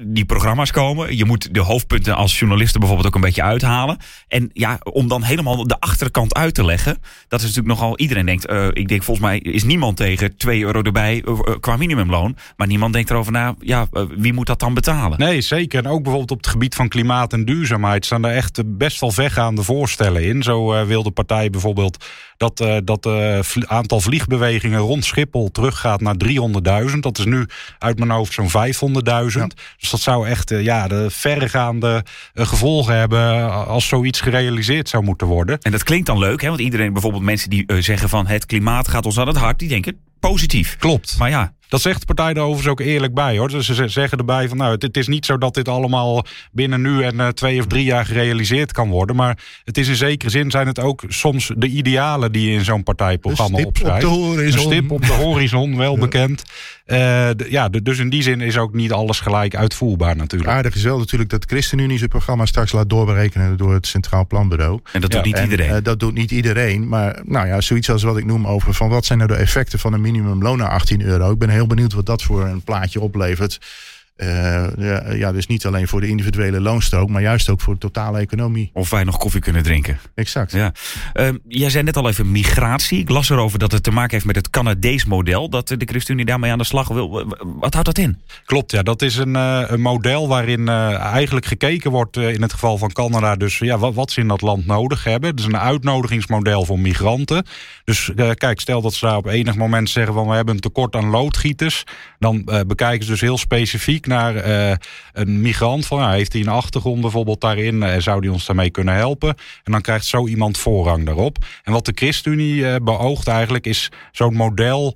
die 0.00 0.24
programma's 0.24 0.70
komen. 0.70 1.16
Je 1.16 1.24
moet 1.24 1.54
de 1.54 1.60
hoofdpunten 1.60 2.14
als 2.14 2.38
journalisten 2.38 2.80
bijvoorbeeld 2.80 3.08
ook 3.08 3.14
een 3.14 3.26
beetje 3.26 3.42
uithalen. 3.42 3.96
En 4.28 4.50
ja, 4.52 4.78
om 4.82 5.08
dan 5.08 5.22
helemaal 5.22 5.66
de 5.66 5.80
achterkant 5.80 6.34
uit 6.34 6.54
te 6.54 6.64
leggen. 6.64 6.98
Dat 7.28 7.40
is 7.40 7.46
natuurlijk 7.46 7.74
nogal, 7.80 7.98
iedereen 7.98 8.26
denkt, 8.26 8.52
ik 8.72 8.88
denk 8.88 9.02
volgens 9.02 9.26
mij 9.26 9.38
is 9.38 9.64
niemand 9.64 9.96
tegen 9.96 10.36
2 10.36 10.62
euro 10.62 10.82
erbij 10.82 11.24
qua 11.60 11.76
minimumloon. 11.76 12.36
Maar 12.56 12.66
niemand 12.66 12.92
denkt 12.92 13.10
erover 13.10 13.32
na, 13.32 13.54
ja, 13.60 13.86
wie 14.16 14.32
moet 14.32 14.46
dat 14.46 14.60
dan 14.60 14.74
betalen? 14.74 15.07
Nee, 15.16 15.40
zeker. 15.40 15.84
En 15.84 15.90
ook 15.90 16.02
bijvoorbeeld 16.02 16.30
op 16.30 16.36
het 16.36 16.46
gebied 16.46 16.74
van 16.74 16.88
klimaat 16.88 17.32
en 17.32 17.44
duurzaamheid 17.44 18.04
staan 18.04 18.24
er 18.24 18.34
echt 18.34 18.76
best 18.76 19.00
wel 19.00 19.10
vergaande 19.10 19.62
voorstellen 19.62 20.24
in. 20.24 20.42
Zo 20.42 20.74
uh, 20.74 20.82
wil 20.82 21.02
de 21.02 21.10
partij 21.10 21.50
bijvoorbeeld 21.50 22.04
dat 22.38 22.60
uh, 22.60 22.76
dat 22.84 23.06
uh, 23.06 23.38
aantal 23.66 24.00
vliegbewegingen 24.00 24.78
rond 24.78 25.04
Schiphol 25.04 25.50
teruggaat 25.50 26.00
naar 26.00 26.14
300.000. 26.90 26.98
Dat 27.00 27.18
is 27.18 27.24
nu 27.24 27.46
uit 27.78 27.98
mijn 27.98 28.10
hoofd 28.10 28.32
zo'n 28.32 28.48
500.000. 28.48 28.52
Ja. 29.04 29.48
Dus 29.78 29.90
dat 29.90 30.00
zou 30.00 30.28
echt 30.28 30.50
ja, 30.50 30.88
de 30.88 31.06
verregaande 31.10 32.04
gevolgen 32.34 32.98
hebben 32.98 33.50
als 33.66 33.88
zoiets 33.88 34.20
gerealiseerd 34.20 34.88
zou 34.88 35.04
moeten 35.04 35.26
worden. 35.26 35.58
En 35.58 35.72
dat 35.72 35.82
klinkt 35.82 36.06
dan 36.06 36.18
leuk, 36.18 36.40
hè? 36.40 36.48
want 36.48 36.60
iedereen, 36.60 36.92
bijvoorbeeld 36.92 37.22
mensen 37.22 37.50
die 37.50 37.66
zeggen 37.78 38.08
van 38.08 38.26
het 38.26 38.46
klimaat 38.46 38.88
gaat 38.88 39.06
ons 39.06 39.18
aan 39.18 39.26
het 39.26 39.36
hart, 39.36 39.58
die 39.58 39.68
denken 39.68 39.96
positief. 40.20 40.76
Klopt. 40.76 41.16
Maar 41.18 41.30
ja, 41.30 41.52
dat 41.68 41.80
zegt 41.80 42.00
de 42.00 42.14
partij 42.14 42.34
er 42.34 42.40
overigens 42.40 42.68
ook 42.68 42.80
eerlijk 42.80 43.14
bij 43.14 43.38
hoor. 43.38 43.48
Dus 43.48 43.66
ze 43.66 43.88
zeggen 43.88 44.18
erbij 44.18 44.48
van 44.48 44.56
nou, 44.56 44.76
het, 44.78 44.96
is 44.96 45.06
niet 45.06 45.26
zo 45.26 45.38
dat 45.38 45.54
dit 45.54 45.68
allemaal 45.68 46.24
binnen 46.52 46.80
nu 46.80 47.02
en 47.02 47.14
uh, 47.14 47.28
twee 47.28 47.58
of 47.58 47.66
drie 47.66 47.84
jaar 47.84 48.06
gerealiseerd 48.06 48.72
kan 48.72 48.88
worden. 48.88 49.16
Maar 49.16 49.38
het 49.64 49.78
is 49.78 49.88
in 49.88 49.96
zekere 49.96 50.30
zin 50.30 50.50
zijn 50.50 50.66
het 50.66 50.80
ook 50.80 51.04
soms 51.08 51.52
de 51.56 51.68
idealen 51.68 52.27
die 52.32 52.50
je 52.50 52.56
in 52.56 52.64
zo'n 52.64 52.82
partijprogramma 52.82 53.58
opschrijft. 53.58 54.06
Op 54.06 54.36
de 54.36 54.44
Een 54.44 54.52
stip 54.52 54.90
op 54.90 55.06
de 55.06 55.12
horizon, 55.12 55.76
wel 55.76 55.98
bekend. 55.98 56.44
Uh, 56.86 56.96
de, 56.96 57.46
ja, 57.48 57.68
dus 57.68 57.98
in 57.98 58.08
die 58.08 58.22
zin 58.22 58.40
is 58.40 58.56
ook 58.56 58.74
niet 58.74 58.92
alles 58.92 59.20
gelijk 59.20 59.56
uitvoerbaar 59.56 60.16
natuurlijk. 60.16 60.50
Aardig 60.50 60.74
is 60.74 60.82
wel 60.82 60.98
natuurlijk 60.98 61.30
dat 61.30 61.42
de 61.42 61.48
ChristenUnie 61.48 61.98
zijn 61.98 62.10
programma 62.10 62.46
straks 62.46 62.72
laat 62.72 62.90
doorberekenen 62.90 63.56
door 63.56 63.74
het 63.74 63.86
Centraal 63.86 64.26
Planbureau. 64.26 64.80
En 64.92 65.00
dat 65.00 65.10
doet 65.10 65.24
niet 65.24 65.38
iedereen. 65.38 65.70
Uh, 65.70 65.76
dat 65.82 66.00
doet 66.00 66.14
niet 66.14 66.30
iedereen. 66.30 66.88
Maar 66.88 67.20
nou 67.24 67.46
ja, 67.46 67.60
zoiets 67.60 67.90
als 67.90 68.02
wat 68.02 68.16
ik 68.16 68.24
noem 68.24 68.46
over 68.46 68.74
van 68.74 68.88
wat 68.88 69.04
zijn 69.04 69.18
nou 69.18 69.30
de 69.30 69.36
effecten 69.36 69.78
van 69.78 69.92
een 69.92 70.00
minimumloon 70.00 70.58
naar 70.58 70.70
18 70.70 71.02
euro. 71.02 71.30
Ik 71.30 71.38
ben 71.38 71.48
heel 71.48 71.66
benieuwd 71.66 71.92
wat 71.92 72.06
dat 72.06 72.22
voor 72.22 72.46
een 72.46 72.62
plaatje 72.62 73.00
oplevert. 73.00 73.58
Uh, 74.18 74.66
ja, 74.78 75.12
ja, 75.12 75.32
dus 75.32 75.46
niet 75.46 75.66
alleen 75.66 75.88
voor 75.88 76.00
de 76.00 76.08
individuele 76.08 76.60
loonstrook, 76.60 77.08
maar 77.08 77.22
juist 77.22 77.48
ook 77.48 77.60
voor 77.60 77.74
de 77.74 77.80
totale 77.80 78.18
economie. 78.18 78.70
Of 78.72 78.90
wij 78.90 79.04
nog 79.04 79.16
koffie 79.16 79.40
kunnen 79.40 79.62
drinken. 79.62 79.98
Exact. 80.14 80.52
Ja. 80.52 80.72
Uh, 81.14 81.28
jij 81.48 81.70
zei 81.70 81.84
net 81.84 81.96
al 81.96 82.08
even 82.08 82.30
migratie. 82.30 82.98
Ik 82.98 83.08
las 83.08 83.30
erover 83.30 83.58
dat 83.58 83.72
het 83.72 83.82
te 83.82 83.90
maken 83.90 84.10
heeft 84.10 84.24
met 84.24 84.36
het 84.36 84.50
Canadees 84.50 85.04
model. 85.04 85.48
Dat 85.48 85.68
de 85.68 85.76
ChristenUnie 85.84 86.26
daarmee 86.26 86.50
aan 86.50 86.58
de 86.58 86.64
slag 86.64 86.88
wil. 86.88 87.34
Wat 87.38 87.72
houdt 87.72 87.84
dat 87.84 87.98
in? 87.98 88.18
Klopt, 88.44 88.70
ja. 88.70 88.82
Dat 88.82 89.02
is 89.02 89.16
een, 89.16 89.34
uh, 89.34 89.62
een 89.66 89.80
model 89.80 90.28
waarin 90.28 90.68
eigenlijk 90.68 91.46
gekeken 91.46 91.90
wordt 91.90 92.16
in 92.16 92.42
het 92.42 92.52
geval 92.52 92.78
van 92.78 92.92
Canada. 92.92 93.36
Dus 93.36 93.58
ja, 93.58 93.78
wat, 93.78 93.94
wat, 93.94 94.10
ze 94.10 94.20
in 94.20 94.28
dat 94.28 94.40
land 94.40 94.66
nodig 94.66 95.04
hebben. 95.04 95.30
Het 95.30 95.38
is 95.38 95.44
een 95.44 95.58
uitnodigingsmodel 95.58 96.64
voor 96.64 96.78
migranten. 96.78 97.46
Dus 97.84 98.10
kijk, 98.34 98.60
stel 98.60 98.80
dat 98.80 98.94
ze 98.94 99.06
daar 99.06 99.16
op 99.16 99.26
enig 99.26 99.56
moment 99.56 99.90
zeggen 99.90 100.14
van 100.14 100.28
we 100.28 100.34
hebben 100.34 100.54
een 100.54 100.60
tekort 100.60 100.96
aan 100.96 101.10
loodgieters. 101.10 101.84
Dan 102.18 102.44
bekijken 102.66 103.04
ze 103.04 103.10
dus 103.10 103.20
heel 103.20 103.38
specifiek 103.38 104.06
naar 104.08 104.48
uh, 104.48 104.74
een 105.12 105.40
migrant. 105.40 105.86
Van, 105.86 105.98
nou, 105.98 106.14
heeft 106.14 106.32
hij 106.32 106.42
een 106.42 106.48
achtergrond 106.48 107.00
bijvoorbeeld 107.00 107.40
daarin? 107.40 107.74
Uh, 107.74 107.94
zou 107.98 108.20
die 108.20 108.32
ons 108.32 108.46
daarmee 108.46 108.70
kunnen 108.70 108.94
helpen? 108.94 109.28
En 109.64 109.72
dan 109.72 109.80
krijgt 109.80 110.04
zo 110.04 110.26
iemand 110.26 110.58
voorrang 110.58 111.04
daarop. 111.04 111.38
En 111.64 111.72
wat 111.72 111.84
de 111.84 111.92
ChristenUnie 111.94 112.54
uh, 112.54 112.74
beoogt 112.82 113.28
eigenlijk 113.28 113.66
is 113.66 113.90
zo'n 114.12 114.34
model 114.34 114.94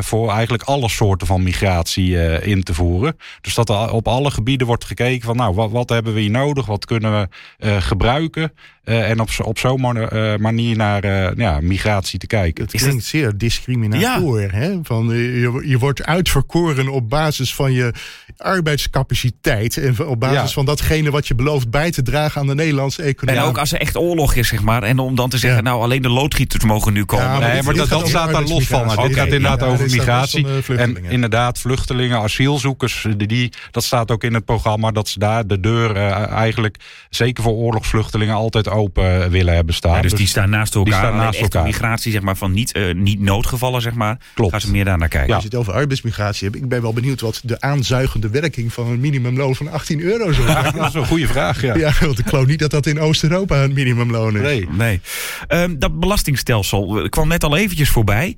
voor 0.00 0.30
eigenlijk 0.30 0.62
alle 0.62 0.88
soorten 0.88 1.26
van 1.26 1.42
migratie 1.42 2.40
in 2.42 2.62
te 2.62 2.74
voeren. 2.74 3.16
Dus 3.40 3.54
dat 3.54 3.68
er 3.68 3.92
op 3.92 4.08
alle 4.08 4.30
gebieden 4.30 4.66
wordt 4.66 4.84
gekeken 4.84 5.26
van 5.26 5.36
nou, 5.36 5.70
wat, 5.70 5.88
hebben 5.88 6.14
we 6.14 6.20
hier 6.20 6.30
nodig? 6.30 6.66
Wat 6.66 6.84
kunnen 6.84 7.28
we 7.60 7.80
gebruiken? 7.80 8.52
En 8.86 9.20
op, 9.20 9.28
op 9.42 9.58
zo'n 9.58 9.80
manier 10.40 10.76
naar 10.76 11.36
ja, 11.38 11.60
migratie 11.60 12.18
te 12.18 12.26
kijken. 12.26 12.64
Het 12.64 12.82
klinkt 12.82 13.04
zeer 13.04 13.38
discriminator. 13.38 14.40
Ja. 14.40 14.48
Hè? 14.48 14.78
Van, 14.82 15.08
je, 15.08 15.62
je 15.64 15.78
wordt 15.78 16.04
uitverkoren 16.04 16.88
op 16.88 17.08
basis 17.08 17.54
van 17.54 17.72
je 17.72 17.92
arbeidscapaciteit. 18.36 19.76
En 19.76 20.06
op 20.06 20.20
basis 20.20 20.36
ja. 20.36 20.46
van 20.48 20.64
datgene 20.64 21.10
wat 21.10 21.28
je 21.28 21.34
belooft 21.34 21.70
bij 21.70 21.90
te 21.90 22.02
dragen 22.02 22.40
aan 22.40 22.46
de 22.46 22.54
Nederlandse 22.54 23.02
economie. 23.02 23.40
En 23.40 23.46
ook 23.46 23.58
als 23.58 23.72
er 23.72 23.80
echt 23.80 23.96
oorlog 23.96 24.34
is, 24.34 24.48
zeg 24.48 24.62
maar. 24.62 24.82
En 24.82 24.98
om 24.98 25.14
dan 25.14 25.28
te 25.28 25.38
zeggen, 25.38 25.64
ja. 25.64 25.70
nou 25.70 25.82
alleen 25.82 26.02
de 26.02 26.08
loodgieters 26.08 26.64
mogen 26.64 26.92
nu 26.92 27.04
komen. 27.04 27.24
Ja, 27.24 27.38
maar, 27.38 27.52
nee, 27.52 27.62
maar 27.62 27.74
dat, 27.74 27.88
dat 27.88 28.08
staat 28.08 28.32
daar 28.32 28.42
los 28.42 28.66
van. 28.66 28.88
Dit 28.88 29.14
gaat 29.16 29.26
inderdaad 29.26 29.62
over 29.62 29.90
migratie. 29.90 30.46
En 30.76 31.04
inderdaad, 31.04 31.58
vluchtelingen, 31.58 32.18
asielzoekers, 32.18 33.06
die, 33.16 33.52
dat 33.70 33.84
staat 33.84 34.10
ook 34.10 34.24
in 34.24 34.34
het 34.34 34.44
programma. 34.44 34.90
Dat 34.90 35.08
ze 35.08 35.18
daar 35.18 35.46
de 35.46 35.60
deur 35.60 35.96
uh, 35.96 36.30
eigenlijk, 36.30 36.76
zeker 37.10 37.42
voor 37.42 37.52
oorlogsvluchtelingen, 37.52 38.34
altijd 38.34 38.68
open 38.76 39.30
willen 39.30 39.54
hebben 39.54 39.74
staan. 39.74 40.02
dus, 40.02 40.10
dus 40.10 40.20
die 40.20 40.28
staan 40.28 40.50
naast 40.50 40.74
elkaar. 40.74 40.92
Die 40.92 41.00
staan 41.00 41.16
naast 41.16 41.40
elkaar. 41.40 41.62
migratie, 41.62 42.12
zeg 42.12 42.22
maar, 42.22 42.36
van 42.36 42.52
niet, 42.52 42.76
uh, 42.76 42.94
niet 42.94 43.20
noodgevallen, 43.20 43.82
zeg 43.82 43.94
maar. 43.94 44.18
Klopt. 44.34 44.50
Gaan 44.50 44.60
ze 44.60 44.70
meer 44.70 44.84
daar 44.84 44.98
naar 44.98 45.08
kijken. 45.08 45.34
Als 45.34 45.42
je 45.42 45.48
het 45.48 45.58
over 45.58 45.72
arbeidsmigratie 45.72 46.48
hebt, 46.48 46.62
ik 46.62 46.68
ben 46.68 46.82
wel 46.82 46.92
benieuwd 46.92 47.20
wat 47.20 47.40
de 47.44 47.60
aanzuigende 47.60 48.28
werking 48.28 48.72
van 48.72 48.86
een 48.86 49.00
minimumloon 49.00 49.54
van 49.54 49.70
18 49.70 50.00
euro 50.00 50.32
zou 50.32 50.46
zijn. 50.46 50.72
dat 50.76 50.88
is 50.88 50.94
een 50.94 51.06
goede 51.06 51.26
vraag, 51.26 51.62
ja. 51.62 51.74
ja 51.74 51.92
want 52.00 52.18
ik 52.18 52.28
geloof 52.28 52.46
niet 52.46 52.58
dat 52.58 52.70
dat 52.70 52.86
in 52.86 53.00
Oost-Europa 53.00 53.62
een 53.62 53.72
minimumloon 53.72 54.36
is. 54.36 54.42
Nee, 54.42 54.68
nee. 54.70 55.00
Um, 55.48 55.78
dat 55.78 56.00
belastingstelsel 56.00 57.08
kwam 57.08 57.28
net 57.28 57.44
al 57.44 57.56
eventjes 57.56 57.88
voorbij. 57.88 58.36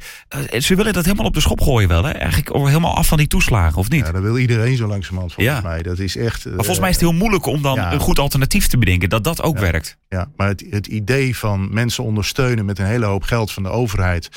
Uh, 0.52 0.60
ze 0.60 0.74
willen 0.74 0.92
dat 0.92 1.04
helemaal 1.04 1.26
op 1.26 1.34
de 1.34 1.40
schop 1.40 1.60
gooien 1.60 1.88
wel, 1.88 2.04
hè? 2.04 2.10
Eigenlijk 2.10 2.56
helemaal 2.56 2.96
af 2.96 3.06
van 3.06 3.18
die 3.18 3.26
toeslagen, 3.26 3.78
of 3.78 3.90
niet? 3.90 4.06
Ja, 4.06 4.12
dat 4.12 4.22
wil 4.22 4.38
iedereen 4.38 4.76
zo 4.76 4.86
langzamerhand 4.86 5.32
volgens 5.32 5.56
ja. 5.56 5.68
mij. 5.68 5.82
Dat 5.82 5.98
is 5.98 6.16
echt... 6.16 6.44
Maar 6.44 6.54
volgens 6.54 6.78
mij 6.78 6.88
is 6.88 6.94
het 6.94 7.04
heel 7.04 7.18
moeilijk 7.18 7.46
om 7.46 7.62
dan 7.62 7.74
ja. 7.74 7.92
een 7.92 8.00
goed 8.00 8.18
alternatief 8.18 8.66
te 8.66 8.78
bedenken, 8.78 9.08
dat 9.08 9.24
dat 9.24 9.42
ook 9.42 9.54
ja. 9.54 9.60
werkt. 9.60 9.96
Ja, 10.08 10.27
maar 10.36 10.54
het, 10.70 10.86
idee 10.86 11.36
van 11.36 11.74
mensen 11.74 12.04
ondersteunen 12.04 12.64
met 12.64 12.78
een 12.78 12.86
hele 12.86 13.06
hoop 13.06 13.22
geld 13.22 13.52
van 13.52 13.62
de 13.62 13.68
overheid 13.68 14.28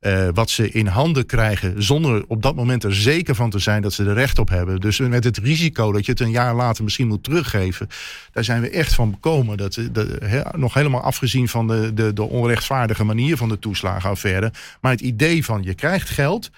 eh, 0.00 0.28
wat 0.34 0.50
ze 0.50 0.70
in 0.70 0.86
handen 0.86 1.26
krijgen, 1.26 1.82
zonder 1.82 2.24
op 2.26 2.42
dat 2.42 2.54
moment 2.54 2.84
er 2.84 2.94
zeker 2.94 3.34
van 3.34 3.50
te 3.50 3.58
zijn 3.58 3.82
dat 3.82 3.92
ze 3.92 4.04
er 4.04 4.14
recht 4.14 4.38
op 4.38 4.48
hebben. 4.48 4.80
Dus 4.80 4.98
met 4.98 5.24
het 5.24 5.38
risico 5.38 5.92
dat 5.92 6.04
je 6.06 6.12
het 6.12 6.20
een 6.20 6.30
jaar 6.30 6.54
later 6.54 6.84
misschien 6.84 7.08
moet 7.08 7.24
teruggeven, 7.24 7.88
daar 8.32 8.44
zijn 8.44 8.60
we 8.60 8.70
echt 8.70 8.94
van 8.94 9.10
bekomen. 9.10 9.56
Dat, 9.56 9.78
dat 9.92 10.06
he, 10.24 10.42
nog 10.52 10.74
helemaal 10.74 11.02
afgezien 11.02 11.48
van 11.48 11.66
de, 11.66 11.94
de, 11.94 12.12
de 12.12 12.22
onrechtvaardige 12.22 13.04
manier 13.04 13.36
van 13.36 13.48
de 13.48 13.58
toeslagenaffaire. 13.58 14.52
Maar 14.80 14.92
het 14.92 15.00
idee 15.00 15.44
van 15.44 15.62
je 15.62 15.74
krijgt 15.74 16.08
geld. 16.08 16.50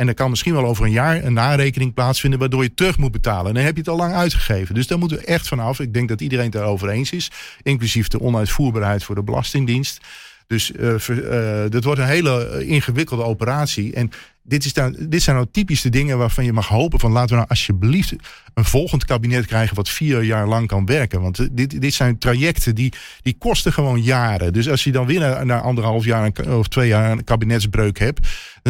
En 0.00 0.08
er 0.08 0.14
kan 0.14 0.30
misschien 0.30 0.52
wel 0.52 0.66
over 0.66 0.84
een 0.84 0.90
jaar 0.90 1.24
een 1.24 1.32
narekening 1.32 1.94
plaatsvinden 1.94 2.38
waardoor 2.38 2.62
je 2.62 2.74
terug 2.74 2.98
moet 2.98 3.12
betalen. 3.12 3.46
En 3.46 3.54
dan 3.54 3.64
heb 3.64 3.74
je 3.74 3.80
het 3.80 3.88
al 3.88 3.96
lang 3.96 4.14
uitgegeven. 4.14 4.74
Dus 4.74 4.86
daar 4.86 4.98
moeten 4.98 5.18
we 5.18 5.24
echt 5.24 5.48
vanaf. 5.48 5.80
Ik 5.80 5.94
denk 5.94 6.08
dat 6.08 6.20
iedereen 6.20 6.44
het 6.44 6.52
daarover 6.52 6.88
eens 6.88 7.10
is. 7.10 7.30
Inclusief 7.62 8.08
de 8.08 8.20
onuitvoerbaarheid 8.20 9.04
voor 9.04 9.14
de 9.14 9.22
Belastingdienst. 9.22 10.00
Dus 10.46 10.70
uh, 10.70 11.08
uh, 11.08 11.70
dit 11.70 11.84
wordt 11.84 12.00
een 12.00 12.06
hele 12.06 12.64
ingewikkelde 12.66 13.22
operatie. 13.22 13.94
En 13.94 14.10
dit, 14.50 14.64
is 14.64 14.72
dan, 14.72 14.96
dit 14.98 15.22
zijn 15.22 15.36
nou 15.36 15.48
typisch 15.52 15.82
de 15.82 15.88
dingen 15.88 16.18
waarvan 16.18 16.44
je 16.44 16.52
mag 16.52 16.68
hopen 16.68 17.00
van 17.00 17.12
laten 17.12 17.28
we 17.28 17.34
nou 17.34 17.48
alsjeblieft 17.48 18.14
een 18.54 18.64
volgend 18.64 19.04
kabinet 19.04 19.46
krijgen 19.46 19.76
wat 19.76 19.88
vier 19.88 20.22
jaar 20.22 20.48
lang 20.48 20.66
kan 20.66 20.86
werken. 20.86 21.20
Want 21.20 21.48
dit, 21.56 21.80
dit 21.80 21.94
zijn 21.94 22.18
trajecten 22.18 22.74
die, 22.74 22.92
die 23.22 23.36
kosten 23.38 23.72
gewoon 23.72 24.02
jaren. 24.02 24.52
Dus 24.52 24.68
als 24.68 24.84
je 24.84 24.92
dan 24.92 25.06
weer 25.06 25.46
na, 25.46 25.60
anderhalf 25.60 26.04
jaar 26.04 26.30
of 26.48 26.68
twee 26.68 26.88
jaar 26.88 27.10
een 27.10 27.24
kabinetsbreuk 27.24 27.98
hebt, 27.98 28.28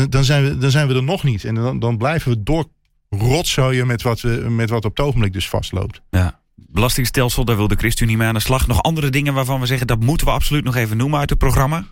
dan 0.08 0.24
zijn 0.24 0.44
we, 0.44 0.58
dan 0.58 0.70
zijn 0.70 0.88
we 0.88 0.94
er 0.94 1.02
nog 1.02 1.24
niet. 1.24 1.44
En 1.44 1.54
dan, 1.54 1.78
dan 1.78 1.96
blijven 1.96 2.30
we 2.30 2.42
door 2.42 2.64
rotzooien 3.08 3.86
met 3.86 4.02
wat, 4.02 4.20
we, 4.20 4.30
met 4.30 4.70
wat 4.70 4.84
op 4.84 4.96
het 4.96 5.06
ogenblik 5.06 5.32
dus 5.32 5.48
vastloopt. 5.48 6.00
Ja 6.10 6.38
belastingstelsel, 6.72 7.44
daar 7.44 7.56
wil 7.56 7.68
de 7.68 7.76
ChristenUnie 7.76 8.16
mee 8.16 8.28
aan 8.28 8.34
de 8.34 8.40
slag. 8.40 8.66
Nog 8.66 8.82
andere 8.82 9.10
dingen 9.10 9.34
waarvan 9.34 9.60
we 9.60 9.66
zeggen 9.66 9.86
dat 9.86 10.00
moeten 10.00 10.26
we 10.26 10.32
absoluut 10.32 10.64
nog 10.64 10.76
even 10.76 10.96
noemen 10.96 11.18
uit 11.18 11.30
het 11.30 11.38
programma? 11.38 11.84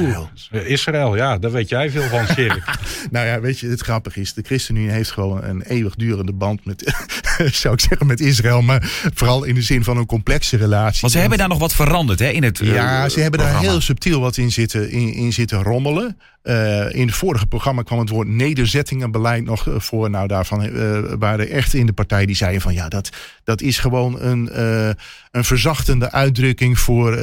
Israël. 0.00 0.30
Israël, 0.64 1.16
ja, 1.16 1.38
daar 1.38 1.50
weet 1.50 1.68
jij 1.68 1.90
veel 1.90 2.02
van, 2.02 2.26
Sjerk. 2.26 2.64
nou 3.10 3.26
ja, 3.26 3.40
weet 3.40 3.58
je, 3.58 3.68
het 3.68 3.80
grappige 3.80 4.20
is, 4.20 4.34
de 4.34 4.42
ChristenUnie 4.42 4.90
heeft 4.90 5.10
gewoon 5.10 5.44
een 5.44 5.62
eeuwigdurende 5.62 6.32
band 6.32 6.64
met, 6.64 6.94
zou 7.62 7.74
ik 7.74 7.80
zeggen, 7.80 8.06
met 8.06 8.20
Israël. 8.20 8.62
Maar 8.62 9.10
vooral 9.14 9.44
in 9.44 9.54
de 9.54 9.62
zin 9.62 9.84
van 9.84 9.96
een 9.96 10.06
complexe 10.06 10.56
relatie. 10.56 11.00
Want 11.00 11.12
ze 11.12 11.18
hebben 11.18 11.38
daar 11.38 11.48
nog 11.48 11.58
wat 11.58 11.74
veranderd, 11.74 12.18
hè, 12.18 12.28
in 12.28 12.42
het 12.42 12.58
Ja, 12.58 13.04
uh, 13.04 13.10
ze 13.10 13.20
hebben 13.20 13.40
programma. 13.40 13.62
daar 13.62 13.70
heel 13.70 13.80
subtiel 13.80 14.20
wat 14.20 14.36
in 14.36 14.52
zitten, 14.52 14.90
in, 14.90 15.12
in 15.12 15.32
zitten 15.32 15.62
rommelen. 15.62 16.18
Uh, 16.44 16.94
in 16.94 17.06
het 17.06 17.16
vorige 17.16 17.46
programma 17.46 17.82
kwam 17.82 17.98
het 17.98 18.08
woord 18.08 18.28
nederzettingenbeleid 18.28 19.44
nog 19.44 19.66
voor. 19.76 20.10
Nou, 20.10 20.26
daarvan 20.26 20.64
uh, 20.64 20.98
waren 21.18 21.50
echt 21.50 21.74
in 21.74 21.86
de 21.86 21.92
partij 21.92 22.26
die 22.26 22.36
zeiden 22.36 22.60
van 22.60 22.74
ja, 22.74 22.88
dat, 22.88 23.10
dat 23.44 23.60
is 23.60 23.78
gewoon 23.78 24.20
een, 24.20 24.50
uh, 24.56 24.90
een 25.30 25.44
verzachtende 25.44 26.10
uitdrukking 26.10 26.78
voor, 26.78 27.18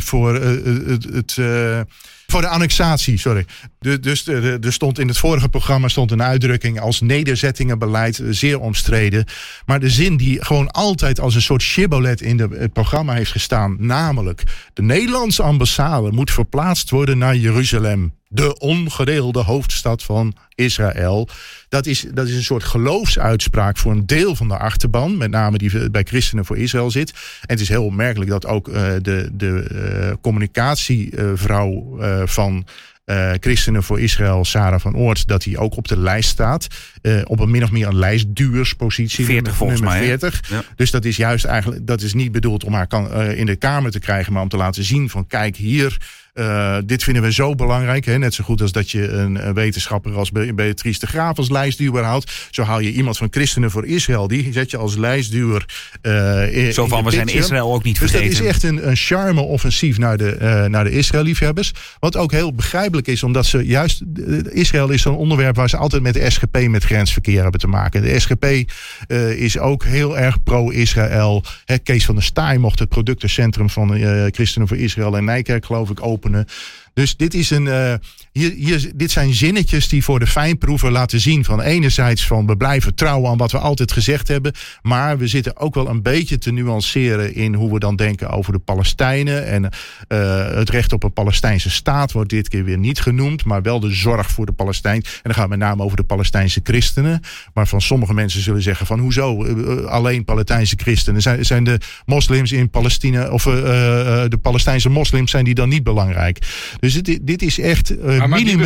voor 0.00 0.34
het. 0.34 1.38
Voor 2.26 2.40
de 2.40 2.48
annexatie, 2.48 3.18
sorry. 3.18 3.44
Dus 4.00 4.26
er 4.26 4.72
stond 4.72 4.98
in 4.98 5.08
het 5.08 5.18
vorige 5.18 5.48
programma 5.48 5.88
stond 5.88 6.10
een 6.10 6.22
uitdrukking 6.22 6.80
als 6.80 7.00
nederzettingenbeleid 7.00 8.22
zeer 8.30 8.60
omstreden. 8.60 9.24
Maar 9.66 9.80
de 9.80 9.90
zin 9.90 10.16
die 10.16 10.44
gewoon 10.44 10.70
altijd 10.70 11.20
als 11.20 11.34
een 11.34 11.42
soort 11.42 11.62
shibboleth 11.62 12.20
in 12.20 12.36
de, 12.36 12.48
het 12.58 12.72
programma 12.72 13.14
heeft 13.14 13.30
gestaan, 13.30 13.76
namelijk 13.78 14.42
de 14.72 14.82
Nederlandse 14.82 15.42
ambassade 15.42 16.12
moet 16.12 16.30
verplaatst 16.30 16.90
worden 16.90 17.18
naar 17.18 17.36
Jeruzalem 17.36 18.14
de 18.36 18.58
ongedeelde 18.58 19.42
hoofdstad 19.42 20.02
van 20.02 20.34
Israël. 20.54 21.28
Dat 21.68 21.86
is, 21.86 22.06
dat 22.14 22.28
is 22.28 22.34
een 22.34 22.42
soort 22.42 22.64
geloofsuitspraak 22.64 23.76
voor 23.76 23.92
een 23.92 24.06
deel 24.06 24.36
van 24.36 24.48
de 24.48 24.58
achterban, 24.58 25.16
met 25.16 25.30
name 25.30 25.58
die 25.58 25.90
bij 25.90 26.02
Christenen 26.02 26.44
voor 26.44 26.58
Israël 26.58 26.90
zit. 26.90 27.10
En 27.10 27.16
het 27.46 27.60
is 27.60 27.68
heel 27.68 27.84
opmerkelijk 27.84 28.30
dat 28.30 28.46
ook 28.46 28.68
uh, 28.68 28.74
de, 29.02 29.30
de 29.32 29.68
uh, 29.72 30.12
communicatievrouw 30.20 31.96
uh, 32.00 32.22
van 32.24 32.66
Christenen 33.40 33.82
voor 33.82 34.00
Israël, 34.00 34.44
Sarah 34.44 34.80
van 34.80 34.96
Oort, 34.96 35.28
dat 35.28 35.44
hij 35.44 35.56
ook 35.56 35.76
op 35.76 35.88
de 35.88 35.98
lijst 35.98 36.28
staat. 36.28 36.66
Uh, 37.06 37.20
op 37.24 37.40
een 37.40 37.50
min 37.50 37.62
of 37.62 37.70
meer 37.70 37.86
een 37.86 37.98
lijstduurspositie. 37.98 39.24
40 39.24 39.56
volgens 39.56 39.80
nummer 39.80 39.98
mij. 39.98 40.06
40. 40.06 40.48
Ja. 40.48 40.62
Dus 40.76 40.90
dat 40.90 41.04
is 41.04 41.16
juist 41.16 41.44
eigenlijk, 41.44 41.86
dat 41.86 42.02
is 42.02 42.14
niet 42.14 42.32
bedoeld 42.32 42.64
om 42.64 42.72
haar 42.72 42.86
kan, 42.86 43.08
uh, 43.12 43.38
in 43.38 43.46
de 43.46 43.56
Kamer 43.56 43.90
te 43.90 43.98
krijgen, 43.98 44.32
maar 44.32 44.42
om 44.42 44.48
te 44.48 44.56
laten 44.56 44.84
zien 44.84 45.10
van 45.10 45.26
kijk 45.26 45.56
hier. 45.56 45.96
Uh, 46.38 46.76
dit 46.84 47.02
vinden 47.04 47.22
we 47.22 47.32
zo 47.32 47.54
belangrijk. 47.54 48.04
Hè? 48.04 48.18
Net 48.18 48.34
zo 48.34 48.44
goed 48.44 48.60
als 48.60 48.72
dat 48.72 48.90
je 48.90 49.08
een, 49.08 49.46
een 49.46 49.54
wetenschapper 49.54 50.14
als 50.14 50.30
Be 50.32 50.54
Beatrice 50.54 50.98
de 50.98 51.06
Graaf 51.06 51.36
als 51.36 51.50
lijstduwer 51.50 52.04
houdt. 52.04 52.32
Zo 52.50 52.62
haal 52.62 52.80
je 52.80 52.92
iemand 52.92 53.16
van 53.16 53.28
Christenen 53.30 53.70
voor 53.70 53.86
Israël. 53.86 54.28
Die 54.28 54.52
zet 54.52 54.70
je 54.70 54.76
als 54.76 54.96
lijstduwer. 54.96 55.64
Uh, 56.02 56.70
zo 56.70 56.86
van, 56.86 57.04
we 57.04 57.10
zijn 57.10 57.26
Israël 57.26 57.74
ook 57.74 57.82
niet 57.82 57.98
vergeten. 57.98 58.26
Dus 58.28 58.36
dat 58.36 58.46
is 58.46 58.52
echt 58.52 58.62
een, 58.62 58.88
een 58.88 58.96
charme-offensief 58.96 59.98
naar 59.98 60.16
de, 60.16 60.36
uh, 60.42 60.64
naar 60.64 60.84
de 60.84 60.90
Israël-liefhebbers. 60.90 61.72
Wat 61.98 62.16
ook 62.16 62.32
heel 62.32 62.54
begrijpelijk 62.54 63.06
is, 63.06 63.22
omdat 63.22 63.46
ze 63.46 63.66
juist. 63.66 64.02
Israël 64.50 64.90
is 64.90 65.02
zo'n 65.02 65.16
onderwerp 65.16 65.56
waar 65.56 65.68
ze 65.68 65.76
altijd 65.76 66.02
met 66.02 66.14
de 66.14 66.30
SGP 66.30 66.68
met 66.68 66.84
grensverkeer 66.96 67.42
hebben 67.42 67.60
te 67.60 67.68
maken. 67.68 68.02
De 68.02 68.20
SGP 68.20 68.44
is 69.36 69.58
ook 69.58 69.84
heel 69.84 70.18
erg 70.18 70.42
pro-Israël. 70.42 71.44
Kees 71.82 72.04
van 72.04 72.14
der 72.14 72.24
Staaij 72.24 72.58
mocht 72.58 72.78
het 72.78 72.88
productencentrum 72.88 73.70
van 73.70 73.90
Christenen 74.30 74.68
voor 74.68 74.76
Israël 74.76 75.16
in 75.16 75.24
Nijkerk, 75.24 75.64
geloof 75.64 75.90
ik, 75.90 76.06
openen. 76.06 76.46
Dus 76.96 77.16
dit, 77.16 77.34
is 77.34 77.50
een, 77.50 77.66
uh, 77.66 77.94
hier, 78.36 78.52
hier, 78.52 78.90
dit 78.94 79.10
zijn 79.10 79.34
zinnetjes 79.34 79.88
die 79.88 80.04
voor 80.04 80.18
de 80.18 80.26
fijnproever 80.26 80.90
laten 80.90 81.20
zien 81.20 81.44
van 81.44 81.60
enerzijds 81.60 82.26
van 82.26 82.46
we 82.46 82.56
blijven 82.56 82.94
trouwen 82.94 83.30
aan 83.30 83.36
wat 83.36 83.52
we 83.52 83.58
altijd 83.58 83.92
gezegd 83.92 84.28
hebben. 84.28 84.52
Maar 84.82 85.18
we 85.18 85.26
zitten 85.26 85.56
ook 85.56 85.74
wel 85.74 85.88
een 85.88 86.02
beetje 86.02 86.38
te 86.38 86.52
nuanceren 86.52 87.34
in 87.34 87.54
hoe 87.54 87.72
we 87.72 87.78
dan 87.78 87.96
denken 87.96 88.30
over 88.30 88.52
de 88.52 88.58
Palestijnen. 88.58 89.46
En 89.46 89.62
uh, 89.62 90.46
het 90.46 90.70
recht 90.70 90.92
op 90.92 91.02
een 91.02 91.12
Palestijnse 91.12 91.70
staat 91.70 92.12
wordt 92.12 92.30
dit 92.30 92.48
keer 92.48 92.64
weer 92.64 92.78
niet 92.78 93.00
genoemd. 93.00 93.44
Maar 93.44 93.62
wel 93.62 93.80
de 93.80 93.90
zorg 93.90 94.30
voor 94.30 94.46
de 94.46 94.52
Palestijn. 94.52 95.02
En 95.02 95.20
dan 95.22 95.34
gaat 95.34 95.42
het 95.42 95.58
met 95.58 95.68
name 95.68 95.82
over 95.82 95.96
de 95.96 96.02
Palestijnse 96.02 96.60
christenen. 96.62 97.20
Maar 97.54 97.66
van 97.66 97.80
sommige 97.80 98.14
mensen 98.14 98.40
zullen 98.40 98.62
zeggen 98.62 98.86
van 98.86 98.98
hoezo 98.98 99.44
uh, 99.44 99.84
alleen 99.84 100.24
Palestijnse 100.24 100.76
christenen? 100.76 101.22
Zijn, 101.22 101.44
zijn 101.44 101.64
de 101.64 101.80
moslims 102.06 102.52
in 102.52 102.70
Palestina 102.70 103.30
of 103.30 103.42
de 103.42 104.38
Palestijnse 104.42 104.88
moslims 104.88 105.30
zijn 105.30 105.44
die 105.44 105.54
dan 105.54 105.68
niet 105.68 105.82
belangrijk? 105.82 106.38
Dus 106.80 107.02
dit 107.22 107.42
is 107.42 107.58
echt 107.58 107.94
uh, 108.26 108.30
maar, 108.30 108.44
die 108.44 108.58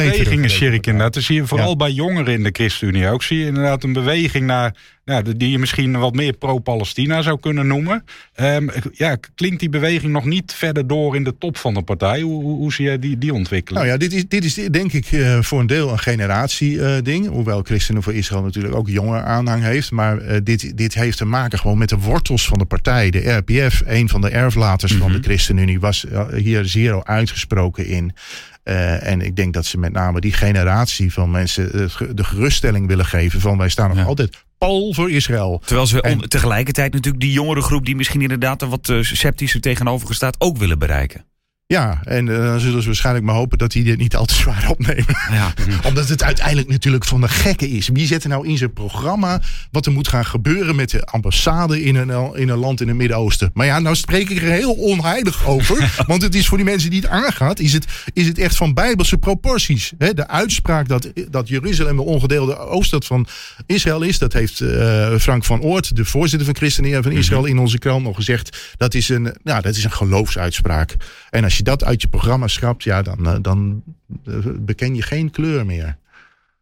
inderdaad. 0.86 1.14
Dat 1.14 1.22
zie 1.22 1.34
je 1.34 1.46
vooral 1.46 1.68
ja. 1.68 1.76
bij 1.76 1.90
jongeren 1.90 2.34
in 2.34 2.42
de 2.42 2.50
ChristenUnie 2.52 3.08
ook. 3.08 3.22
Zie 3.22 3.38
je 3.38 3.46
inderdaad 3.46 3.84
een 3.84 3.92
beweging 3.92 4.46
naar, 4.46 4.76
ja, 5.05 5.22
die 5.22 5.51
je 5.51 5.59
misschien 5.59 5.98
wat 5.98 6.14
meer 6.14 6.32
pro-Palestina 6.32 7.22
zou 7.22 7.40
kunnen 7.40 7.66
noemen. 7.66 8.05
Um, 8.40 8.70
ja, 8.92 9.16
klinkt 9.34 9.61
die 9.61 9.68
beweging 9.68 10.12
nog 10.12 10.24
niet 10.24 10.53
verder 10.53 10.86
door 10.86 11.16
in 11.16 11.24
de 11.24 11.38
top 11.38 11.57
van 11.57 11.74
de 11.74 11.82
partij? 11.82 12.20
Hoe, 12.20 12.42
hoe, 12.42 12.57
hoe 12.57 12.72
zie 12.72 12.84
jij 12.84 12.98
die, 12.98 13.18
die 13.18 13.34
ontwikkeling? 13.34 13.84
Nou 13.84 13.92
ja, 13.92 14.09
dit 14.09 14.12
is, 14.12 14.28
dit 14.28 14.44
is 14.44 14.55
denk 14.55 14.92
ik 14.92 15.12
uh, 15.12 15.42
voor 15.42 15.61
een 15.61 15.66
deel 15.66 15.90
een 15.90 15.98
generatie-ding. 15.98 17.24
Uh, 17.24 17.30
hoewel 17.30 17.62
Christenen 17.62 18.03
voor 18.03 18.14
Israël 18.14 18.42
natuurlijk 18.42 18.74
ook 18.74 18.88
jonger 18.88 19.22
aanhang 19.22 19.62
heeft. 19.62 19.90
Maar 19.90 20.22
uh, 20.22 20.36
dit, 20.42 20.76
dit 20.76 20.94
heeft 20.94 21.18
te 21.18 21.24
maken 21.24 21.59
gewoon 21.59 21.78
met 21.78 21.88
de 21.88 21.98
wortels 21.98 22.46
van 22.46 22.59
de 22.59 22.64
partij. 22.64 23.11
De 23.11 23.30
RPF, 23.30 23.82
een 23.86 24.09
van 24.09 24.20
de 24.20 24.28
erflaters 24.28 24.92
mm 24.92 25.01
-hmm. 25.01 25.11
van 25.11 25.20
de 25.20 25.26
ChristenUnie, 25.26 25.80
was 25.80 26.07
hier 26.34 26.64
zeer 26.64 27.05
uitgesproken 27.05 27.86
in. 27.86 28.12
Uh, 28.64 29.07
en 29.07 29.20
ik 29.20 29.36
denk 29.36 29.55
dat 29.55 29.66
ze 29.66 29.78
met 29.78 29.92
name 29.92 30.20
die 30.20 30.32
generatie 30.32 31.12
van 31.12 31.30
mensen 31.30 31.90
de 32.14 32.24
geruststelling 32.24 32.86
willen 32.86 33.07
geven 33.07 33.40
van 33.40 33.59
wij 33.59 33.68
staan 33.68 33.88
nog 33.88 33.98
ja. 33.98 34.05
altijd 34.05 34.44
pal 34.66 34.94
voor 34.94 35.11
Israël. 35.11 35.62
Terwijl 35.64 35.86
ze 35.86 36.02
en, 36.02 36.28
tegelijkertijd 36.28 36.92
natuurlijk 36.92 37.22
die 37.22 37.32
jongere 37.32 37.61
groep 37.61 37.84
die 37.84 37.96
misschien 37.96 38.22
inderdaad 38.22 38.62
er 38.62 38.68
wat 38.68 38.88
uh, 38.88 39.02
sceptischer 39.02 39.61
tegenover 39.61 40.14
staat 40.14 40.36
ook 40.38 40.56
willen 40.56 40.78
bereiken. 40.78 41.24
Ja, 41.70 42.00
en 42.04 42.26
uh, 42.26 42.36
dan 42.36 42.60
zullen 42.60 42.80
ze 42.80 42.86
waarschijnlijk 42.86 43.26
maar 43.26 43.34
hopen 43.34 43.58
dat 43.58 43.72
die 43.72 43.84
dit 43.84 43.98
niet 43.98 44.16
al 44.16 44.24
te 44.24 44.34
zwaar 44.34 44.68
opnemen. 44.68 45.16
Ja. 45.30 45.52
Omdat 45.88 46.08
het 46.08 46.22
uiteindelijk 46.22 46.68
natuurlijk 46.68 47.04
van 47.04 47.20
de 47.20 47.28
gekke 47.28 47.70
is. 47.70 47.88
Wie 47.88 48.06
zet 48.06 48.22
er 48.22 48.28
nou 48.28 48.48
in 48.48 48.58
zijn 48.58 48.72
programma 48.72 49.40
wat 49.70 49.86
er 49.86 49.92
moet 49.92 50.08
gaan 50.08 50.24
gebeuren 50.24 50.76
met 50.76 50.90
de 50.90 51.04
ambassade 51.04 51.82
in 51.82 51.96
een, 51.96 52.34
in 52.34 52.48
een 52.48 52.58
land 52.58 52.80
in 52.80 52.88
het 52.88 52.96
Midden-Oosten? 52.96 53.50
Maar 53.54 53.66
ja, 53.66 53.78
nou 53.78 53.96
spreek 53.96 54.30
ik 54.30 54.42
er 54.42 54.50
heel 54.50 54.72
onheilig 54.72 55.46
over. 55.46 55.94
want 56.06 56.22
het 56.22 56.34
is 56.34 56.46
voor 56.46 56.56
die 56.56 56.66
mensen 56.66 56.90
die 56.90 57.00
het 57.00 57.10
aangaat, 57.10 57.58
is 57.58 57.72
het, 57.72 57.86
is 58.12 58.26
het 58.26 58.38
echt 58.38 58.56
van 58.56 58.74
bijbelse 58.74 59.18
proporties. 59.18 59.92
He, 59.98 60.14
de 60.14 60.28
uitspraak 60.28 60.88
dat, 60.88 61.12
dat 61.30 61.48
Jeruzalem 61.48 61.96
de 61.96 62.02
ongedeelde 62.02 62.58
ooststad 62.58 63.06
van 63.06 63.26
Israël 63.66 64.02
is, 64.02 64.18
dat 64.18 64.32
heeft 64.32 64.60
uh, 64.60 65.16
Frank 65.16 65.44
van 65.44 65.60
Oort, 65.60 65.96
de 65.96 66.04
voorzitter 66.04 66.46
van 66.46 66.56
ChristenUnie 66.56 67.02
van 67.02 67.12
Israël, 67.12 67.44
in 67.44 67.58
onze 67.58 67.78
krant 67.78 68.04
nog 68.04 68.16
gezegd. 68.16 68.74
Dat 68.76 68.94
is 68.94 69.08
een, 69.08 69.34
nou, 69.42 69.62
dat 69.62 69.76
is 69.76 69.84
een 69.84 69.92
geloofsuitspraak. 69.92 70.96
En 71.30 71.44
als 71.44 71.56
je 71.56 71.59
dat 71.62 71.84
uit 71.84 72.02
je 72.02 72.08
programma 72.08 72.46
schrapt, 72.46 72.82
ja, 72.82 73.02
dan, 73.02 73.42
dan 73.42 73.82
beken 74.58 74.94
je 74.94 75.02
geen 75.02 75.30
kleur 75.30 75.66
meer. 75.66 75.98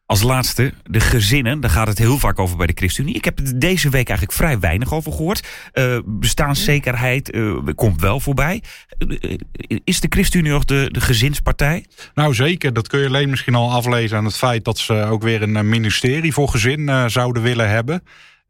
Als 0.09 0.23
laatste, 0.23 0.73
de 0.85 1.01
gezinnen. 1.01 1.61
Daar 1.61 1.71
gaat 1.71 1.89
het 1.89 1.99
heel 1.99 2.19
vaak 2.19 2.39
over 2.39 2.57
bij 2.57 2.67
de 2.67 2.73
ChristenUnie. 2.75 3.17
Ik 3.17 3.25
heb 3.25 3.39
er 3.39 3.59
deze 3.59 3.89
week 3.89 4.09
eigenlijk 4.09 4.39
vrij 4.39 4.59
weinig 4.59 4.93
over 4.93 5.13
gehoord. 5.13 5.49
Uh, 5.75 5.99
bestaanszekerheid 6.05 7.35
uh, 7.35 7.59
komt 7.75 8.01
wel 8.01 8.21
voorbij. 8.21 8.63
Uh, 8.99 9.39
is 9.85 10.01
de 10.01 10.07
ChristenUnie 10.11 10.53
nog 10.53 10.65
de, 10.65 10.89
de 10.93 11.01
gezinspartij? 11.01 11.85
Nou 12.15 12.35
zeker, 12.35 12.73
dat 12.73 12.89
kun 12.89 13.01
je 13.01 13.07
alleen 13.07 13.31
misschien 13.31 13.55
al 13.55 13.73
aflezen 13.73 14.17
aan 14.17 14.25
het 14.25 14.37
feit 14.37 14.65
dat 14.65 14.79
ze 14.79 14.95
ook 14.95 15.23
weer 15.23 15.43
een 15.43 15.69
ministerie 15.69 16.33
voor 16.33 16.49
gezin 16.49 17.11
zouden 17.11 17.43
willen 17.43 17.69
hebben. 17.69 18.03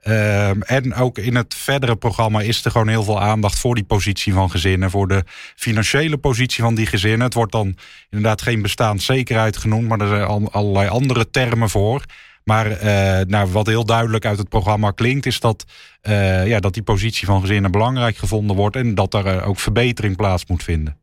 Ehm, 0.08 0.60
en 0.60 0.94
ook 0.94 1.18
in 1.18 1.34
het 1.34 1.54
verdere 1.54 1.96
programma 1.96 2.40
is 2.40 2.64
er 2.64 2.70
gewoon 2.70 2.88
heel 2.88 3.02
veel 3.02 3.20
aandacht 3.20 3.58
voor 3.58 3.74
die 3.74 3.84
positie 3.84 4.32
van 4.32 4.50
gezinnen. 4.50 4.90
Voor 4.90 5.08
de 5.08 5.24
financiële 5.56 6.18
positie 6.18 6.62
van 6.62 6.74
die 6.74 6.86
gezinnen. 6.86 7.20
Het 7.20 7.34
wordt 7.34 7.52
dan 7.52 7.76
inderdaad 8.10 8.42
geen 8.42 8.62
bestaanszekerheid 8.62 9.56
genoemd, 9.56 9.88
maar 9.88 10.00
er 10.00 10.08
zijn 10.08 10.22
al- 10.22 10.52
allerlei 10.52 10.88
andere 10.88 11.30
termen 11.30 11.70
voor. 11.70 12.04
Maar 12.44 12.70
eh, 12.70 13.26
nou, 13.26 13.50
wat 13.50 13.66
heel 13.66 13.84
duidelijk 13.84 14.24
uit 14.24 14.38
het 14.38 14.48
programma 14.48 14.90
klinkt, 14.90 15.26
is 15.26 15.40
dat, 15.40 15.64
eh, 16.00 16.46
ja, 16.46 16.60
dat 16.60 16.74
die 16.74 16.82
positie 16.82 17.26
van 17.26 17.40
gezinnen 17.40 17.70
belangrijk 17.70 18.16
gevonden 18.16 18.56
wordt. 18.56 18.76
En 18.76 18.94
dat 18.94 19.14
er 19.14 19.26
eh, 19.26 19.48
ook 19.48 19.58
verbetering 19.58 20.16
plaats 20.16 20.46
moet 20.46 20.62
vinden. 20.62 20.96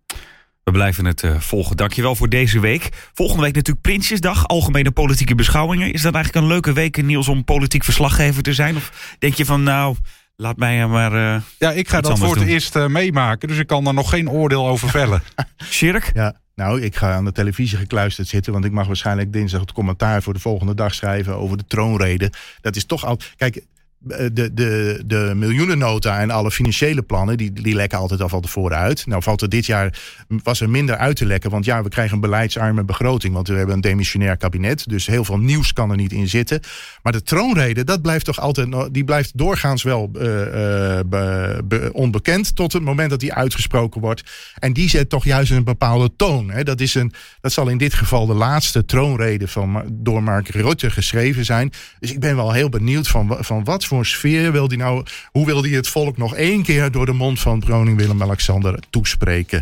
We 0.65 0.71
blijven 0.71 1.05
het 1.05 1.23
eh, 1.23 1.39
volgen. 1.39 1.77
Dankjewel 1.77 2.15
voor 2.15 2.29
deze 2.29 2.59
week. 2.59 2.89
Volgende 3.13 3.41
week 3.41 3.55
natuurlijk 3.55 3.85
Prinsjesdag, 3.85 4.47
algemene 4.47 4.91
politieke 4.91 5.35
beschouwingen. 5.35 5.93
Is 5.93 6.01
dat 6.01 6.13
eigenlijk 6.13 6.45
een 6.45 6.51
leuke 6.51 6.73
week, 6.73 7.03
Niels, 7.03 7.27
om 7.27 7.43
politiek 7.43 7.83
verslaggever 7.83 8.43
te 8.43 8.53
zijn? 8.53 8.75
Of 8.75 9.15
denk 9.19 9.33
je 9.33 9.45
van, 9.45 9.63
nou, 9.63 9.95
laat 10.35 10.57
mij 10.57 10.87
maar... 10.87 11.35
eh 11.35 11.41
Ja, 11.59 11.71
ik 11.71 11.89
ga 11.89 12.01
dat 12.01 12.19
voor 12.19 12.35
het 12.35 12.47
eerst 12.47 12.75
eh, 12.75 12.87
meemaken, 12.87 13.47
dus 13.47 13.57
ik 13.57 13.67
kan 13.67 13.83
daar 13.83 13.93
nog 13.93 14.09
geen 14.09 14.29
oordeel 14.29 14.67
over 14.67 14.89
vellen. 14.89 15.23
Shirk? 15.63 16.11
Ja, 16.13 16.35
nou, 16.55 16.81
ik 16.81 16.95
ga 16.95 17.13
aan 17.13 17.25
de 17.25 17.31
televisie 17.31 17.77
gekluisterd 17.77 18.27
zitten. 18.27 18.53
Want 18.53 18.65
ik 18.65 18.71
mag 18.71 18.87
waarschijnlijk 18.87 19.33
dinsdag 19.33 19.61
het 19.61 19.71
commentaar 19.71 20.21
voor 20.21 20.33
de 20.33 20.39
volgende 20.39 20.73
dag 20.73 20.93
schrijven 20.93 21.37
over 21.37 21.57
de 21.57 21.65
troonrede. 21.67 22.31
Dat 22.61 22.75
is 22.75 22.85
toch 22.85 23.05
al. 23.05 23.17
Kijk. 23.35 23.63
Eh, 24.07 24.25
De, 24.33 24.53
de, 24.53 25.01
de 25.05 25.31
miljoenennota 25.35 26.19
en 26.19 26.31
alle 26.31 26.51
financiële 26.51 27.01
plannen, 27.01 27.37
die, 27.37 27.53
die 27.53 27.75
lekken 27.75 27.97
altijd 27.97 28.21
al 28.21 28.29
van 28.29 28.41
tevoren 28.41 28.77
uit. 28.77 29.05
Nou 29.05 29.21
valt 29.23 29.41
er 29.41 29.49
dit 29.49 29.65
jaar, 29.65 29.99
was 30.43 30.61
er 30.61 30.69
minder 30.69 30.97
uit 30.97 31.15
te 31.15 31.25
lekken. 31.25 31.49
Want 31.49 31.65
ja, 31.65 31.83
we 31.83 31.89
krijgen 31.89 32.15
een 32.15 32.21
beleidsarme 32.21 32.83
begroting. 32.83 33.33
Want 33.33 33.47
we 33.47 33.55
hebben 33.55 33.75
een 33.75 33.81
demissionair 33.81 34.37
kabinet. 34.37 34.89
Dus 34.89 35.07
heel 35.07 35.23
veel 35.25 35.39
nieuws 35.39 35.73
kan 35.73 35.89
er 35.89 35.95
niet 35.97 36.11
in 36.11 36.27
zitten. 36.27 36.59
Maar 37.03 37.11
de 37.13 37.23
troonrede, 37.23 37.83
dat 37.83 38.01
blijft 38.01 38.25
toch 38.25 38.39
altijd, 38.39 38.93
die 38.93 39.03
blijft 39.03 39.37
doorgaans 39.37 39.83
wel 39.83 40.09
eh, 40.13 40.97
eh, 40.99 41.05
be- 41.05 41.61
be- 41.65 41.89
onbekend. 41.93 42.55
Tot 42.55 42.73
het 42.73 42.83
moment 42.83 43.09
dat 43.09 43.19
die 43.19 43.33
uitgesproken 43.33 44.01
wordt. 44.01 44.23
En 44.59 44.73
die 44.73 44.89
zet 44.89 45.09
toch 45.09 45.23
juist 45.25 45.51
een 45.51 45.63
bepaalde 45.63 46.09
toon. 46.15 46.49
Hè. 46.49 46.63
Dat, 46.63 46.79
is 46.81 46.95
een, 46.95 47.13
dat 47.41 47.51
zal 47.51 47.67
in 47.67 47.77
dit 47.77 47.93
geval 47.93 48.25
de 48.25 48.33
laatste 48.33 48.85
troonrede 48.85 49.47
van, 49.47 49.83
door 49.91 50.23
Mark 50.23 50.47
Rutte 50.49 50.89
geschreven 50.89 51.45
zijn. 51.45 51.71
Dus 51.99 52.11
ik 52.11 52.19
ben 52.19 52.35
wel 52.35 52.51
heel 52.51 52.69
benieuwd 52.69 53.07
van, 53.07 53.37
van 53.39 53.63
wat 53.63 53.85
voor 53.85 53.94
sfeer 54.03 54.51
wil 54.51 54.67
die 54.67 54.77
nou... 54.77 55.05
Hoe 55.31 55.45
wil 55.45 55.61
die 55.61 55.75
het 55.75 55.87
volk 55.87 56.17
nog 56.17 56.35
één 56.35 56.63
keer 56.63 56.91
door 56.91 57.05
de 57.05 57.13
mond 57.13 57.39
van 57.39 57.63
koning 57.67 57.97
Willem-Alexander 57.97 58.79
toespreken? 58.89 59.59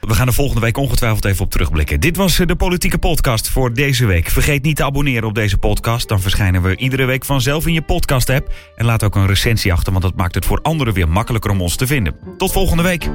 We 0.00 0.14
gaan 0.14 0.26
er 0.26 0.32
volgende 0.32 0.60
week 0.60 0.76
ongetwijfeld 0.76 1.24
even 1.24 1.44
op 1.44 1.50
terugblikken. 1.50 2.00
Dit 2.00 2.16
was 2.16 2.38
eh, 2.38 2.46
de 2.46 2.56
politieke 2.56 2.98
podcast 2.98 3.48
voor 3.48 3.72
deze 3.72 4.06
week. 4.06 4.30
Vergeet 4.30 4.62
niet 4.62 4.76
te 4.76 4.84
abonneren 4.84 5.28
op 5.28 5.34
deze 5.34 5.58
podcast. 5.58 6.08
Dan 6.08 6.20
verschijnen 6.20 6.62
we 6.62 6.76
iedere 6.76 7.04
week 7.04 7.24
vanzelf 7.24 7.66
in 7.66 7.72
je 7.72 7.82
podcast-app. 7.82 8.54
En 8.76 8.84
laat 8.84 9.04
ook 9.04 9.14
een 9.14 9.26
recensie 9.26 9.72
achter, 9.72 9.92
want 9.92 10.04
dat 10.04 10.16
maakt 10.16 10.34
het 10.34 10.44
voor 10.44 10.60
anderen 10.62 10.92
weer 10.92 11.08
makkelijker 11.08 11.50
om 11.50 11.60
ons 11.60 11.76
te 11.76 11.86
vinden. 11.86 12.14
Tot 12.36 12.52
volgende 12.52 12.82
week. 12.82 13.08